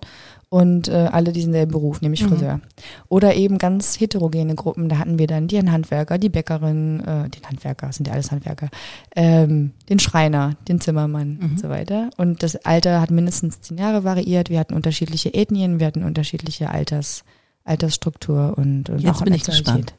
und 0.51 0.89
äh, 0.89 1.07
alle 1.11 1.31
diesen 1.31 1.53
selben 1.53 1.71
Beruf, 1.71 2.01
nämlich 2.01 2.23
Mhm. 2.23 2.27
Friseur. 2.27 2.59
Oder 3.07 3.35
eben 3.35 3.57
ganz 3.57 3.99
heterogene 4.01 4.53
Gruppen. 4.55 4.89
Da 4.89 4.97
hatten 4.97 5.17
wir 5.17 5.25
dann 5.27 5.47
den 5.47 5.71
Handwerker, 5.71 6.17
die 6.17 6.27
Bäckerin, 6.27 6.99
äh, 6.99 7.29
den 7.29 7.43
Handwerker, 7.47 7.91
sind 7.93 8.07
ja 8.07 8.13
alles 8.13 8.31
Handwerker, 8.31 8.67
ähm, 9.15 9.71
den 9.89 9.99
Schreiner, 9.99 10.57
den 10.67 10.81
Zimmermann 10.81 11.37
Mhm. 11.39 11.51
und 11.51 11.59
so 11.61 11.69
weiter. 11.69 12.09
Und 12.17 12.43
das 12.43 12.57
Alter 12.65 12.99
hat 12.99 13.11
mindestens 13.11 13.61
zehn 13.61 13.77
Jahre 13.77 14.03
variiert. 14.03 14.49
Wir 14.49 14.59
hatten 14.59 14.73
unterschiedliche 14.73 15.33
Ethnien, 15.33 15.79
wir 15.79 15.87
hatten 15.87 16.03
unterschiedliche 16.03 16.69
Alters, 16.69 17.23
Altersstruktur 17.63 18.55
und, 18.57 18.89
und 18.89 18.99
Jetzt 18.99 19.21
auch 19.21 19.23
bin 19.23 19.33
ich 19.33 19.43
gespannt. 19.45 19.93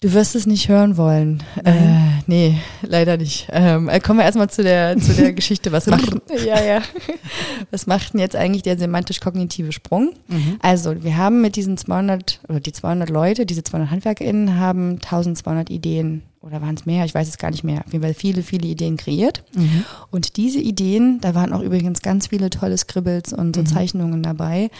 Du 0.00 0.12
wirst 0.12 0.34
es 0.34 0.46
nicht 0.46 0.68
hören 0.68 0.98
wollen. 0.98 1.42
Nein. 1.62 1.74
Äh, 1.76 2.22
nee, 2.26 2.58
leider 2.82 3.16
nicht. 3.16 3.48
Ähm, 3.50 3.88
äh, 3.88 4.00
kommen 4.00 4.18
wir 4.18 4.24
erstmal 4.26 4.50
zu 4.50 4.62
der, 4.62 4.98
zu 4.98 5.14
der 5.14 5.32
Geschichte. 5.34 5.72
Was 5.72 5.86
macht, 5.86 6.10
ja, 6.46 6.62
ja. 6.62 6.82
Was 7.70 7.86
macht 7.86 8.12
denn 8.12 8.20
jetzt 8.20 8.36
eigentlich 8.36 8.62
der 8.62 8.76
semantisch-kognitive 8.76 9.72
Sprung? 9.72 10.12
Mhm. 10.28 10.58
Also, 10.60 11.02
wir 11.02 11.16
haben 11.16 11.40
mit 11.40 11.56
diesen 11.56 11.78
200, 11.78 12.40
oder 12.48 12.60
die 12.60 12.72
200 12.72 13.08
Leute, 13.08 13.46
diese 13.46 13.62
200 13.64 13.90
HandwerkerInnen 13.90 14.58
haben 14.58 14.96
1200 15.02 15.70
Ideen, 15.70 16.22
oder 16.42 16.60
waren 16.60 16.74
es 16.74 16.84
mehr? 16.84 17.06
Ich 17.06 17.14
weiß 17.14 17.26
es 17.28 17.38
gar 17.38 17.50
nicht 17.50 17.64
mehr. 17.64 17.82
Auf 17.86 17.92
jeden 17.94 18.04
Fall 18.04 18.12
viele, 18.12 18.42
viele 18.42 18.66
Ideen 18.68 18.98
kreiert. 18.98 19.42
Mhm. 19.56 19.84
Und 20.10 20.36
diese 20.36 20.58
Ideen, 20.60 21.18
da 21.22 21.34
waren 21.34 21.54
auch 21.54 21.62
übrigens 21.62 22.02
ganz 22.02 22.26
viele 22.26 22.50
tolle 22.50 22.76
Scribbles 22.76 23.32
und 23.32 23.56
so 23.56 23.62
Mhm. 23.62 23.66
Zeichnungen 23.66 24.22
dabei. 24.22 24.70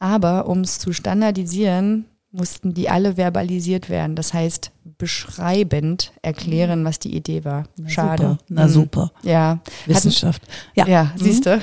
Aber 0.00 0.48
um 0.48 0.62
es 0.62 0.80
zu 0.80 0.92
standardisieren, 0.92 2.06
mussten 2.32 2.72
die 2.72 2.88
alle 2.88 3.16
verbalisiert 3.16 3.90
werden. 3.90 4.16
Das 4.16 4.32
heißt, 4.32 4.70
beschreibend 4.98 6.12
erklären, 6.22 6.84
was 6.84 6.98
die 6.98 7.14
Idee 7.14 7.44
war. 7.44 7.64
Na 7.76 7.88
Schade. 7.90 8.22
Super. 8.22 8.38
Na 8.48 8.64
Mhm. 8.66 8.70
super. 8.70 9.12
Ja, 9.22 9.58
Wissenschaft. 9.86 10.42
ja, 10.74 10.86
Ja. 10.88 11.04
Mhm. 11.04 11.10
siehst 11.18 11.44
du. 11.46 11.60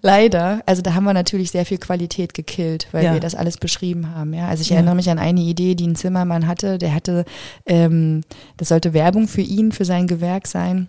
Leider. 0.00 0.62
Also 0.66 0.82
da 0.82 0.94
haben 0.94 1.04
wir 1.04 1.12
natürlich 1.14 1.50
sehr 1.50 1.64
viel 1.66 1.78
Qualität 1.78 2.34
gekillt, 2.34 2.88
weil 2.92 3.04
Ja. 3.04 3.12
wir 3.12 3.20
das 3.20 3.34
alles 3.34 3.56
beschrieben 3.58 4.14
haben. 4.14 4.34
Ja, 4.34 4.48
also 4.48 4.62
ich 4.62 4.70
Ja. 4.70 4.76
erinnere 4.76 4.94
mich 4.96 5.10
an 5.10 5.18
eine 5.18 5.40
Idee, 5.40 5.74
die 5.74 5.86
ein 5.86 5.96
Zimmermann 5.96 6.46
hatte. 6.46 6.78
Der 6.78 6.94
hatte, 6.94 7.24
ähm, 7.66 8.22
das 8.56 8.68
sollte 8.68 8.92
Werbung 8.92 9.28
für 9.28 9.40
ihn, 9.42 9.72
für 9.72 9.84
sein 9.84 10.06
Gewerk 10.06 10.46
sein. 10.46 10.88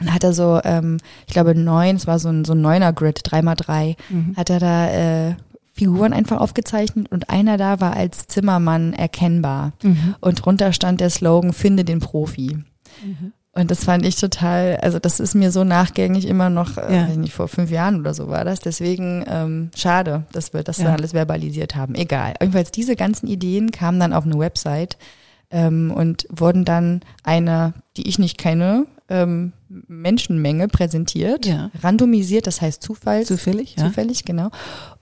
Dann 0.00 0.12
hat 0.12 0.24
er 0.24 0.32
so, 0.32 0.60
ähm, 0.64 0.98
ich 1.26 1.32
glaube 1.32 1.54
neun, 1.54 1.96
es 1.96 2.06
war 2.06 2.18
so 2.18 2.28
ein 2.28 2.44
so 2.44 2.52
ein 2.52 2.60
neuner 2.60 2.92
Grid, 2.92 3.20
drei 3.24 3.42
mal 3.42 3.54
drei, 3.54 3.96
Mhm. 4.10 4.34
hat 4.36 4.50
er 4.50 4.58
da 4.58 4.88
äh, 4.90 5.34
Figuren 5.76 6.12
einfach 6.12 6.38
aufgezeichnet 6.40 7.10
und 7.10 7.30
einer 7.30 7.56
da 7.56 7.80
war 7.80 7.94
als 7.96 8.28
Zimmermann 8.28 8.92
erkennbar. 8.92 9.72
Mhm. 9.82 10.14
Und 10.20 10.44
drunter 10.44 10.72
stand 10.72 11.00
der 11.00 11.10
Slogan, 11.10 11.52
finde 11.52 11.84
den 11.84 11.98
Profi. 11.98 12.58
Mhm. 13.04 13.32
Und 13.56 13.70
das 13.70 13.84
fand 13.84 14.04
ich 14.04 14.16
total, 14.16 14.78
also 14.82 14.98
das 14.98 15.20
ist 15.20 15.34
mir 15.34 15.50
so 15.52 15.62
nachgängig 15.64 16.26
immer 16.26 16.48
noch, 16.50 16.76
äh, 16.76 16.94
Ja. 16.96 17.08
weiß 17.08 17.16
nicht, 17.16 17.34
vor 17.34 17.48
fünf 17.48 17.70
Jahren 17.70 18.00
oder 18.00 18.14
so 18.14 18.28
war 18.28 18.44
das. 18.44 18.60
Deswegen 18.60 19.24
ähm, 19.28 19.70
schade, 19.76 20.24
dass 20.32 20.52
wir 20.54 20.62
das 20.62 20.78
Ja. 20.78 20.84
dann 20.86 20.94
alles 20.94 21.12
verbalisiert 21.12 21.74
haben. 21.76 21.94
Egal. 21.96 22.34
Jedenfalls 22.40 22.70
diese 22.70 22.96
ganzen 22.96 23.26
Ideen 23.28 23.70
kamen 23.72 23.98
dann 24.00 24.12
auf 24.12 24.24
eine 24.24 24.38
Website 24.38 24.96
ähm, 25.50 25.92
und 25.94 26.26
wurden 26.30 26.64
dann 26.64 27.00
einer, 27.24 27.74
die 27.96 28.08
ich 28.08 28.18
nicht 28.18 28.38
kenne, 28.38 28.86
ähm, 29.08 29.52
Menschenmenge 29.88 30.68
präsentiert, 30.68 31.46
Ja. 31.46 31.70
randomisiert, 31.82 32.46
das 32.46 32.60
heißt 32.60 32.82
Zufalls, 32.82 33.28
Zufällig, 33.28 33.76
ja. 33.76 33.86
Zufällig, 33.86 34.24
genau. 34.24 34.50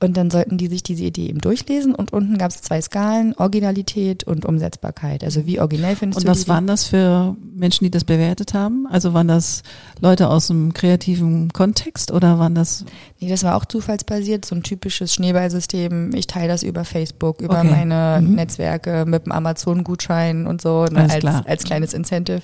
Und 0.00 0.16
dann 0.16 0.30
sollten 0.30 0.58
die 0.58 0.66
sich 0.68 0.82
diese 0.82 1.04
Idee 1.04 1.26
eben 1.28 1.40
durchlesen 1.40 1.94
und 1.94 2.12
unten 2.12 2.38
gab 2.38 2.50
es 2.50 2.62
zwei 2.62 2.80
Skalen, 2.80 3.34
Originalität 3.36 4.24
und 4.24 4.44
Umsetzbarkeit. 4.44 5.22
Also 5.24 5.46
wie 5.46 5.60
originell 5.60 5.96
findest 5.96 6.18
Und 6.18 6.24
du 6.26 6.30
was 6.30 6.44
die 6.44 6.48
waren 6.48 6.66
das 6.66 6.84
für 6.84 7.36
Menschen, 7.54 7.84
die 7.84 7.90
das 7.90 8.04
bewertet 8.04 8.54
haben? 8.54 8.86
Also 8.88 9.14
waren 9.14 9.28
das 9.28 9.62
Leute 10.00 10.28
aus 10.28 10.48
dem 10.48 10.72
kreativen 10.74 11.52
Kontext 11.52 12.10
oder 12.10 12.38
waren 12.38 12.54
das 12.54 12.84
Nee, 13.20 13.28
das 13.28 13.44
war 13.44 13.54
auch 13.56 13.64
zufallsbasiert, 13.64 14.44
so 14.44 14.56
ein 14.56 14.64
typisches 14.64 15.14
Schneeballsystem. 15.14 16.12
Ich 16.14 16.26
teile 16.26 16.48
das 16.48 16.64
über 16.64 16.84
Facebook, 16.84 17.40
über 17.40 17.60
Okay. 17.60 17.70
meine 17.70 18.20
Mhm. 18.20 18.34
Netzwerke 18.34 19.04
mit 19.06 19.26
dem 19.26 19.32
Amazon-Gutschein 19.32 20.46
und 20.46 20.60
so 20.60 20.86
ne, 20.86 21.08
als, 21.08 21.24
als 21.24 21.62
kleines 21.64 21.94
Incentive. 21.94 22.42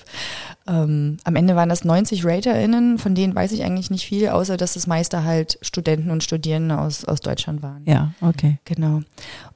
Ähm, 0.69 1.17
am 1.23 1.35
Ende 1.35 1.55
waren 1.55 1.69
das 1.69 1.83
90 1.83 2.23
RaterInnen, 2.25 2.99
von 2.99 3.15
denen 3.15 3.33
weiß 3.33 3.51
ich 3.53 3.63
eigentlich 3.63 3.89
nicht 3.89 4.05
viel, 4.05 4.29
außer 4.29 4.55
dass 4.55 4.75
das 4.75 4.85
meiste 4.85 5.23
halt 5.23 5.57
Studenten 5.63 6.11
und 6.11 6.23
Studierende 6.23 6.77
aus, 6.77 7.05
aus 7.05 7.21
Deutschland 7.21 7.63
waren. 7.63 7.81
ja, 7.85 8.13
okay. 8.21 8.59
Genau. 8.65 9.01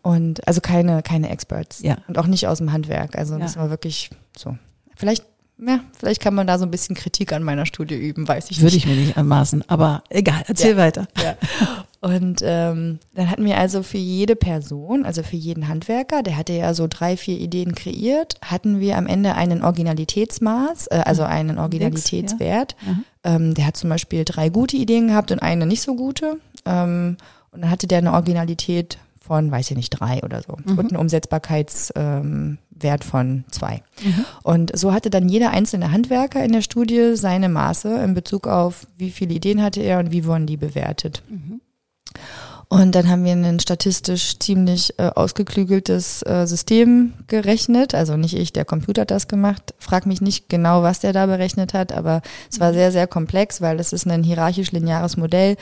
Und 0.02 0.46
also 0.48 0.60
keine, 0.60 1.04
keine 1.04 1.30
Experts. 1.30 1.82
Ja. 1.84 1.98
Und 2.08 2.18
auch 2.18 2.28
nicht 2.28 2.48
aus 2.48 2.58
dem 2.58 2.72
Handwerk. 2.74 3.16
Also 3.16 3.38
das 3.38 3.56
Ja. 3.56 3.62
war 3.62 3.70
wirklich 3.70 4.10
so. 4.36 4.58
Vielleicht, 4.96 5.24
ja, 5.60 5.82
vielleicht 5.98 6.20
kann 6.22 6.34
man 6.34 6.48
da 6.48 6.58
so 6.58 6.66
ein 6.66 6.72
bisschen 6.72 6.96
Kritik 6.96 7.32
an 7.32 7.44
meiner 7.44 7.66
Studie 7.68 7.96
üben, 7.96 8.28
weiß 8.28 8.50
ich 8.50 8.60
Würde 8.62 8.76
nicht. 8.76 8.86
ich 8.86 8.92
mir 8.92 8.96
nicht 8.96 9.16
anmaßen, 9.18 9.64
aber 9.70 10.04
egal, 10.10 10.44
erzähl 10.48 10.72
Ja. 10.72 10.78
weiter. 10.78 11.08
Ja. 11.24 11.36
Und 12.04 12.42
ähm, 12.44 13.00
dann 13.14 13.30
hatten 13.30 13.46
wir 13.46 13.58
also 13.58 13.82
für 13.82 13.98
jede 13.98 14.36
Person, 14.36 15.06
also 15.06 15.24
für 15.24 15.38
jeden 15.38 15.70
Handwerker, 15.70 16.22
der 16.22 16.36
hatte 16.36 16.52
ja 16.52 16.74
so 16.74 16.88
drei, 16.90 17.16
vier 17.16 17.40
Ideen 17.40 17.76
kreiert, 17.76 18.36
hatten 18.44 18.82
wir 18.82 18.98
am 18.98 19.08
Ende 19.08 19.36
einen 19.36 19.64
Originalitätsmaß, 19.64 20.88
äh, 20.88 21.02
also 21.06 21.24
einen 21.24 21.58
Originalitätswert. 21.58 22.76
Ja. 22.86 23.36
Ähm, 23.36 23.54
der 23.54 23.68
hat 23.68 23.78
zum 23.78 23.90
Beispiel 23.90 24.26
drei 24.26 24.50
gute 24.50 24.76
Ideen 24.76 25.08
gehabt 25.08 25.32
und 25.32 25.40
eine 25.40 25.66
nicht 25.66 25.82
so 25.82 25.96
gute. 25.96 26.42
Ähm, 26.66 27.16
und 27.52 27.62
dann 27.62 27.70
hatte 27.70 27.88
der 27.88 28.00
eine 28.00 28.12
Originalität 28.12 28.98
von, 29.22 29.50
weiß 29.50 29.72
ich 29.72 29.78
nicht, 29.78 29.92
drei 29.92 30.22
oder 30.24 30.42
so. 30.42 30.58
Mhm. 30.66 30.78
Und 30.78 30.92
einen 30.92 31.00
Umsetzbarkeitswert 31.00 32.26
ähm, 32.26 32.58
Wert 32.72 33.06
von 33.06 33.46
zwei. 33.50 33.82
Mhm. 34.04 34.26
Und 34.44 34.78
so 34.78 34.92
hatte 34.94 35.10
dann 35.10 35.30
jeder 35.30 35.52
einzelne 35.52 35.92
Handwerker 35.92 36.44
in 36.44 36.52
der 36.52 36.62
Studie 36.62 37.16
seine 37.16 37.48
Maße 37.48 38.04
in 38.04 38.14
Bezug 38.14 38.48
auf, 38.48 38.88
wie 38.98 39.10
viele 39.10 39.34
Ideen 39.34 39.62
hatte 39.62 39.82
er 39.82 40.00
und 40.00 40.12
wie 40.12 40.26
wurden 40.26 40.48
die 40.48 40.58
bewertet. 40.58 41.24
Mhm. 41.30 41.62
Und 42.74 42.96
dann 42.96 43.08
haben 43.08 43.24
wir 43.24 43.34
ein 43.34 43.60
statistisch 43.60 44.40
ziemlich 44.40 44.98
äh, 44.98 45.04
ausgeklügeltes 45.04 46.24
äh, 46.24 46.48
System 46.48 47.14
gerechnet. 47.28 47.94
Also 47.94 48.18
nicht 48.18 48.36
ich, 48.36 48.52
der 48.52 48.66
Computer 48.66 49.02
hat 49.02 49.12
das 49.12 49.28
gemacht. 49.28 49.76
Frag 49.78 50.08
mich 50.08 50.22
nicht 50.22 50.50
genau, 50.50 50.82
was 50.82 51.00
der 51.00 51.14
da 51.14 51.28
berechnet 51.28 51.76
hat, 51.76 51.92
aber 51.92 52.24
es 52.52 52.60
war 52.60 52.74
sehr, 52.74 52.92
sehr 52.92 53.06
komplex, 53.06 53.62
weil 53.62 53.80
es 53.80 53.94
ist 53.94 54.08
ein 54.08 54.24
hierarchisch-lineares 54.24 55.18
Modell. 55.18 55.56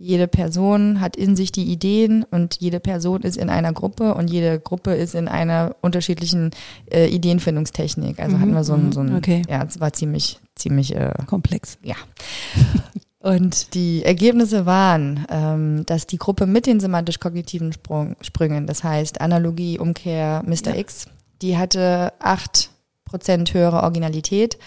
Jede 0.00 0.26
Person 0.26 1.00
hat 1.00 1.14
in 1.14 1.36
sich 1.36 1.52
die 1.52 1.70
Ideen 1.70 2.24
und 2.24 2.56
jede 2.56 2.80
Person 2.80 3.22
ist 3.22 3.36
in 3.36 3.48
einer 3.48 3.72
Gruppe 3.72 4.16
und 4.16 4.28
jede 4.28 4.58
Gruppe 4.58 4.92
ist 4.94 5.14
in 5.14 5.28
einer 5.28 5.76
unterschiedlichen 5.82 6.50
äh, 6.90 7.06
Ideenfindungstechnik. 7.06 8.18
Also 8.18 8.38
Mhm, 8.38 8.40
hatten 8.40 8.54
wir 8.54 8.64
so 8.64 8.74
ein, 8.74 8.90
so 8.90 9.00
ein 9.00 9.10
mhm, 9.10 9.16
okay. 9.18 9.42
ja, 9.48 9.62
es 9.62 9.78
war 9.78 9.92
ziemlich, 9.92 10.40
ziemlich 10.56 10.96
äh, 10.96 11.12
Komplex. 11.26 11.78
und 13.26 13.74
die 13.74 14.04
Ergebnisse 14.04 14.66
waren, 14.66 15.26
ähm, 15.30 15.84
dass 15.86 16.06
die 16.06 16.16
Gruppe 16.16 16.46
mit 16.46 16.64
den 16.66 16.78
semantisch-kognitiven 16.78 17.74
Sprüngen, 18.20 18.68
das 18.68 18.84
heißt 18.84 19.20
Analogie, 19.20 19.80
Umkehr, 19.80 20.44
Mr. 20.46 20.66
Ja. 20.66 20.76
X, 20.76 21.06
die 21.42 21.58
hatte 21.58 22.12
acht 22.20 22.70
Prozent 23.04 23.52
höhere 23.52 23.82
Originalität 23.82 24.58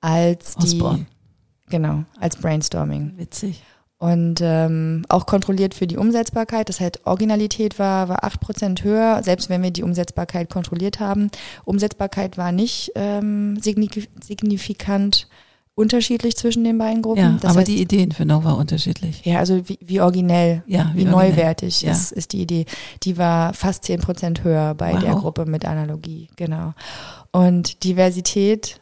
als 0.00 0.54
die, 0.56 0.82
genau, 1.68 2.04
als 2.18 2.36
Brainstorming. 2.36 3.18
Witzig. 3.18 3.62
Und 3.98 4.40
ähm, 4.42 5.04
auch 5.10 5.26
kontrolliert 5.26 5.74
für 5.74 5.86
die 5.86 5.98
Umsetzbarkeit. 5.98 6.70
Das 6.70 6.80
heißt, 6.80 7.06
Originalität 7.06 7.78
war, 7.78 8.08
war 8.08 8.24
8% 8.24 8.82
höher, 8.82 9.22
selbst 9.24 9.50
wenn 9.50 9.62
wir 9.62 9.72
die 9.72 9.82
Umsetzbarkeit 9.82 10.48
kontrolliert 10.48 11.00
haben. 11.00 11.30
Umsetzbarkeit 11.66 12.38
war 12.38 12.50
nicht 12.50 12.92
ähm, 12.94 13.58
signifikant 13.60 15.28
unterschiedlich 15.76 16.36
zwischen 16.36 16.64
den 16.64 16.78
beiden 16.78 17.02
Gruppen. 17.02 17.20
Ja, 17.20 17.38
das 17.40 17.50
aber 17.50 17.60
heißt, 17.60 17.68
die 17.68 17.80
Ideen 17.80 18.10
für 18.10 18.24
Nova 18.24 18.52
unterschiedlich. 18.52 19.24
Ja, 19.24 19.38
also 19.38 19.68
wie, 19.68 19.78
wie 19.80 20.00
originell, 20.00 20.64
ja, 20.66 20.90
wie, 20.94 21.00
wie 21.00 21.04
neuwertig 21.04 21.82
ja. 21.82 21.92
ist, 21.92 22.12
ist 22.12 22.32
die 22.32 22.40
Idee. 22.40 22.64
Die 23.02 23.18
war 23.18 23.52
fast 23.52 23.84
zehn 23.84 24.00
Prozent 24.00 24.42
höher 24.42 24.74
bei 24.74 24.94
wow. 24.94 25.00
der 25.00 25.14
Gruppe 25.14 25.44
mit 25.44 25.66
Analogie, 25.66 26.28
genau. 26.36 26.72
Und 27.30 27.84
Diversität 27.84 28.80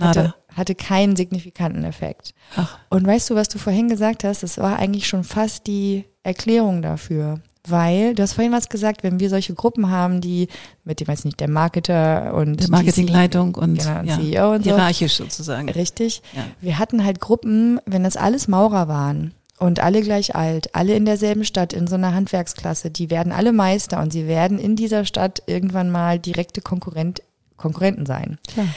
hatte, 0.00 0.34
hatte 0.48 0.74
keinen 0.74 1.16
signifikanten 1.16 1.84
Effekt. 1.84 2.34
Ach. 2.56 2.78
Und 2.88 3.06
weißt 3.06 3.28
du, 3.28 3.34
was 3.34 3.48
du 3.48 3.58
vorhin 3.58 3.88
gesagt 3.88 4.24
hast? 4.24 4.42
Das 4.42 4.56
war 4.56 4.78
eigentlich 4.78 5.06
schon 5.06 5.24
fast 5.24 5.66
die 5.66 6.06
Erklärung 6.22 6.80
dafür. 6.80 7.40
Weil, 7.68 8.14
du 8.14 8.22
hast 8.22 8.32
vorhin 8.32 8.52
was 8.52 8.68
gesagt, 8.68 9.02
wenn 9.02 9.20
wir 9.20 9.28
solche 9.28 9.54
Gruppen 9.54 9.90
haben, 9.90 10.20
die 10.20 10.48
mit 10.84 11.00
dem, 11.00 11.08
weiß 11.08 11.24
nicht, 11.24 11.40
der 11.40 11.50
Marketer 11.50 12.34
und 12.34 12.58
der 12.58 12.70
Marketingleitung 12.70 13.54
und, 13.54 13.78
genau, 13.78 14.02
ja, 14.02 14.18
CEO 14.18 14.54
und 14.54 14.64
so. 14.64 14.70
Hierarchisch 14.70 15.16
sozusagen. 15.16 15.68
Richtig. 15.68 16.22
Ja. 16.34 16.44
Wir 16.60 16.78
hatten 16.78 17.04
halt 17.04 17.20
Gruppen, 17.20 17.78
wenn 17.84 18.02
das 18.02 18.16
alles 18.16 18.48
Maurer 18.48 18.88
waren 18.88 19.34
und 19.58 19.78
alle 19.78 20.00
gleich 20.00 20.34
alt, 20.34 20.74
alle 20.74 20.94
in 20.94 21.04
derselben 21.04 21.44
Stadt, 21.44 21.74
in 21.74 21.86
so 21.86 21.96
einer 21.96 22.14
Handwerksklasse, 22.14 22.90
die 22.90 23.10
werden 23.10 23.30
alle 23.30 23.52
Meister 23.52 24.00
und 24.00 24.10
sie 24.10 24.26
werden 24.26 24.58
in 24.58 24.74
dieser 24.74 25.04
Stadt 25.04 25.42
irgendwann 25.46 25.90
mal 25.90 26.18
direkte 26.18 26.62
Konkurrent, 26.62 27.22
Konkurrenten 27.58 28.06
sein. 28.06 28.38
Klar. 28.50 28.68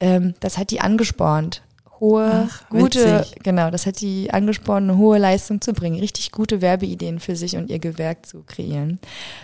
Ähm, 0.00 0.34
das 0.40 0.56
hat 0.56 0.70
die 0.70 0.80
angespornt 0.80 1.62
hohe, 2.02 2.48
Ach, 2.50 2.68
gute, 2.68 3.20
witzig. 3.20 3.36
genau, 3.44 3.70
das 3.70 3.86
hat 3.86 4.00
die 4.00 4.30
angesprochen, 4.32 4.90
eine 4.90 4.98
hohe 4.98 5.18
Leistung 5.18 5.60
zu 5.60 5.72
bringen, 5.72 6.00
richtig 6.00 6.32
gute 6.32 6.60
Werbeideen 6.60 7.20
für 7.20 7.36
sich 7.36 7.56
und 7.56 7.70
ihr 7.70 7.78
Gewerk 7.78 8.26
zu 8.26 8.42
kreieren. 8.42 8.98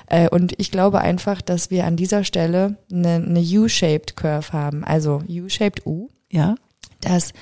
Äh, 0.08 0.28
und 0.28 0.54
ich 0.58 0.72
glaube 0.72 1.00
einfach, 1.00 1.40
dass 1.40 1.70
wir 1.70 1.86
an 1.86 1.96
dieser 1.96 2.24
Stelle 2.24 2.76
eine, 2.92 3.14
eine 3.14 3.40
U-shaped 3.40 4.16
Curve 4.16 4.52
haben, 4.52 4.84
also 4.84 5.22
U-shaped 5.28 5.86
U. 5.86 6.08
Ja. 6.30 6.56
Dass 7.00 7.32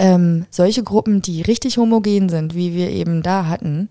ähm, 0.00 0.46
solche 0.50 0.82
Gruppen, 0.82 1.22
die 1.22 1.42
richtig 1.42 1.78
homogen 1.78 2.28
sind, 2.28 2.56
wie 2.56 2.74
wir 2.74 2.90
eben 2.90 3.22
da 3.22 3.46
hatten, 3.46 3.88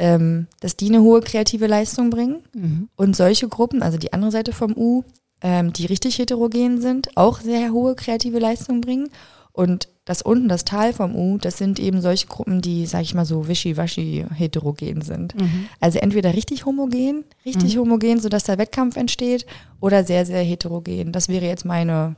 ähm, 0.00 0.46
dass 0.60 0.74
die 0.76 0.88
eine 0.88 1.02
hohe 1.02 1.20
kreative 1.20 1.66
Leistung 1.66 2.08
bringen. 2.08 2.42
Mhm. 2.54 2.88
Und 2.96 3.14
solche 3.14 3.46
Gruppen, 3.46 3.82
also 3.82 3.98
die 3.98 4.14
andere 4.14 4.30
Seite 4.30 4.52
vom 4.54 4.74
U, 4.74 5.04
ähm, 5.42 5.74
die 5.74 5.84
richtig 5.84 6.18
heterogen 6.18 6.80
sind, 6.80 7.14
auch 7.14 7.40
sehr 7.40 7.72
hohe 7.72 7.94
kreative 7.94 8.38
Leistung 8.38 8.80
bringen. 8.80 9.10
Und 9.54 9.86
das 10.04 10.20
unten, 10.20 10.48
das 10.48 10.64
Tal 10.64 10.92
vom 10.92 11.14
U, 11.14 11.38
das 11.38 11.58
sind 11.58 11.78
eben 11.78 12.00
solche 12.00 12.26
Gruppen, 12.26 12.60
die, 12.60 12.86
sag 12.86 13.02
ich 13.02 13.14
mal 13.14 13.24
so, 13.24 13.46
wischiwaschi 13.46 14.26
heterogen 14.34 15.00
sind. 15.00 15.40
Mhm. 15.40 15.66
Also 15.80 16.00
entweder 16.00 16.34
richtig 16.34 16.66
homogen, 16.66 17.24
richtig 17.46 17.76
mhm. 17.76 17.82
homogen, 17.82 18.18
sodass 18.18 18.42
der 18.42 18.58
Wettkampf 18.58 18.96
entsteht, 18.96 19.46
oder 19.80 20.02
sehr, 20.02 20.26
sehr 20.26 20.42
heterogen. 20.42 21.12
Das 21.12 21.28
wäre 21.28 21.46
jetzt 21.46 21.64
meine 21.64 22.16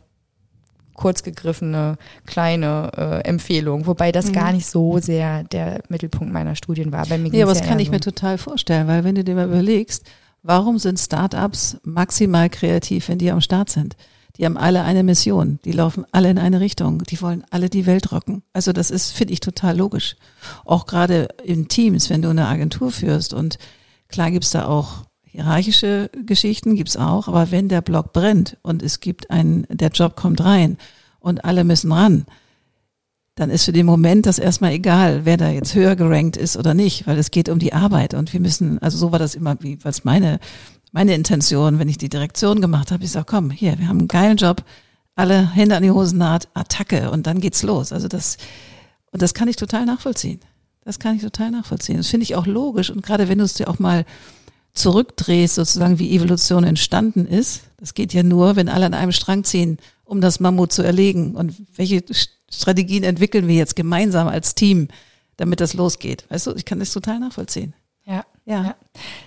kurz 0.95 1.22
gegriffene 1.22 1.99
kleine 2.24 2.91
äh, 2.97 3.28
Empfehlung, 3.28 3.87
wobei 3.87 4.12
das 4.12 4.28
mhm. 4.28 4.32
gar 4.32 4.53
nicht 4.53 4.66
so 4.66 4.99
sehr 4.99 5.45
der 5.45 5.82
Mittelpunkt 5.91 6.32
meiner 6.32 6.57
Studien 6.57 6.91
war. 6.91 7.05
Bei 7.05 7.18
mir 7.18 7.30
ja, 7.34 7.45
aber 7.45 7.53
das 7.53 7.62
kann 7.62 7.78
ich 7.80 7.89
so. 7.89 7.93
mir 7.93 8.01
total 8.01 8.39
vorstellen, 8.39 8.89
weil 8.89 9.05
wenn 9.05 9.14
du 9.14 9.22
dir 9.22 9.34
mal 9.34 9.47
überlegst, 9.47 10.07
warum 10.43 10.78
sind 10.78 10.99
Startups 10.99 11.76
maximal 11.84 12.49
kreativ, 12.49 13.11
wenn 13.11 13.18
die 13.18 13.30
am 13.30 13.43
Start 13.43 13.68
sind? 13.68 13.95
Die 14.39 14.45
haben 14.45 14.57
alle 14.57 14.82
eine 14.82 15.03
Mission. 15.03 15.59
Die 15.64 15.72
laufen 15.72 16.05
alle 16.12 16.30
in 16.30 16.39
eine 16.39 16.61
Richtung. 16.61 17.03
Die 17.05 17.20
wollen 17.20 17.45
alle 17.51 17.70
die 17.70 17.87
Welt 17.87 18.12
rocken. 18.12 18.43
Also 18.53 18.72
das 18.72 18.91
ist, 18.91 19.12
finde 19.12 19.32
ich, 19.32 19.41
total 19.41 19.76
logisch. 19.76 20.16
Auch 20.64 20.87
gerade 20.87 21.28
in 21.43 21.68
Teams, 21.68 22.11
wenn 22.11 22.22
du 22.22 22.28
eine 22.28 22.47
Agentur 22.47 22.91
führst 22.91 23.32
und 23.32 23.59
klar 24.09 24.30
gibt's 24.30 24.51
da 24.51 24.66
auch 24.66 25.05
hierarchische 25.24 26.11
Geschichten, 26.24 26.76
gibt's 26.76 26.97
auch. 26.97 27.28
Aber 27.28 27.51
wenn 27.51 27.68
der 27.68 27.82
Block 27.82 28.12
brennt 28.12 28.57
und 28.62 28.82
es 28.82 29.01
gibt 29.01 29.30
einen, 29.30 29.66
der 29.70 29.91
Job 29.91 30.16
kommt 30.16 30.43
rein 30.43 30.78
und 31.20 31.45
alle 31.45 31.64
müssen 31.64 31.93
ran, 31.93 32.26
dann 33.37 33.51
ist 33.51 33.66
für 33.66 33.72
den 33.72 33.84
Moment 33.84 34.24
das 34.24 34.39
erstmal 34.39 34.72
egal, 34.72 35.26
wer 35.26 35.37
da 35.37 35.51
jetzt 35.51 35.74
höher 35.74 35.95
gerankt 35.95 36.39
ist 36.39 36.57
oder 36.57 36.72
nicht, 36.72 37.07
weil 37.07 37.18
es 37.18 37.30
geht 37.30 37.51
um 37.51 37.59
die 37.59 37.74
Arbeit 37.74 38.14
und 38.14 38.32
wir 38.32 38.41
müssen, 38.41 38.78
also 38.78 38.97
so 38.97 39.12
war 39.12 39.18
das 39.18 39.34
immer, 39.34 39.59
wie 39.61 39.78
was 39.84 40.05
meine 40.05 40.41
meine 40.97 41.14
Intention, 41.14 41.78
wenn 41.78 41.90
ich 41.90 41.99
die 41.99 42.09
Direktion 42.09 42.62
gemacht 42.62 42.90
habe, 42.90 43.05
ich 43.05 43.11
sage, 43.11 43.26
komm, 43.28 43.51
hier, 43.51 43.78
wir 43.78 43.86
haben 43.86 43.99
einen 43.99 44.09
geilen 44.09 44.38
Job, 44.38 44.64
alle 45.14 45.53
Hände 45.53 45.76
an 45.76 45.82
die 45.82 45.90
Hosennaht, 45.90 46.49
Attacke 46.55 47.11
und 47.11 47.26
dann 47.26 47.42
geht's 47.42 47.62
los. 47.62 47.92
Also 47.92 48.09
das, 48.09 48.38
und 49.11 49.20
das 49.20 49.34
kann 49.34 49.47
ich 49.47 49.57
total 49.57 49.84
nachvollziehen. 49.84 50.40
Das 50.86 50.99
kann 50.99 51.14
ich 51.14 51.20
total 51.20 51.51
nachvollziehen. 51.51 51.99
Das 51.99 52.07
finde 52.07 52.24
ich 52.24 52.34
auch 52.34 52.47
logisch. 52.47 52.88
Und 52.88 53.05
gerade 53.05 53.28
wenn 53.28 53.36
du 53.36 53.44
es 53.44 53.53
dir 53.53 53.68
auch 53.68 53.78
mal 53.78 54.07
zurückdrehst, 54.72 55.57
sozusagen 55.57 55.99
wie 55.99 56.16
Evolution 56.16 56.64
entstanden 56.64 57.26
ist, 57.26 57.64
das 57.76 57.92
geht 57.92 58.14
ja 58.14 58.22
nur, 58.22 58.57
wenn 58.57 58.70
alle 58.70 58.86
an 58.86 58.94
einem 58.94 59.12
Strang 59.12 59.44
ziehen, 59.44 59.76
um 60.07 60.22
das 60.22 60.40
Mammut 60.40 60.72
zu 60.72 60.80
erlegen. 60.80 61.34
Und 61.34 61.57
welche 61.76 62.05
Strategien 62.51 63.05
entwickeln 63.05 63.49
wir 63.49 63.57
jetzt 63.57 63.76
gemeinsam 63.76 64.28
als 64.28 64.55
Team, 64.55 64.88
damit 65.36 65.61
das 65.61 65.74
losgeht? 65.74 66.24
Weißt 66.30 66.47
du, 66.47 66.55
ich 66.55 66.64
kann 66.64 66.78
das 66.78 66.94
total 66.94 67.20
nachvollziehen. 67.20 67.74
Ja. 68.47 68.76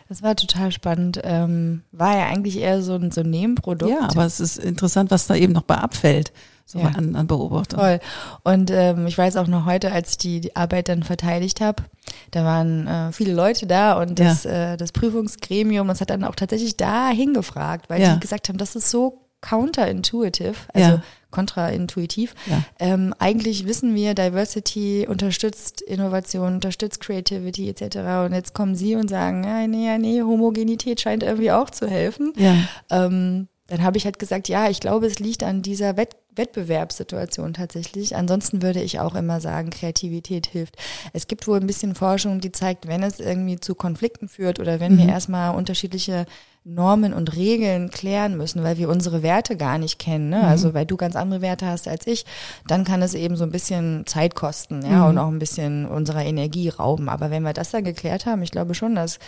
Das 0.08 0.24
war 0.24 0.36
total 0.36 0.72
spannend. 0.72 1.20
Ähm, 1.24 1.84
war 1.92 2.18
ja 2.18 2.26
eigentlich 2.28 2.58
eher 2.58 2.82
so 2.82 2.96
ein, 2.96 3.12
so 3.12 3.22
ein 3.22 3.30
Nebenprodukt. 3.30 3.92
Ja, 3.92 4.08
aber 4.10 4.26
es 4.26 4.40
ist 4.40 4.58
interessant, 4.58 5.12
was 5.12 5.28
da 5.28 5.36
eben 5.36 5.54
noch 5.54 5.64
bei 5.64 5.76
abfällt, 5.76 6.32
so 6.66 6.80
ja. 6.80 6.88
an, 6.88 7.16
an 7.16 7.28
Beobachtung. 7.28 7.80
Toll. 7.80 8.00
Und 8.44 8.72
ähm, 8.72 9.06
ich 9.08 9.18
weiß 9.18 9.36
auch 9.36 9.48
noch 9.48 9.66
heute, 9.66 9.92
als 9.92 10.12
ich 10.12 10.18
die, 10.20 10.42
die 10.42 10.56
Arbeit 10.56 10.88
dann 10.88 11.04
verteidigt 11.04 11.60
habe, 11.60 11.84
da 12.32 12.46
waren 12.46 12.88
äh, 12.88 13.12
viele 13.12 13.34
Leute 13.34 13.68
da 13.68 14.02
und 14.02 14.20
das, 14.20 14.46
ja. 14.46 14.74
äh, 14.74 14.78
das 14.78 14.94
Prüfungsgremium, 14.94 15.88
das 15.90 16.00
hat 16.00 16.10
dann 16.10 16.24
auch 16.24 16.36
tatsächlich 16.36 16.78
da 16.78 17.10
hingefragt, 17.10 17.90
weil 17.90 18.14
die 18.14 18.20
gesagt 18.22 18.48
haben, 18.48 18.58
das 18.58 18.76
ist 18.76 18.90
so 18.90 19.29
counterintuitive, 19.42 20.56
also 20.74 20.90
ja. 20.90 21.04
kontraintuitiv. 21.32 22.36
Ja. 22.48 22.64
Ähm, 22.80 23.14
eigentlich 23.20 23.66
wissen 23.66 23.96
wir, 23.96 24.14
Diversity 24.14 25.08
unterstützt 25.10 25.82
Innovation, 25.82 26.56
unterstützt 26.56 27.00
Creativity 27.00 27.70
etc. 27.70 27.98
Und 28.26 28.34
jetzt 28.34 28.54
kommen 28.54 28.76
Sie 28.76 28.96
und 28.96 29.10
sagen, 29.10 29.44
ja, 29.44 29.66
nee, 29.68 29.98
nee, 29.98 30.22
Homogenität 30.22 31.02
scheint 31.02 31.24
irgendwie 31.24 31.52
auch 31.52 31.70
zu 31.70 31.88
helfen. 31.88 32.34
Ja. 32.38 32.56
Ähm, 32.90 33.48
dann 33.70 33.84
habe 33.84 33.98
ich 33.98 34.06
halt 34.06 34.20
gesagt, 34.20 34.50
ja, 34.50 34.70
ich 34.70 34.80
glaube, 34.80 35.08
es 35.08 35.20
liegt 35.20 35.44
an 35.44 35.62
dieser 35.62 35.98
Wett 35.98 36.16
Wettbewerbssituation 36.36 37.54
tatsächlich. 37.54 38.16
Ansonsten 38.16 38.62
würde 38.62 38.82
ich 38.82 39.00
auch 39.00 39.14
immer 39.16 39.42
sagen, 39.42 39.72
Kreativität 39.72 40.48
hilft. 40.48 40.78
Es 41.12 41.28
gibt 41.28 41.48
wohl 41.48 41.60
ein 41.60 41.68
bisschen 41.68 41.96
Forschung, 41.96 42.40
die 42.40 42.52
zeigt, 42.52 42.88
wenn 42.88 43.04
es 43.04 43.20
irgendwie 43.20 43.60
zu 43.60 43.76
Konflikten 43.76 44.30
führt 44.30 44.60
oder 44.60 44.80
wenn 44.80 44.94
mhm. 44.94 45.00
wir 45.00 45.10
erstmal 45.10 45.54
unterschiedliche 45.56 46.26
Normen 46.66 47.14
und 47.14 47.36
Regeln 47.36 47.90
klären 47.90 48.38
müssen, 48.38 48.64
weil 48.64 48.78
wir 48.78 48.90
unsere 48.90 49.24
Werte 49.24 49.58
gar 49.58 49.78
nicht 49.78 49.98
kennen. 49.98 50.30
Ne? 50.30 50.40
Mhm. 50.40 50.46
Also 50.46 50.74
weil 50.74 50.86
du 50.86 50.98
ganz 50.98 51.16
andere 51.16 51.42
Werte 51.42 51.66
hast 51.66 51.88
als 51.88 52.06
ich, 52.08 52.26
dann 52.68 52.84
kann 52.84 53.02
es 53.02 53.14
eben 53.14 53.36
so 53.36 53.44
ein 53.44 53.52
bisschen 53.52 54.06
Zeit 54.06 54.36
kosten, 54.36 54.84
ja, 54.84 55.04
mhm. 55.04 55.10
und 55.10 55.18
auch 55.18 55.28
ein 55.28 55.40
bisschen 55.40 55.86
unserer 55.88 56.24
Energie 56.24 56.70
rauben. 56.70 57.10
Aber 57.10 57.32
wenn 57.32 57.44
wir 57.44 57.54
das 57.54 57.72
dann 57.72 57.84
geklärt 57.84 58.26
haben, 58.26 58.44
ich 58.44 58.52
glaube 58.52 58.76
schon, 58.76 58.96
dass 58.96 59.20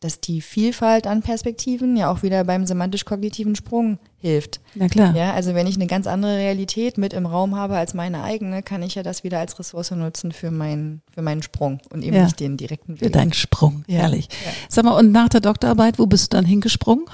dass 0.00 0.20
die 0.20 0.40
Vielfalt 0.40 1.06
an 1.06 1.20
Perspektiven 1.20 1.94
ja 1.94 2.10
auch 2.10 2.22
wieder 2.22 2.44
beim 2.44 2.66
semantisch-kognitiven 2.66 3.54
Sprung 3.54 3.98
hilft. 4.18 4.60
Na 4.74 4.88
klar. 4.88 5.14
Ja, 5.14 5.34
also 5.34 5.54
wenn 5.54 5.66
ich 5.66 5.76
eine 5.76 5.86
ganz 5.86 6.06
andere 6.06 6.38
Realität 6.38 6.96
mit 6.96 7.12
im 7.12 7.26
Raum 7.26 7.54
habe 7.54 7.76
als 7.76 7.92
meine 7.92 8.22
eigene, 8.22 8.62
kann 8.62 8.82
ich 8.82 8.94
ja 8.94 9.02
das 9.02 9.24
wieder 9.24 9.38
als 9.38 9.58
Ressource 9.58 9.90
nutzen 9.90 10.32
für 10.32 10.50
meinen, 10.50 11.02
für 11.12 11.20
meinen 11.20 11.42
Sprung 11.42 11.80
und 11.92 12.02
eben 12.02 12.16
ja. 12.16 12.24
nicht 12.24 12.40
den 12.40 12.56
direkten 12.56 12.94
Weg. 12.94 13.06
Für 13.06 13.10
deinen 13.10 13.34
Sprung, 13.34 13.84
ja. 13.86 14.00
herrlich. 14.00 14.28
Ja. 14.44 14.52
Sag 14.70 14.84
mal, 14.84 14.98
und 14.98 15.12
nach 15.12 15.28
der 15.28 15.40
Doktorarbeit, 15.40 15.98
wo 15.98 16.06
bist 16.06 16.32
du 16.32 16.36
dann 16.36 16.46
hingesprungen? 16.46 17.04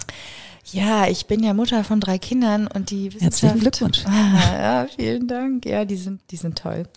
Ja, 0.73 1.07
ich 1.07 1.27
bin 1.27 1.43
ja 1.43 1.55
Mutter 1.55 1.85
von 1.85 2.01
drei 2.01 2.19
Kindern 2.19 2.67
und 2.67 2.91
die 2.91 3.07
Wissenschaft. 3.15 3.43
Herzlichen 3.43 3.61
Glückwunsch. 3.61 4.05
Ah, 4.07 4.59
ja, 4.59 4.87
vielen 4.97 5.29
Dank. 5.29 5.65
Ja, 5.65 5.85
die 5.85 5.97
sind, 5.97 6.21
die 6.31 6.37
sind 6.37 6.59
toll. 6.59 6.89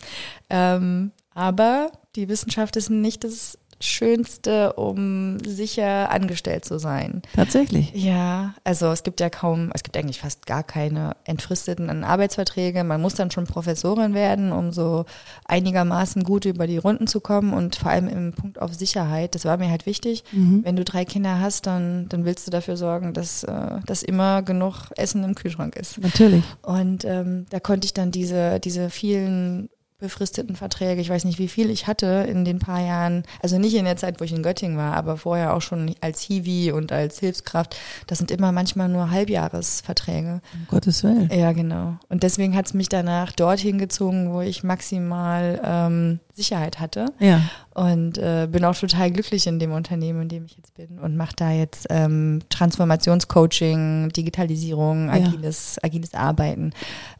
Ähm, 0.48 1.12
aber 1.34 1.92
die 2.16 2.28
Wissenschaft 2.28 2.76
ist 2.76 2.90
nicht 2.90 3.22
das 3.22 3.58
Schönste, 3.80 4.74
um 4.74 5.38
sicher 5.44 6.10
angestellt 6.10 6.66
zu 6.66 6.78
sein. 6.78 7.22
Tatsächlich. 7.34 7.92
Ja, 7.94 8.54
also 8.62 8.88
es 8.88 9.02
gibt 9.02 9.20
ja 9.20 9.30
kaum, 9.30 9.70
es 9.74 9.82
gibt 9.82 9.96
eigentlich 9.96 10.20
fast 10.20 10.46
gar 10.46 10.62
keine 10.62 11.16
entfristeten 11.24 12.04
Arbeitsverträge. 12.04 12.84
Man 12.84 13.00
muss 13.00 13.14
dann 13.14 13.30
schon 13.30 13.46
Professorin 13.46 14.12
werden, 14.12 14.52
um 14.52 14.72
so 14.72 15.06
einigermaßen 15.46 16.24
gut 16.24 16.44
über 16.44 16.66
die 16.66 16.76
Runden 16.76 17.06
zu 17.06 17.20
kommen 17.20 17.54
und 17.54 17.76
vor 17.76 17.90
allem 17.90 18.08
im 18.08 18.32
Punkt 18.32 18.60
auf 18.60 18.74
Sicherheit. 18.74 19.34
Das 19.34 19.46
war 19.46 19.56
mir 19.56 19.70
halt 19.70 19.86
wichtig. 19.86 20.24
Mhm. 20.32 20.62
Wenn 20.62 20.76
du 20.76 20.84
drei 20.84 21.06
Kinder 21.06 21.40
hast, 21.40 21.66
dann, 21.66 22.06
dann 22.10 22.26
willst 22.26 22.46
du 22.46 22.50
dafür 22.50 22.76
sorgen, 22.76 23.14
dass, 23.14 23.44
äh, 23.44 23.80
dass 23.86 24.02
immer 24.02 24.42
genug 24.42 24.90
Essen 24.96 25.24
im 25.24 25.34
Kühlschrank 25.34 25.74
ist. 25.76 25.98
Natürlich. 25.98 26.44
Und 26.62 27.06
ähm, 27.06 27.46
da 27.48 27.60
konnte 27.60 27.86
ich 27.86 27.94
dann 27.94 28.10
diese, 28.10 28.60
diese 28.60 28.90
vielen 28.90 29.70
befristeten 30.00 30.56
Verträge, 30.56 31.00
ich 31.00 31.10
weiß 31.10 31.24
nicht, 31.24 31.38
wie 31.38 31.48
viel 31.48 31.70
ich 31.70 31.86
hatte 31.86 32.26
in 32.28 32.44
den 32.44 32.58
paar 32.58 32.80
Jahren, 32.80 33.24
also 33.42 33.58
nicht 33.58 33.74
in 33.74 33.84
der 33.84 33.96
Zeit, 33.96 34.20
wo 34.20 34.24
ich 34.24 34.32
in 34.32 34.42
Göttingen 34.42 34.76
war, 34.76 34.94
aber 34.94 35.16
vorher 35.16 35.54
auch 35.54 35.62
schon 35.62 35.94
als 36.00 36.20
Hiwi 36.22 36.72
und 36.72 36.92
als 36.92 37.20
Hilfskraft, 37.20 37.76
das 38.06 38.18
sind 38.18 38.30
immer 38.30 38.52
manchmal 38.52 38.88
nur 38.88 39.10
Halbjahresverträge. 39.10 40.40
Um 40.54 40.66
Gottes 40.68 41.04
Willen. 41.04 41.30
Ja, 41.32 41.52
genau. 41.52 41.96
Und 42.08 42.22
deswegen 42.22 42.56
hat 42.56 42.66
es 42.66 42.74
mich 42.74 42.88
danach 42.88 43.32
dorthin 43.32 43.78
gezogen, 43.78 44.32
wo 44.32 44.40
ich 44.40 44.64
maximal 44.64 45.60
ähm, 45.64 46.20
Sicherheit 46.40 46.80
hatte. 46.80 47.06
Ja. 47.18 47.42
Und 47.74 48.18
äh, 48.18 48.48
bin 48.50 48.64
auch 48.64 48.76
total 48.76 49.10
glücklich 49.10 49.46
in 49.46 49.58
dem 49.58 49.72
Unternehmen, 49.72 50.22
in 50.22 50.28
dem 50.28 50.44
ich 50.44 50.56
jetzt 50.56 50.74
bin 50.74 50.98
und 50.98 51.16
mache 51.16 51.34
da 51.36 51.50
jetzt 51.50 51.86
ähm, 51.90 52.40
Transformationscoaching, 52.48 54.10
Digitalisierung, 54.10 55.10
agiles, 55.10 55.76
ja. 55.76 55.86
agiles 55.86 56.14
Arbeiten, 56.14 56.72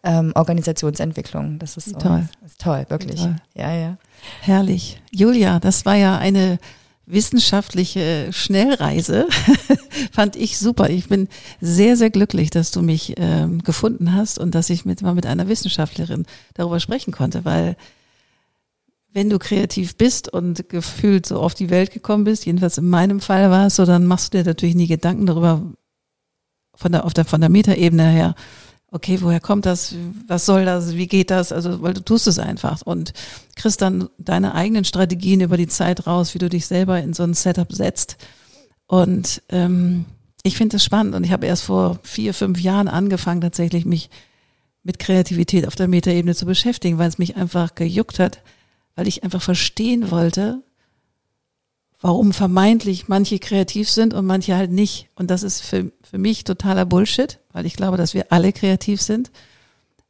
ähm, 0.02 0.32
Organisationsentwicklung. 0.34 1.58
Das 1.58 1.76
ist 1.76 1.90
so, 1.90 1.98
toll. 1.98 2.28
Das 2.42 2.52
ist 2.52 2.60
toll, 2.60 2.84
wirklich. 2.88 3.20
Toll. 3.20 3.36
Ja, 3.54 3.72
ja. 3.72 3.96
Herrlich. 4.40 5.00
Julia, 5.10 5.60
das 5.60 5.84
war 5.84 5.94
ja 5.94 6.18
eine 6.18 6.58
wissenschaftliche 7.06 8.28
Schnellreise. 8.32 9.26
Fand 10.12 10.36
ich 10.36 10.58
super. 10.58 10.90
Ich 10.90 11.08
bin 11.08 11.28
sehr, 11.60 11.96
sehr 11.96 12.10
glücklich, 12.10 12.50
dass 12.50 12.70
du 12.70 12.82
mich 12.82 13.14
ähm, 13.16 13.62
gefunden 13.62 14.14
hast 14.14 14.38
und 14.38 14.54
dass 14.54 14.70
ich 14.70 14.84
mit, 14.84 15.02
mal 15.02 15.14
mit 15.14 15.26
einer 15.26 15.48
Wissenschaftlerin 15.48 16.26
darüber 16.54 16.80
sprechen 16.80 17.12
konnte, 17.12 17.44
weil 17.44 17.76
wenn 19.12 19.30
du 19.30 19.38
kreativ 19.38 19.96
bist 19.96 20.28
und 20.28 20.68
gefühlt 20.68 21.26
so 21.26 21.40
auf 21.40 21.54
die 21.54 21.70
Welt 21.70 21.92
gekommen 21.92 22.24
bist, 22.24 22.46
jedenfalls 22.46 22.78
in 22.78 22.88
meinem 22.88 23.20
Fall 23.20 23.50
war 23.50 23.66
es 23.66 23.76
so, 23.76 23.84
dann 23.84 24.06
machst 24.06 24.32
du 24.32 24.38
dir 24.38 24.44
natürlich 24.44 24.74
nie 24.74 24.86
Gedanken 24.86 25.26
darüber, 25.26 25.62
von 26.74 26.92
der, 26.92 27.04
auf 27.04 27.12
der, 27.12 27.24
von 27.24 27.40
der 27.40 27.50
Metaebene 27.50 28.08
her, 28.08 28.34
okay, 28.92 29.18
woher 29.20 29.40
kommt 29.40 29.66
das, 29.66 29.94
was 30.26 30.46
soll 30.46 30.64
das, 30.64 30.94
wie 30.94 31.06
geht 31.06 31.30
das, 31.30 31.52
also, 31.52 31.82
weil 31.82 31.94
du 31.94 32.02
tust 32.02 32.26
es 32.26 32.38
einfach. 32.38 32.82
Und 32.82 33.12
kriegst 33.56 33.82
dann 33.82 34.08
deine 34.18 34.54
eigenen 34.54 34.84
Strategien 34.84 35.40
über 35.40 35.56
die 35.56 35.68
Zeit 35.68 36.06
raus, 36.06 36.34
wie 36.34 36.38
du 36.38 36.48
dich 36.48 36.66
selber 36.66 37.00
in 37.00 37.12
so 37.12 37.22
ein 37.22 37.34
Setup 37.34 37.72
setzt. 37.72 38.16
Und 38.86 39.42
ähm, 39.50 40.06
ich 40.42 40.56
finde 40.56 40.76
es 40.76 40.84
spannend. 40.84 41.14
Und 41.14 41.24
ich 41.24 41.32
habe 41.32 41.46
erst 41.46 41.64
vor 41.64 42.00
vier, 42.02 42.34
fünf 42.34 42.60
Jahren 42.60 42.88
angefangen, 42.88 43.40
tatsächlich 43.40 43.84
mich 43.84 44.10
mit 44.82 44.98
Kreativität 44.98 45.66
auf 45.66 45.76
der 45.76 45.88
Metaebene 45.88 46.34
zu 46.34 46.46
beschäftigen, 46.46 46.98
weil 46.98 47.08
es 47.08 47.18
mich 47.18 47.36
einfach 47.36 47.74
gejuckt 47.74 48.18
hat, 48.18 48.42
weil 48.94 49.08
ich 49.08 49.24
einfach 49.24 49.42
verstehen 49.42 50.10
wollte, 50.10 50.62
warum 52.00 52.32
vermeintlich 52.32 53.08
manche 53.08 53.38
kreativ 53.38 53.90
sind 53.90 54.14
und 54.14 54.26
manche 54.26 54.56
halt 54.56 54.70
nicht. 54.70 55.08
Und 55.14 55.30
das 55.30 55.42
ist 55.42 55.60
für, 55.60 55.92
für 56.02 56.18
mich 56.18 56.44
totaler 56.44 56.86
Bullshit, 56.86 57.38
weil 57.52 57.66
ich 57.66 57.76
glaube, 57.76 57.96
dass 57.96 58.14
wir 58.14 58.32
alle 58.32 58.52
kreativ 58.52 59.02
sind. 59.02 59.30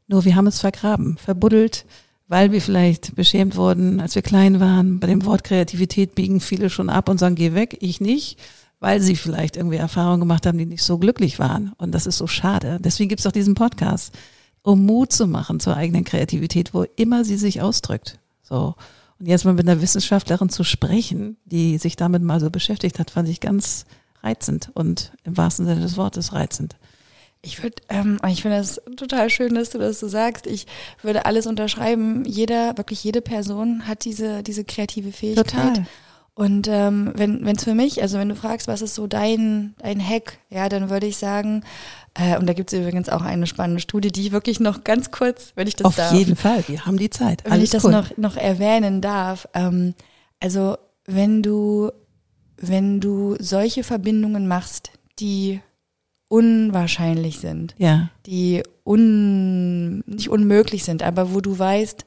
Nur 0.06 0.24
wir 0.24 0.36
haben 0.36 0.46
es 0.46 0.60
vergraben, 0.60 1.16
verbuddelt, 1.18 1.84
weil 2.28 2.52
wir 2.52 2.60
vielleicht 2.60 3.16
beschämt 3.16 3.56
wurden, 3.56 4.00
als 4.00 4.14
wir 4.14 4.22
klein 4.22 4.60
waren. 4.60 5.00
Bei 5.00 5.08
dem 5.08 5.24
Wort 5.24 5.42
Kreativität 5.42 6.14
biegen 6.14 6.40
viele 6.40 6.70
schon 6.70 6.88
ab 6.88 7.08
und 7.08 7.18
sagen, 7.18 7.34
geh 7.34 7.54
weg, 7.54 7.76
ich 7.80 8.00
nicht, 8.00 8.38
weil 8.78 9.00
sie 9.00 9.16
vielleicht 9.16 9.56
irgendwie 9.56 9.76
Erfahrungen 9.76 10.20
gemacht 10.20 10.46
haben, 10.46 10.58
die 10.58 10.66
nicht 10.66 10.84
so 10.84 10.98
glücklich 10.98 11.40
waren. 11.40 11.72
Und 11.76 11.92
das 11.92 12.06
ist 12.06 12.18
so 12.18 12.28
schade. 12.28 12.78
Deswegen 12.80 13.08
gibt 13.08 13.20
es 13.20 13.26
auch 13.26 13.32
diesen 13.32 13.54
Podcast, 13.54 14.16
um 14.62 14.86
Mut 14.86 15.12
zu 15.12 15.26
machen 15.26 15.58
zur 15.58 15.76
eigenen 15.76 16.04
Kreativität, 16.04 16.72
wo 16.72 16.84
immer 16.96 17.24
sie 17.24 17.36
sich 17.36 17.60
ausdrückt. 17.60 18.19
So. 18.50 18.74
Und 19.18 19.26
jetzt 19.26 19.44
mal 19.44 19.54
mit 19.54 19.68
einer 19.68 19.80
Wissenschaftlerin 19.80 20.48
zu 20.50 20.64
sprechen, 20.64 21.36
die 21.44 21.78
sich 21.78 21.96
damit 21.96 22.22
mal 22.22 22.40
so 22.40 22.50
beschäftigt 22.50 22.98
hat, 22.98 23.10
fand 23.10 23.28
ich 23.28 23.40
ganz 23.40 23.86
reizend 24.22 24.70
und 24.74 25.12
im 25.24 25.36
wahrsten 25.36 25.66
Sinne 25.66 25.80
des 25.80 25.96
Wortes 25.96 26.32
reizend. 26.32 26.76
Ich 27.42 27.62
würde, 27.62 27.76
ähm, 27.88 28.18
ich 28.28 28.42
finde 28.42 28.58
es 28.58 28.80
total 28.96 29.30
schön, 29.30 29.54
dass 29.54 29.70
du 29.70 29.78
das 29.78 29.98
so 29.98 30.08
sagst. 30.08 30.46
Ich 30.46 30.66
würde 31.02 31.24
alles 31.24 31.46
unterschreiben. 31.46 32.24
Jeder, 32.26 32.76
wirklich 32.76 33.02
jede 33.02 33.22
Person 33.22 33.86
hat 33.86 34.04
diese 34.04 34.42
diese 34.42 34.64
kreative 34.64 35.10
Fähigkeit. 35.10 35.46
Total. 35.46 35.86
Und 36.34 36.68
ähm, 36.68 37.12
wenn 37.16 37.44
wenn 37.44 37.56
es 37.56 37.64
für 37.64 37.74
mich, 37.74 38.02
also 38.02 38.18
wenn 38.18 38.28
du 38.28 38.36
fragst, 38.36 38.68
was 38.68 38.82
ist 38.82 38.94
so 38.94 39.06
dein 39.06 39.74
dein 39.78 40.06
Hack, 40.06 40.38
ja, 40.50 40.68
dann 40.68 40.90
würde 40.90 41.06
ich 41.06 41.16
sagen, 41.16 41.64
äh, 42.14 42.36
und 42.38 42.46
da 42.46 42.52
gibt 42.52 42.72
es 42.72 42.78
übrigens 42.78 43.08
auch 43.08 43.22
eine 43.22 43.46
spannende 43.46 43.80
Studie, 43.80 44.10
die 44.10 44.26
ich 44.26 44.32
wirklich 44.32 44.60
noch 44.60 44.84
ganz 44.84 45.10
kurz, 45.10 45.52
wenn 45.54 45.68
ich 45.68 45.76
das 45.76 45.86
Auf 45.86 45.96
darf. 45.96 46.12
Auf 46.12 46.18
jeden 46.18 46.36
Fall, 46.36 46.64
wir 46.66 46.86
haben 46.86 46.98
die 46.98 47.10
Zeit. 47.10 47.42
Wenn 47.44 47.62
ich 47.62 47.70
das 47.70 47.84
cool. 47.84 47.92
noch, 47.92 48.16
noch 48.16 48.36
erwähnen 48.36 49.00
darf. 49.00 49.48
Ähm, 49.54 49.94
also 50.40 50.76
wenn 51.06 51.42
du, 51.42 51.90
wenn 52.56 53.00
du 53.00 53.36
solche 53.38 53.84
Verbindungen 53.84 54.48
machst, 54.48 54.90
die 55.18 55.60
unwahrscheinlich 56.28 57.38
sind, 57.38 57.74
ja. 57.78 58.10
die 58.26 58.62
un, 58.84 59.98
nicht 60.00 60.28
unmöglich 60.28 60.84
sind, 60.84 61.02
aber 61.02 61.32
wo 61.34 61.40
du 61.40 61.58
weißt, 61.58 62.04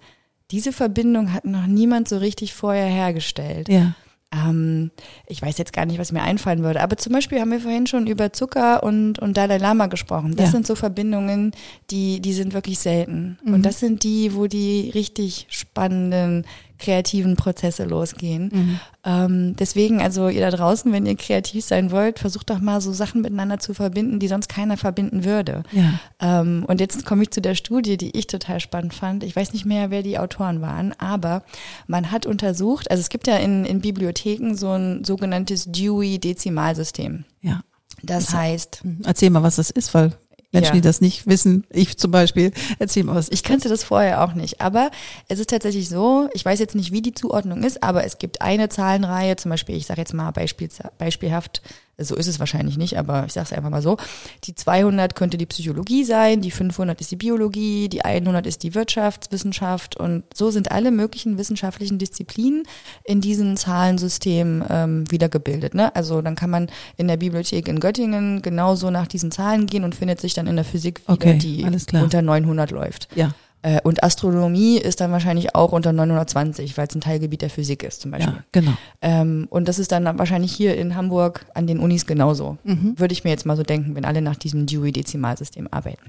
diese 0.52 0.72
Verbindung 0.74 1.34
hat 1.34 1.46
noch 1.46 1.66
niemand 1.66 2.08
so 2.08 2.18
richtig 2.18 2.54
vorher 2.54 2.88
hergestellt. 2.88 3.70
Ja 3.70 3.96
ähm, 4.34 4.92
ich 5.28 5.42
weiß 5.42 5.58
jetzt 5.58 5.74
gar 5.74 5.86
nicht, 5.86 6.00
was 6.00 6.12
mir 6.12 6.24
einfallen 6.24 6.64
würde, 6.64 6.82
aber 6.82 6.98
zum 6.98 7.14
Beispiel 7.14 7.40
haben 7.40 7.52
wir 7.52 7.60
vorhin 7.60 7.88
schon 7.88 8.08
über 8.08 8.34
Zucker 8.34 8.84
und, 8.84 9.20
und 9.20 9.38
Dalai 9.38 9.58
Lama 9.58 9.88
gesprochen. 9.88 10.36
Das 10.36 10.48
ja. 10.48 10.52
sind 10.52 10.68
so 10.68 10.76
Verbindungen, 10.76 11.52
die, 11.92 12.20
die 12.20 12.34
sind 12.34 12.54
wirklich 12.54 12.80
selten. 12.80 13.38
Mhm. 13.44 13.54
Und 13.54 13.66
das 13.66 13.80
sind 13.80 14.04
die, 14.04 14.36
wo 14.36 14.48
die 14.48 14.92
richtig 14.94 15.46
spannenden 15.50 16.46
kreativen 16.84 17.36
Prozesse 17.36 17.86
losgehen. 17.86 18.52
Mhm. 18.54 18.80
Ähm, 19.06 19.56
deswegen, 19.58 20.02
also 20.02 20.28
ihr 20.28 20.42
da 20.42 20.52
draußen, 20.56 20.92
wenn 20.92 21.06
ihr 21.06 21.16
kreativ 21.16 21.66
sein 21.66 21.92
wollt, 21.92 22.20
versucht 22.20 22.50
doch 22.50 22.60
mal 22.60 22.82
so 22.82 22.92
Sachen 22.92 23.22
miteinander 23.22 23.60
zu 23.60 23.74
verbinden, 23.74 24.20
die 24.20 24.28
sonst 24.28 24.50
keiner 24.50 24.78
verbinden 24.78 25.24
würde. 25.24 25.64
Ja. 25.72 26.00
Ähm, 26.20 26.66
und 26.68 26.80
jetzt 26.80 27.06
komme 27.06 27.24
ich 27.24 27.32
zu 27.32 27.42
der 27.42 27.56
Studie, 27.56 27.98
die 27.98 28.18
ich 28.18 28.28
total 28.28 28.60
spannend 28.60 28.94
fand. 28.94 29.24
Ich 29.24 29.36
weiß 29.36 29.54
nicht 29.54 29.66
mehr, 29.66 29.90
wer 29.90 30.04
die 30.04 30.20
Autoren 30.20 30.62
waren, 30.62 30.94
aber 31.00 31.44
man 31.88 32.12
hat 32.12 32.26
untersucht, 32.26 32.92
also 32.92 33.02
es 33.02 33.10
gibt 33.10 33.28
ja 33.28 33.38
in, 33.38 33.66
in 33.66 33.82
Bibliotheken 33.82 34.56
so 34.56 34.72
ein 34.72 35.04
sogenanntes 35.04 35.72
Dewey-Dezimalsystem. 35.72 37.26
Ja. 37.42 37.62
Das, 38.04 38.34
heißt. 38.34 38.84
Mhm. 38.84 39.02
Erzähl 39.06 39.30
mal, 39.30 39.44
was 39.44 39.56
das 39.56 39.70
ist, 39.70 39.94
weil 39.94 40.12
Menschen, 40.54 40.76
ja. 40.76 40.82
die 40.82 40.82
das 40.82 41.02
nicht 41.02 41.28
wissen, 41.28 41.66
ich 41.70 41.98
zum 41.98 42.12
Beispiel, 42.12 42.52
erzähl 42.80 43.04
mal 43.04 43.16
was. 43.16 43.30
Ich 43.30 43.44
kannte 43.44 43.70
das 43.70 43.84
vorher 43.84 44.24
auch 44.24 44.34
nicht, 44.34 44.62
aber 44.62 44.92
es 45.28 45.40
ist 45.40 45.50
tatsächlich 45.50 45.90
so, 45.90 46.30
ich 46.34 46.46
weiß 46.46 46.60
jetzt 46.60 46.76
nicht, 46.76 46.92
wie 46.92 47.02
die 47.02 47.14
Zuordnung 47.14 47.64
ist, 47.64 47.84
aber 47.84 48.06
es 48.06 48.20
gibt 48.20 48.42
eine 48.42 48.70
Zahlenreihe, 48.70 49.36
zum 49.36 49.50
Beispiel, 49.50 49.76
ich 49.76 49.88
sage 49.88 50.00
jetzt 50.00 50.14
mal 50.14 50.32
Beispiel, 50.32 50.70
beispielhaft 50.98 51.62
so 51.98 52.16
ist 52.16 52.28
es 52.28 52.40
wahrscheinlich 52.40 52.78
nicht, 52.78 52.98
aber 52.98 53.26
ich 53.26 53.34
sage 53.34 53.46
es 53.46 53.54
einfach 53.54 53.70
mal 53.70 53.82
so, 53.82 53.98
die 54.46 54.56
200 54.56 55.16
könnte 55.16 55.38
die 55.38 55.46
Psychologie 55.46 56.04
sein, 56.04 56.42
die 56.42 56.52
500 56.52 57.00
ist 57.02 57.12
die 57.12 57.16
Biologie, 57.16 57.88
die 57.90 58.04
100 58.04 58.48
ist 58.48 58.64
die 58.64 58.74
Wirtschaftswissenschaft 58.74 59.96
und 59.96 60.24
so 60.34 60.50
sind 60.50 60.72
alle 60.72 60.92
möglichen 60.92 61.38
wissenschaftlichen 61.38 62.00
Disziplinen 62.00 62.64
in 63.04 63.22
diesem 63.22 63.58
Zahlensystem 63.58 64.64
ähm, 64.70 65.12
wiedergebildet. 65.12 65.76
Ne? 65.76 65.96
Also 65.96 66.22
dann 66.22 66.36
kann 66.36 66.50
man 66.50 66.68
in 66.98 67.08
der 67.08 67.18
Bibliothek 67.18 67.68
in 67.68 67.80
Göttingen 67.80 68.42
genauso 68.42 68.90
nach 68.90 69.08
diesen 69.08 69.32
Zahlen 69.32 69.68
gehen 69.68 69.84
und 69.84 69.96
findet 69.96 70.20
sich 70.20 70.34
dann 70.34 70.48
in 70.48 70.56
der 70.56 70.66
Physik 70.66 71.02
wieder, 71.02 71.14
okay, 71.14 71.38
die 71.38 71.64
unter 71.64 72.22
900 72.22 72.72
läuft. 72.72 73.08
Ja. 73.16 73.34
Äh, 73.64 73.80
und 73.84 74.04
Astronomie 74.04 74.78
ist 74.78 75.00
dann 75.02 75.12
wahrscheinlich 75.12 75.56
auch 75.56 75.72
unter 75.72 75.94
920, 75.94 76.78
weil 76.78 76.88
es 76.88 76.96
ein 76.96 77.02
Teilgebiet 77.02 77.42
der 77.42 77.50
Physik 77.50 77.82
ist 77.84 78.02
zum 78.02 78.12
Beispiel. 78.12 78.34
Ja, 78.34 78.44
genau. 78.52 78.74
Ähm, 79.02 79.48
und 79.50 79.68
das 79.68 79.80
ist 79.80 79.92
dann 79.94 80.04
wahrscheinlich 80.20 80.52
hier 80.52 80.76
in 80.76 80.96
Hamburg 80.96 81.46
an 81.56 81.66
den 81.66 81.80
Unis 81.80 82.06
genauso. 82.06 82.58
Mhm. 82.66 83.00
Würde 83.00 83.14
ich 83.14 83.24
mir 83.24 83.30
jetzt 83.30 83.46
mal 83.46 83.56
so 83.56 83.64
denken, 83.64 83.96
wenn 83.96 84.04
alle 84.04 84.22
nach 84.22 84.36
diesem 84.36 84.66
Dewey-Dezimalsystem 84.66 85.70
arbeiten. 85.72 86.04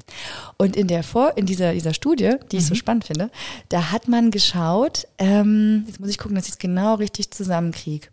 Und 0.59 0.77
in 0.77 0.89
der 0.89 1.05
Vor 1.05 1.37
in 1.37 1.47
dieser, 1.47 1.73
dieser 1.73 1.95
Studie, 1.95 2.33
die 2.51 2.57
mhm. 2.57 2.61
ich 2.61 2.67
so 2.67 2.75
mhm. 2.75 2.79
spannend 2.79 3.05
finde, 3.05 3.31
da 3.69 3.93
hat 3.93 4.09
man 4.09 4.33
geschaut, 4.33 5.07
ähm, 5.19 5.85
jetzt 5.87 6.01
muss 6.01 6.11
ich 6.11 6.19
gucken, 6.19 6.35
dass 6.35 6.47
ich 6.47 6.53
es 6.53 6.59
genau 6.59 6.95
richtig 6.97 7.31
zusammenkriege. 7.31 8.09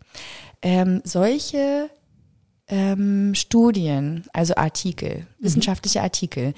Ähm, 0.62 1.02
solche 1.02 1.90
ähm, 2.68 3.34
Studien, 3.34 4.24
also 4.32 4.54
Artikel, 4.54 5.18
mhm. 5.18 5.44
wissenschaftliche 5.44 6.00
Artikel, 6.00 6.54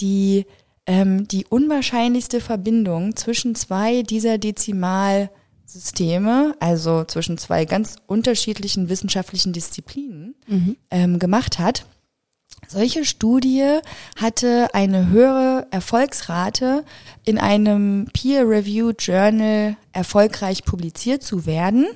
die 0.00 0.46
ähm, 0.86 1.28
die 1.28 1.46
unwahrscheinlichste 1.46 2.40
Verbindung 2.40 3.14
zwischen 3.16 3.54
zwei 3.54 4.02
dieser 4.02 4.38
Dezimalsysteme, 4.38 6.56
also 6.60 7.04
zwischen 7.04 7.38
zwei 7.38 7.64
ganz 7.64 7.96
unterschiedlichen 8.06 8.88
wissenschaftlichen 8.88 9.52
Disziplinen, 9.52 10.34
mhm. 10.46 10.76
ähm, 10.90 11.18
gemacht 11.18 11.58
hat. 11.58 11.84
Solche 12.72 13.04
Studie 13.04 13.80
hatte 14.16 14.70
eine 14.72 15.10
höhere 15.10 15.66
Erfolgsrate, 15.70 16.84
in 17.24 17.38
einem 17.38 18.06
Peer-Reviewed 18.14 19.02
Journal 19.02 19.76
erfolgreich 19.92 20.64
publiziert 20.64 21.22
zu 21.22 21.44
werden. 21.44 21.86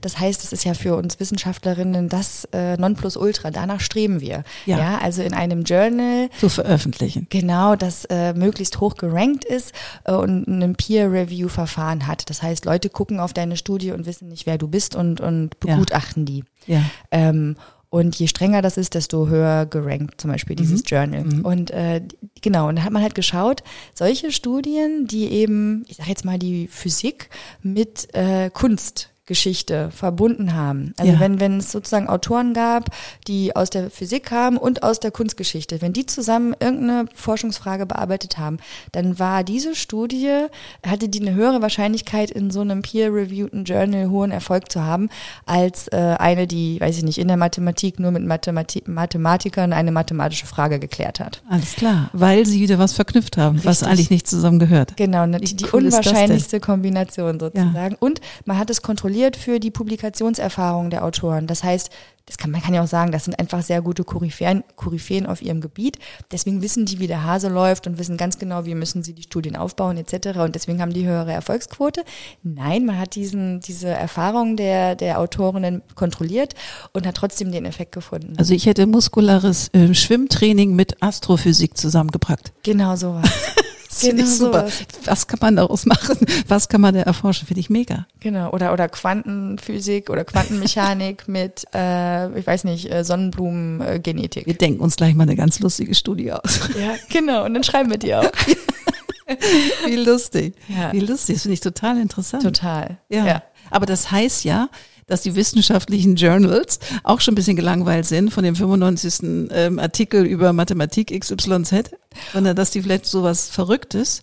Das 0.00 0.18
heißt, 0.18 0.42
es 0.42 0.52
ist 0.52 0.64
ja 0.64 0.74
für 0.74 0.96
uns 0.96 1.20
Wissenschaftlerinnen 1.20 2.08
das 2.08 2.48
äh, 2.52 2.76
Nonplusultra. 2.76 3.52
Danach 3.52 3.78
streben 3.78 4.20
wir. 4.20 4.42
Ja. 4.66 4.78
ja. 4.78 4.98
also 4.98 5.22
in 5.22 5.34
einem 5.34 5.62
Journal 5.62 6.30
zu 6.40 6.48
veröffentlichen. 6.48 7.28
Genau, 7.30 7.76
das 7.76 8.04
äh, 8.06 8.34
möglichst 8.34 8.80
hoch 8.80 8.96
gerankt 8.96 9.44
ist 9.44 9.72
äh, 10.02 10.12
und 10.12 10.48
ein 10.48 10.74
Peer-Review-Verfahren 10.74 12.08
hat. 12.08 12.28
Das 12.28 12.42
heißt, 12.42 12.64
Leute 12.64 12.90
gucken 12.90 13.20
auf 13.20 13.32
deine 13.32 13.56
Studie 13.56 13.92
und 13.92 14.04
wissen 14.04 14.28
nicht, 14.28 14.46
wer 14.46 14.58
du 14.58 14.66
bist 14.66 14.96
und, 14.96 15.20
und 15.20 15.60
begutachten 15.60 16.26
ja. 16.26 16.32
die. 16.32 16.44
Ja. 16.66 16.82
Ähm, 17.12 17.56
und 17.94 18.16
je 18.16 18.26
strenger 18.26 18.60
das 18.60 18.76
ist, 18.76 18.96
desto 18.96 19.28
höher 19.28 19.66
gerankt 19.66 20.20
zum 20.20 20.28
Beispiel 20.32 20.56
dieses 20.56 20.80
mhm. 20.80 20.86
Journal. 20.86 21.24
Mhm. 21.26 21.44
Und 21.44 21.70
äh, 21.70 22.02
genau, 22.42 22.68
und 22.68 22.74
da 22.74 22.82
hat 22.82 22.92
man 22.92 23.02
halt 23.02 23.14
geschaut, 23.14 23.62
solche 23.94 24.32
Studien, 24.32 25.06
die 25.06 25.30
eben, 25.30 25.84
ich 25.86 25.98
sage 25.98 26.08
jetzt 26.08 26.24
mal 26.24 26.36
die 26.36 26.66
Physik 26.66 27.30
mit 27.62 28.12
äh, 28.12 28.50
Kunst 28.50 29.10
Geschichte 29.26 29.90
verbunden 29.90 30.54
haben. 30.54 30.92
Also 30.98 31.12
Ja. 31.12 31.20
wenn, 31.20 31.40
wenn 31.40 31.58
es 31.58 31.72
sozusagen 31.72 32.08
Autoren 32.08 32.52
gab, 32.52 32.90
die 33.26 33.56
aus 33.56 33.70
der 33.70 33.88
Physik 33.90 34.24
kamen 34.26 34.58
und 34.58 34.82
aus 34.82 35.00
der 35.00 35.12
Kunstgeschichte, 35.12 35.80
wenn 35.80 35.94
die 35.94 36.04
zusammen 36.04 36.54
irgendeine 36.60 37.06
Forschungsfrage 37.14 37.86
bearbeitet 37.86 38.36
haben, 38.36 38.58
dann 38.92 39.18
war 39.18 39.42
diese 39.42 39.74
Studie, 39.74 40.46
hatte 40.86 41.08
die 41.08 41.22
eine 41.22 41.34
höhere 41.34 41.62
Wahrscheinlichkeit, 41.62 42.30
in 42.30 42.50
so 42.50 42.60
einem 42.60 42.82
peer-reviewten 42.82 43.64
Journal 43.64 44.10
hohen 44.10 44.30
Erfolg 44.30 44.70
zu 44.70 44.82
haben, 44.82 45.08
als 45.46 45.88
äh, 45.88 45.96
eine, 46.18 46.46
die, 46.46 46.78
weiß 46.80 46.98
ich 46.98 47.02
nicht, 47.04 47.16
in 47.16 47.28
der 47.28 47.38
Mathematik 47.38 47.98
nur 47.98 48.10
mit 48.10 48.26
Mathemati 48.26 48.82
Mathematikern 48.86 49.72
eine 49.72 49.90
mathematische 49.90 50.44
Frage 50.44 50.78
geklärt 50.78 51.18
hat. 51.20 51.42
Alles 51.48 51.76
klar, 51.76 52.10
weil 52.12 52.44
sie 52.44 52.60
wieder 52.60 52.78
was 52.78 52.92
verknüpft 52.92 53.38
haben, 53.38 53.56
was 53.64 53.80
Richtig. 53.80 53.88
eigentlich 53.88 54.10
nicht 54.10 54.26
zusammengehört. 54.28 54.98
Genau, 54.98 55.24
ne, 55.24 55.40
Wie 55.40 55.46
die, 55.46 55.56
die 55.56 55.64
cool 55.72 55.86
unwahrscheinlichste 55.86 56.60
Kombination 56.60 57.40
sozusagen. 57.40 57.96
Und 57.98 58.20
man 58.44 58.58
hat 58.58 58.68
es 58.68 58.82
kontrolliert 58.82 59.13
für 59.36 59.60
die 59.60 59.70
Publikationserfahrung 59.70 60.90
der 60.90 61.04
Autoren. 61.04 61.46
Das 61.46 61.64
heißt, 61.64 61.90
das 62.26 62.38
kann, 62.38 62.50
man 62.50 62.62
kann 62.62 62.72
ja 62.72 62.82
auch 62.82 62.88
sagen, 62.88 63.12
das 63.12 63.24
sind 63.24 63.38
einfach 63.38 63.62
sehr 63.62 63.82
gute 63.82 64.02
Koryphäen, 64.02 64.64
Koryphäen 64.76 65.26
auf 65.26 65.42
ihrem 65.42 65.60
Gebiet. 65.60 65.98
Deswegen 66.32 66.62
wissen 66.62 66.86
die, 66.86 66.98
wie 66.98 67.06
der 67.06 67.22
Hase 67.22 67.48
läuft 67.48 67.86
und 67.86 67.98
wissen 67.98 68.16
ganz 68.16 68.38
genau, 68.38 68.64
wie 68.64 68.74
müssen 68.74 69.02
sie 69.02 69.12
die 69.12 69.24
Studien 69.24 69.56
aufbauen 69.56 69.98
etc. 69.98 70.38
Und 70.38 70.54
deswegen 70.54 70.80
haben 70.80 70.94
die 70.94 71.06
höhere 71.06 71.32
Erfolgsquote. 71.32 72.02
Nein, 72.42 72.86
man 72.86 72.98
hat 72.98 73.14
diesen, 73.14 73.60
diese 73.60 73.88
Erfahrung 73.88 74.56
der, 74.56 74.94
der 74.96 75.20
Autorinnen 75.20 75.82
kontrolliert 75.94 76.54
und 76.94 77.06
hat 77.06 77.16
trotzdem 77.16 77.52
den 77.52 77.66
Effekt 77.66 77.92
gefunden. 77.92 78.32
Also 78.38 78.54
ich 78.54 78.64
hätte 78.64 78.86
muskulares 78.86 79.68
äh, 79.74 79.92
Schwimmtraining 79.92 80.74
mit 80.74 81.02
Astrophysik 81.02 81.76
zusammengepackt. 81.76 82.52
genau 82.62 82.96
sowas. 82.96 83.28
Das 83.94 84.02
finde 84.02 84.22
Genau 84.22 84.28
ich 84.28 84.38
super. 84.38 84.60
sowas. 84.68 84.84
Was 85.04 85.26
kann 85.28 85.38
man 85.40 85.56
daraus 85.56 85.86
machen? 85.86 86.18
Was 86.48 86.68
kann 86.68 86.80
man 86.80 86.94
da 86.94 87.02
erforschen? 87.02 87.46
Finde 87.46 87.60
ich 87.60 87.70
mega. 87.70 88.06
Genau, 88.20 88.50
oder, 88.50 88.72
oder 88.72 88.88
Quantenphysik 88.88 90.10
oder 90.10 90.24
Quantenmechanik 90.24 91.28
mit, 91.28 91.64
äh, 91.74 92.36
ich 92.38 92.46
weiß 92.46 92.64
nicht, 92.64 92.90
äh, 92.92 93.04
Sonnenblumengenetik. 93.04 94.46
Wir 94.46 94.54
denken 94.54 94.80
uns 94.80 94.96
gleich 94.96 95.14
mal 95.14 95.22
eine 95.22 95.36
ganz 95.36 95.60
lustige 95.60 95.94
Studie 95.94 96.32
aus. 96.32 96.60
ja, 96.78 96.94
genau, 97.10 97.44
und 97.44 97.54
dann 97.54 97.62
schreiben 97.62 97.90
wir 97.90 97.98
die 97.98 98.14
auch. 98.14 98.24
Wie 99.86 99.96
lustig. 99.96 100.54
Ja. 100.68 100.92
Wie 100.92 101.00
lustig. 101.00 101.36
Das 101.36 101.42
finde 101.42 101.54
ich 101.54 101.60
total 101.60 101.98
interessant. 101.98 102.42
Total. 102.42 102.98
Ja. 103.08 103.24
ja. 103.26 103.42
Aber 103.70 103.86
das 103.86 104.10
heißt 104.10 104.44
ja, 104.44 104.68
dass 105.06 105.22
die 105.22 105.34
wissenschaftlichen 105.36 106.16
Journals 106.16 106.78
auch 107.02 107.20
schon 107.20 107.32
ein 107.32 107.36
bisschen 107.36 107.56
gelangweilt 107.56 108.06
sind 108.06 108.30
von 108.30 108.44
dem 108.44 108.56
95. 108.56 109.48
Ähm, 109.52 109.78
Artikel 109.78 110.24
über 110.24 110.52
Mathematik 110.52 111.18
XYZ, 111.18 111.90
sondern 112.32 112.56
dass 112.56 112.70
die 112.70 112.82
vielleicht 112.82 113.06
sowas 113.06 113.48
Verrücktes, 113.48 114.22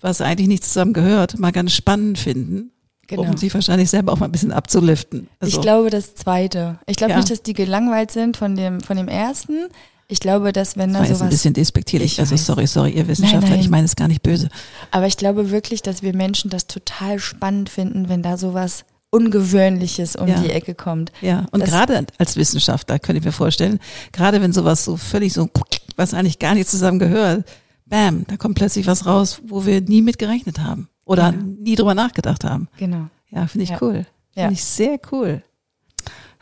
was 0.00 0.20
eigentlich 0.20 0.48
nicht 0.48 0.64
zusammen 0.64 0.92
gehört, 0.92 1.38
mal 1.38 1.52
ganz 1.52 1.72
spannend 1.72 2.18
finden, 2.18 2.70
Genau. 3.08 3.22
um 3.22 3.36
sich 3.36 3.52
wahrscheinlich 3.52 3.90
selber 3.90 4.12
auch 4.12 4.18
mal 4.20 4.26
ein 4.26 4.32
bisschen 4.32 4.52
abzuliften. 4.52 5.28
Also, 5.38 5.56
Ich 5.58 5.62
glaube 5.62 5.90
das 5.90 6.14
zweite. 6.14 6.78
Ich 6.86 6.96
glaube 6.96 7.10
Ja. 7.12 7.16
nicht, 7.18 7.30
dass 7.30 7.42
die 7.42 7.52
gelangweilt 7.52 8.10
sind 8.10 8.36
von 8.38 8.56
dem, 8.56 8.80
von 8.80 8.96
dem 8.96 9.08
ersten. 9.08 9.66
Ich 10.08 10.18
glaube, 10.20 10.52
dass 10.52 10.76
wenn 10.76 10.90
das 10.92 11.02
da 11.02 11.04
war 11.04 11.08
jetzt 11.10 11.22
ein 11.22 11.28
bisschen 11.28 11.54
despektierlich. 11.54 12.12
Ich 12.14 12.20
Also 12.20 12.32
weiß. 12.34 12.46
sorry, 12.46 12.66
sorry, 12.66 12.90
ihr 12.92 13.06
Wissenschaftler, 13.08 13.50
nein. 13.50 13.60
ich 13.60 13.68
meine 13.70 13.84
es 13.84 13.96
gar 13.96 14.08
nicht 14.08 14.22
böse. 14.22 14.48
aber 14.90 15.06
ich 15.06 15.16
glaube 15.16 15.50
wirklich, 15.50 15.82
dass 15.82 16.02
wir 16.02 16.14
Menschen 16.14 16.50
das 16.50 16.66
total 16.66 17.18
spannend 17.18 17.68
finden, 17.68 18.08
wenn 18.08 18.22
da 18.22 18.36
sowas 18.38 18.84
Ungewöhnliches 19.12 20.16
um 20.16 20.26
Ja. 20.26 20.40
die 20.40 20.50
Ecke 20.50 20.74
kommt. 20.74 21.12
Ja, 21.20 21.46
und 21.52 21.62
gerade 21.64 22.06
als 22.18 22.36
Wissenschaftler 22.36 22.98
könnte 22.98 23.18
ich 23.20 23.24
mir 23.24 23.32
vorstellen, 23.32 23.78
gerade 24.10 24.40
wenn 24.40 24.52
sowas 24.52 24.84
so 24.84 24.96
völlig 24.96 25.32
so, 25.34 25.48
was 25.96 26.14
eigentlich 26.14 26.38
gar 26.38 26.54
nicht 26.54 26.68
zusammen 26.68 26.98
gehört, 26.98 27.44
bam, 27.86 28.24
da 28.26 28.36
kommt 28.38 28.56
plötzlich 28.56 28.86
was 28.86 29.04
raus, 29.06 29.40
wo 29.46 29.66
wir 29.66 29.82
nie 29.82 30.00
mit 30.02 30.18
gerechnet 30.18 30.58
haben 30.60 30.88
oder 31.04 31.24
Ja. 31.24 31.32
nie 31.32 31.74
drüber 31.74 31.94
nachgedacht 31.94 32.42
haben. 32.44 32.68
Genau. 32.78 33.08
Ja, 33.30 33.46
finde 33.46 33.64
ich 33.64 33.70
Ja. 33.70 33.78
cool. 33.82 34.06
Finde 34.34 34.54
ich 34.54 34.64
sehr 34.64 34.98
cool. 35.12 35.42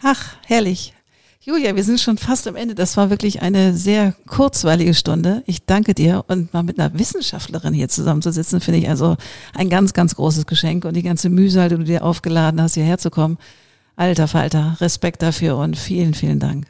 Ach, 0.03 0.37
herrlich. 0.47 0.95
Julia, 1.43 1.75
wir 1.75 1.85
sind 1.85 1.99
schon 1.99 2.19
fast 2.19 2.47
am 2.47 2.55
Ende. 2.55 2.75
Das 2.75 2.99
war 2.99 3.09
wirklich 3.09 3.41
eine 3.41 3.73
sehr 3.73 4.13
kurzweilige 4.27 4.93
Stunde. 4.93 5.43
Ich 5.47 5.65
danke 5.65 5.95
dir. 5.95 6.23
Und 6.29 6.53
mal 6.53 6.63
mit 6.63 6.79
einer 6.79 6.99
Wissenschaftlerin 6.99 7.73
hier 7.73 7.89
zusammenzusitzen, 7.89 8.61
finde 8.61 8.81
ich 8.81 8.91
also 8.91 9.17
ein 9.55 9.71
ganz, 9.71 9.95
ganz 9.95 10.15
großes 10.17 10.45
Geschenk. 10.45 10.85
Und 10.85 10.95
die 10.95 11.03
ganze 11.03 11.31
Mühsal, 11.31 11.71
die 11.71 11.77
du 11.77 11.85
dir 11.85 12.05
aufgeladen 12.05 12.61
hast, 12.61 12.75
hierher 12.75 12.99
zu 12.99 13.09
kommen. 13.11 13.39
Alter 13.97 14.29
Falter, 14.29 14.77
Respekt 14.81 15.23
dafür 15.23 15.57
und 15.57 15.79
vielen, 15.79 16.13
vielen 16.13 16.41
Dank. 16.41 16.67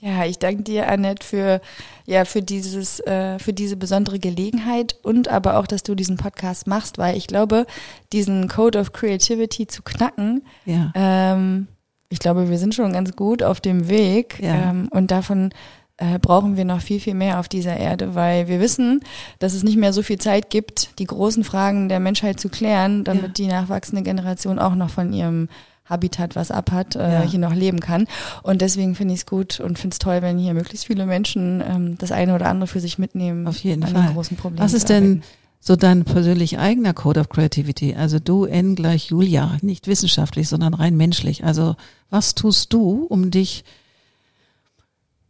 Ja, 0.00 0.24
ich 0.24 0.38
danke 0.38 0.62
dir, 0.62 0.88
Annette, 0.88 1.26
für, 1.26 1.60
ja, 2.06 2.24
für 2.24 2.42
dieses, 2.42 3.00
äh, 3.00 3.38
für 3.38 3.52
diese 3.54 3.76
besondere 3.76 4.18
Gelegenheit 4.18 4.96
und 5.02 5.28
aber 5.28 5.58
auch, 5.58 5.66
dass 5.66 5.82
du 5.82 5.94
diesen 5.94 6.16
Podcast 6.18 6.66
machst, 6.66 6.96
weil 6.98 7.16
ich 7.16 7.26
glaube, 7.26 7.66
diesen 8.12 8.48
Code 8.48 8.78
of 8.78 8.92
Creativity 8.92 9.66
zu 9.66 9.82
knacken, 9.82 10.42
Ja. 10.66 10.92
ähm, 10.94 11.68
ich 12.10 12.18
glaube, 12.18 12.48
wir 12.50 12.58
sind 12.58 12.74
schon 12.74 12.92
ganz 12.92 13.16
gut 13.16 13.42
auf 13.42 13.60
dem 13.60 13.88
Weg 13.88 14.38
Ja. 14.40 14.70
ähm, 14.70 14.88
und 14.90 15.10
davon 15.10 15.50
äh, 15.96 16.18
brauchen 16.18 16.56
wir 16.56 16.64
noch 16.64 16.80
viel, 16.80 16.98
viel 16.98 17.14
mehr 17.14 17.38
auf 17.38 17.48
dieser 17.48 17.76
Erde, 17.76 18.14
weil 18.16 18.48
wir 18.48 18.58
wissen, 18.60 19.00
dass 19.38 19.54
es 19.54 19.62
nicht 19.62 19.76
mehr 19.76 19.92
so 19.92 20.02
viel 20.02 20.18
Zeit 20.18 20.50
gibt, 20.50 20.98
die 20.98 21.04
großen 21.06 21.44
Fragen 21.44 21.88
der 21.88 22.00
Menschheit 22.00 22.40
zu 22.40 22.48
klären, 22.48 23.04
damit 23.04 23.22
Ja. 23.22 23.28
die 23.28 23.46
nachwachsende 23.46 24.02
Generation 24.02 24.58
auch 24.58 24.74
noch 24.74 24.90
von 24.90 25.12
ihrem 25.12 25.48
Habitat 25.84 26.34
was 26.34 26.50
abhat, 26.50 26.96
äh, 26.96 27.12
Ja. 27.12 27.20
hier 27.22 27.38
noch 27.38 27.54
leben 27.54 27.78
kann. 27.78 28.06
Und 28.42 28.60
deswegen 28.60 28.94
finde 28.96 29.14
ich 29.14 29.20
es 29.20 29.26
gut 29.26 29.60
und 29.60 29.78
finde 29.78 29.94
es 29.94 29.98
toll, 30.00 30.20
wenn 30.22 30.36
hier 30.38 30.54
möglichst 30.54 30.86
viele 30.86 31.06
Menschen 31.06 31.62
ähm, 31.64 31.96
das 31.98 32.10
eine 32.10 32.34
oder 32.34 32.46
andere 32.46 32.66
für 32.66 32.80
sich 32.80 32.98
mitnehmen. 32.98 33.46
Auf 33.46 33.58
jeden 33.58 33.84
an 33.84 33.90
Fall. 33.92 34.02
Den 34.06 34.14
großen 34.14 34.36
Problemen 34.36 34.64
Was 34.64 34.72
ist 34.74 34.88
denn. 34.88 35.22
So 35.66 35.76
dein 35.76 36.04
persönlich 36.04 36.58
eigener 36.58 36.92
Code 36.92 37.20
of 37.20 37.30
Creativity? 37.30 37.94
Also 37.94 38.18
du 38.18 38.44
N 38.44 38.74
gleich 38.74 39.06
Julia, 39.06 39.56
nicht 39.62 39.86
wissenschaftlich, 39.86 40.46
sondern 40.48 40.74
rein 40.74 40.94
menschlich. 40.94 41.42
Also 41.42 41.74
was 42.10 42.34
tust 42.34 42.74
du, 42.74 43.06
um 43.08 43.30
dich 43.30 43.64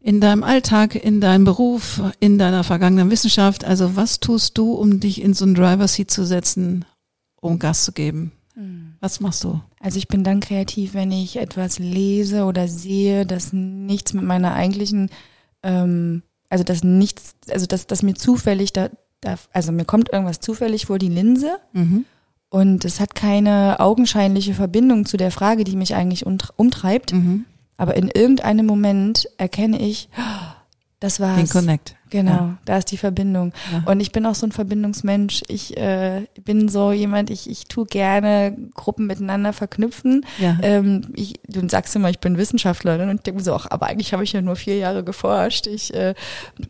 in 0.01 0.21
deinem 0.21 0.43
Alltag, 0.43 0.97
in 0.97 1.21
deinem 1.21 1.45
Beruf, 1.45 2.03
in 2.19 2.37
deiner 2.37 2.65
vergangenen 2.65 3.11
Wissenschaft, 3.11 3.65
also 3.65 3.95
was 3.95 4.19
tust 4.19 4.59
du, 4.59 4.73
um 4.73 4.99
dich 4.99 5.23
in 5.23 5.35
so 5.35 5.45
einen 5.45 5.55
Driver 5.55 5.87
Seat 5.87 6.11
zu 6.11 6.27
setzen, 6.27 6.85
um 7.41 7.61
Gas 7.61 7.85
zu 7.85 7.93
geben? 7.93 8.33
Was 9.01 9.21
machst 9.21 9.45
du? 9.45 9.61
Also 9.81 9.99
ich 9.99 10.09
bin 10.09 10.25
dann 10.25 10.41
kreativ, 10.41 10.95
wenn 10.95 11.13
ich 11.13 11.37
etwas 11.37 11.79
lese 11.79 12.45
oder 12.45 12.69
sehe, 12.69 13.25
das 13.25 13.53
nichts 13.53 14.15
mit 14.15 14.25
meiner 14.25 14.55
eigentlichen, 14.55 15.11
ähm, 15.63 16.23
also 16.49 16.65
das 16.65 16.83
nichts, 16.83 17.35
also 17.51 17.67
das, 17.67 17.87
das 17.87 18.03
mir 18.03 18.15
zufällig 18.15 18.73
da, 18.73 18.91
da, 19.25 19.37
also 19.53 19.73
mir 19.73 19.85
kommt 19.85 20.13
irgendwas 20.13 20.41
zufällig 20.41 20.87
vor 20.87 20.99
die 20.99 21.09
Linse 21.09 21.57
Mhm. 21.73 22.05
und 22.51 22.85
es 22.85 23.01
hat 23.01 23.15
keine 23.15 23.81
augenscheinliche 23.81 24.55
Verbindung 24.55 25.07
zu 25.07 25.17
der 25.17 25.31
Frage, 25.31 25.65
die 25.65 25.77
mich 25.77 25.95
eigentlich 25.95 26.27
umt- 26.27 26.53
umtreibt. 26.57 27.13
Mhm. 27.13 27.45
Aber 27.77 27.97
in 27.97 28.09
irgendeinem 28.09 28.67
Moment 28.67 29.27
erkenne 29.39 29.81
ich, 29.81 30.09
das 31.01 31.19
war's. 31.21 31.37
Den 31.37 31.49
Connect. 31.49 31.97
Genau, 32.15 32.31
Ja. 32.31 32.59
da 32.65 32.77
ist 32.79 32.93
die 32.93 32.97
Verbindung. 32.97 33.53
Ja. 33.73 33.91
Und 33.91 33.99
ich 33.99 34.13
bin 34.13 34.25
auch 34.25 34.37
so 34.37 34.47
ein 34.47 34.53
Verbindungsmensch. 34.53 35.43
Ich 35.49 35.77
äh, 35.77 36.27
bin 36.45 36.69
so 36.69 36.93
jemand, 36.93 37.29
ich, 37.29 37.51
ich 37.51 37.67
tue 37.67 37.87
gerne 37.87 38.57
Gruppen 38.75 39.09
miteinander 39.09 39.53
verknüpfen. 39.53 40.25
Ja. 40.39 40.57
Ähm, 40.63 41.09
ich, 41.17 41.41
du 41.49 41.69
sagst 41.69 41.97
immer, 41.97 42.11
ich 42.11 42.21
bin 42.21 42.39
Wissenschaftlerin 42.39 43.09
und 43.09 43.17
ich 43.17 43.23
denke 43.23 43.39
mir 43.39 43.45
so, 43.45 43.53
ach, 43.53 43.67
aber 43.69 43.87
eigentlich 43.87 44.13
habe 44.13 44.23
ich 44.23 44.33
ja 44.33 44.43
nur 44.43 44.55
vier 44.55 44.77
Jahre 44.77 45.03
geforscht. 45.03 45.67
Ich, 45.67 45.93
äh, 45.93 46.15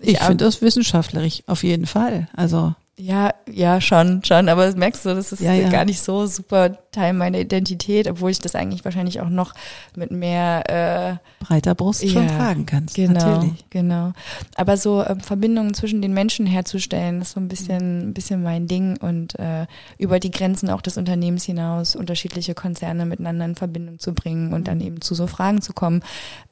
Ich 0.01 0.19
finde 0.19 0.47
das 0.47 0.63
wissenschaftlerisch, 0.63 1.43
auf 1.47 1.63
jeden 1.63 1.85
Fall. 1.85 2.27
Also 2.35 2.75
ja, 2.97 3.35
ja, 3.51 3.81
schon, 3.81 4.23
schon, 4.25 4.49
aber 4.49 4.67
das 4.67 4.77
merkst 4.77 5.05
du, 5.05 5.15
das 5.15 5.33
ist 5.33 5.41
Ja, 5.41 5.53
ja. 5.53 5.69
gar 5.69 5.85
nicht 5.85 6.01
so 6.01 6.27
super 6.27 6.79
Teil 6.93 7.13
meiner 7.13 7.41
Identität, 7.41 8.09
obwohl 8.09 8.31
ich 8.31 8.39
das 8.39 8.55
eigentlich 8.55 8.85
wahrscheinlich 8.85 9.21
auch 9.21 9.29
noch 9.29 9.53
mit 9.97 10.13
mehr 10.13 11.21
äh, 11.21 11.45
breiter 11.45 11.75
Brust 11.75 12.09
schon 12.09 12.29
Ja, 12.29 12.37
tragen 12.37 12.67
kannst. 12.67 12.95
Genau, 12.95 13.13
Natürlich. 13.15 13.65
genau. 13.71 14.13
Aber 14.55 14.77
so 14.77 15.05
ähm, 15.05 15.19
Verbindungen 15.21 15.75
zwischen 15.75 16.03
den 16.03 16.15
Menschen 16.15 16.47
herzustellen, 16.47 17.21
ist 17.23 17.33
so 17.33 17.41
ein 17.41 17.49
bisschen, 17.49 18.11
ein 18.11 18.15
bisschen 18.15 18.43
mein 18.45 18.69
Ding 18.69 18.97
und 18.99 19.37
äh, 19.41 19.67
über 19.99 20.21
die 20.21 20.31
Grenzen 20.31 20.71
auch 20.71 20.81
des 20.81 20.97
Unternehmens 20.97 21.45
hinaus 21.45 21.97
unterschiedliche 21.97 22.55
Konzerne 22.55 23.07
miteinander 23.07 23.45
in 23.45 23.57
Verbindung 23.57 23.99
zu 23.99 24.15
bringen 24.15 24.53
und 24.53 24.69
dann 24.69 24.81
eben 24.81 25.01
zu 25.01 25.17
so 25.17 25.27
Fragen 25.27 25.63
zu 25.63 25.73
kommen. 25.73 26.03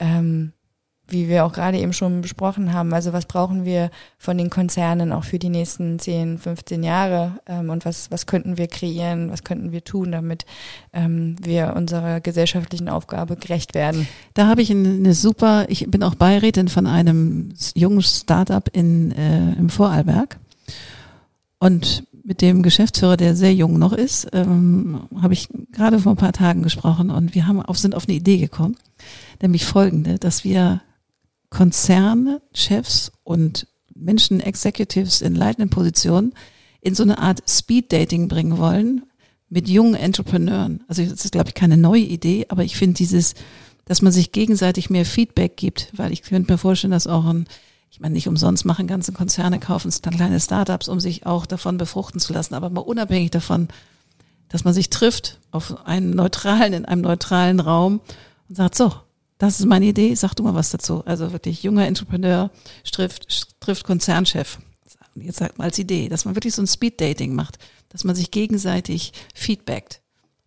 Ähm, 0.00 0.52
wie 1.12 1.28
wir 1.28 1.44
auch 1.44 1.52
gerade 1.52 1.78
eben 1.78 1.92
schon 1.92 2.20
besprochen 2.22 2.72
haben, 2.72 2.92
also 2.92 3.12
was 3.12 3.26
brauchen 3.26 3.64
wir 3.64 3.90
von 4.18 4.36
den 4.38 4.50
Konzernen 4.50 5.12
auch 5.12 5.24
für 5.24 5.38
die 5.38 5.48
nächsten 5.48 5.98
10, 5.98 6.38
15 6.38 6.82
Jahre 6.82 7.40
ähm, 7.46 7.70
und 7.70 7.84
was, 7.84 8.10
was 8.10 8.26
könnten 8.26 8.56
wir 8.58 8.66
kreieren, 8.66 9.30
was 9.30 9.44
könnten 9.44 9.72
wir 9.72 9.84
tun, 9.84 10.12
damit 10.12 10.44
ähm, 10.92 11.36
wir 11.40 11.74
unserer 11.76 12.20
gesellschaftlichen 12.20 12.88
Aufgabe 12.88 13.36
gerecht 13.36 13.74
werden. 13.74 14.08
Da 14.34 14.46
habe 14.46 14.62
ich 14.62 14.70
eine, 14.70 15.14
super, 15.14 15.66
ich 15.68 15.90
bin 15.90 16.02
auch 16.02 16.14
Beirätin 16.14 16.68
von 16.68 16.86
einem 16.86 17.54
jungen 17.74 18.02
Startup 18.02 18.68
in, 18.72 19.12
äh, 19.12 19.52
im 19.52 19.68
Vorarlberg. 19.68 20.38
Und 21.58 22.04
mit 22.24 22.40
dem 22.40 22.62
Geschäftsführer, 22.62 23.16
der 23.16 23.36
sehr 23.36 23.54
jung 23.54 23.78
noch 23.78 23.92
ist, 23.92 24.28
ähm, 24.32 25.02
habe 25.20 25.34
ich 25.34 25.48
gerade 25.72 25.98
vor 25.98 26.12
ein 26.12 26.16
paar 26.18 26.32
Tagen 26.32 26.62
gesprochen 26.62 27.10
und 27.10 27.34
wir 27.34 27.46
haben 27.46 27.60
auf, 27.62 27.78
sind 27.78 27.94
auf 27.94 28.08
eine 28.08 28.16
Idee 28.16 28.38
gekommen, 28.38 28.76
nämlich 29.40 29.64
folgende, 29.64 30.18
dass 30.18 30.44
wir 30.44 30.82
Konzerne, 31.52 32.40
Chefs 32.54 33.12
und 33.24 33.66
Menschen, 33.94 34.40
Executives 34.40 35.20
in 35.20 35.34
leitenden 35.34 35.68
Positionen 35.68 36.32
in 36.80 36.94
so 36.94 37.02
eine 37.02 37.18
Art 37.18 37.42
Speed-Dating 37.48 38.26
bringen 38.26 38.56
wollen 38.56 39.04
mit 39.50 39.68
jungen 39.68 39.94
Entrepreneuren. 39.94 40.82
Also 40.88 41.04
das 41.04 41.26
ist, 41.26 41.32
glaube 41.32 41.50
ich, 41.50 41.54
keine 41.54 41.76
neue 41.76 42.00
Idee, 42.00 42.46
aber 42.48 42.64
ich 42.64 42.76
finde 42.76 42.94
dieses, 42.94 43.34
dass 43.84 44.00
man 44.00 44.12
sich 44.12 44.32
gegenseitig 44.32 44.88
mehr 44.88 45.04
Feedback 45.04 45.58
gibt, 45.58 45.92
weil 45.94 46.10
ich 46.10 46.22
könnte 46.22 46.50
mir 46.50 46.58
vorstellen, 46.58 46.90
dass 46.90 47.06
auch 47.06 47.26
ein, 47.26 47.46
ich 47.90 48.00
meine, 48.00 48.14
nicht 48.14 48.28
umsonst 48.28 48.64
machen 48.64 48.86
ganze 48.86 49.12
Konzerne, 49.12 49.60
kaufen 49.60 49.92
dann 50.00 50.16
kleine 50.16 50.40
Startups, 50.40 50.88
um 50.88 51.00
sich 51.00 51.26
auch 51.26 51.44
davon 51.44 51.76
befruchten 51.76 52.18
zu 52.18 52.32
lassen, 52.32 52.54
aber 52.54 52.70
mal 52.70 52.80
unabhängig 52.80 53.30
davon, 53.30 53.68
dass 54.48 54.64
man 54.64 54.72
sich 54.72 54.88
trifft 54.88 55.38
auf 55.50 55.86
einen 55.86 56.10
neutralen, 56.16 56.72
in 56.72 56.86
einem 56.86 57.02
neutralen 57.02 57.60
Raum 57.60 58.00
und 58.48 58.56
sagt, 58.56 58.74
so, 58.74 58.94
das 59.42 59.58
ist 59.58 59.66
meine 59.66 59.86
Idee, 59.86 60.14
sag 60.14 60.34
du 60.34 60.44
mal 60.44 60.54
was 60.54 60.70
dazu. 60.70 61.04
Also 61.04 61.32
wirklich 61.32 61.64
junger 61.64 61.84
Entrepreneur 61.84 62.52
trifft, 62.92 63.58
trifft 63.58 63.82
Konzernchef. 63.82 64.58
Jetzt 65.16 65.38
sagt 65.38 65.58
man 65.58 65.64
als 65.64 65.80
Idee, 65.80 66.08
dass 66.08 66.24
man 66.24 66.36
wirklich 66.36 66.54
so 66.54 66.62
ein 66.62 66.68
Speed-Dating 66.68 67.34
macht, 67.34 67.58
dass 67.88 68.04
man 68.04 68.14
sich 68.14 68.30
gegenseitig 68.30 69.12
feedbackt. 69.34 70.00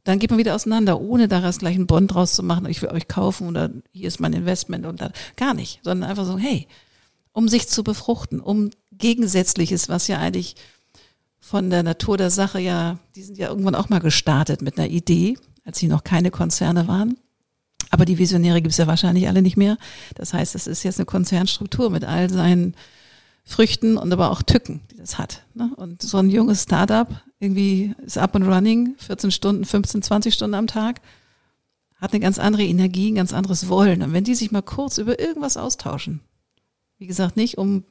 Dann 0.06 0.18
geht 0.18 0.30
man 0.30 0.40
wieder 0.40 0.56
auseinander, 0.56 1.02
ohne 1.02 1.28
daraus 1.28 1.58
gleich 1.58 1.76
einen 1.76 1.88
Bond 1.88 2.14
draus 2.14 2.36
zu 2.36 2.44
machen, 2.44 2.68
ich 2.68 2.82
will 2.82 2.88
euch 2.88 3.10
kaufen 3.10 3.50
oder 3.50 3.70
hier 3.92 4.08
ist 4.08 4.22
mein 4.22 4.32
Investment 4.32 4.86
und 4.86 5.02
dann 5.02 5.12
gar 5.36 5.54
nicht, 5.54 5.82
sondern 5.84 6.10
einfach 6.10 6.26
so, 6.26 6.38
hey, 6.38 6.66
um 7.34 7.50
sich 7.50 7.68
zu 7.68 7.84
befruchten, 7.84 8.40
um 8.40 8.70
Gegensätzliches, 8.94 9.90
was 9.90 10.08
ja 10.08 10.20
eigentlich 10.20 10.56
von 11.42 11.70
der 11.70 11.84
Natur 11.84 12.16
der 12.16 12.30
Sache 12.30 12.62
ja, 12.62 12.98
die 13.18 13.24
sind 13.24 13.38
ja 13.38 13.50
irgendwann 13.50 13.76
auch 13.76 13.90
mal 13.90 14.00
gestartet 14.00 14.62
mit 14.62 14.80
einer 14.80 14.88
Idee, 14.88 15.38
als 15.66 15.80
sie 15.80 15.90
noch 15.90 16.06
keine 16.06 16.32
Konzerne 16.32 16.88
waren. 16.88 17.18
Aber 17.92 18.06
die 18.06 18.18
Visionäre 18.18 18.62
gibt 18.62 18.72
es 18.72 18.78
ja 18.78 18.88
wahrscheinlich 18.88 19.28
alle 19.28 19.42
nicht 19.42 19.58
mehr. 19.58 19.78
Das 20.16 20.34
heißt, 20.34 20.56
es 20.56 20.68
ist 20.68 20.84
jetzt 20.84 21.00
eine 21.00 21.06
Konzernstruktur 21.06 21.90
mit 21.90 22.04
all 22.04 22.30
seinen 22.30 22.76
Früchten 23.44 23.98
und 23.98 24.12
aber 24.12 24.32
auch 24.32 24.42
Tücken, 24.42 24.82
die 24.92 24.98
das 24.98 25.18
hat. 25.18 25.44
Ne? 25.54 25.72
Und 25.76 26.02
so 26.02 26.18
ein 26.18 26.30
junges 26.30 26.64
Startup 26.64 27.08
irgendwie 27.40 27.94
ist 28.04 28.18
up 28.18 28.36
and 28.36 28.48
running, 28.48 28.96
14 28.98 29.32
Stunden, 29.32 29.66
15, 29.66 30.02
20 30.02 30.34
Stunden 30.34 30.56
am 30.56 30.68
Tag, 30.68 31.02
hat 31.98 32.12
eine 32.12 32.22
ganz 32.22 32.40
andere 32.40 32.64
Energie, 32.64 33.12
ein 33.12 33.16
ganz 33.16 33.34
anderes 33.34 33.70
Wollen. 33.70 34.02
Und 34.02 34.14
wenn 34.14 34.24
die 34.24 34.36
sich 34.36 34.52
mal 34.52 34.62
kurz 34.62 34.98
über 34.98 35.20
irgendwas 35.20 35.58
austauschen, 35.58 36.22
wie 36.98 37.08
gesagt, 37.08 37.38
nicht 37.38 37.58
um 37.58 37.84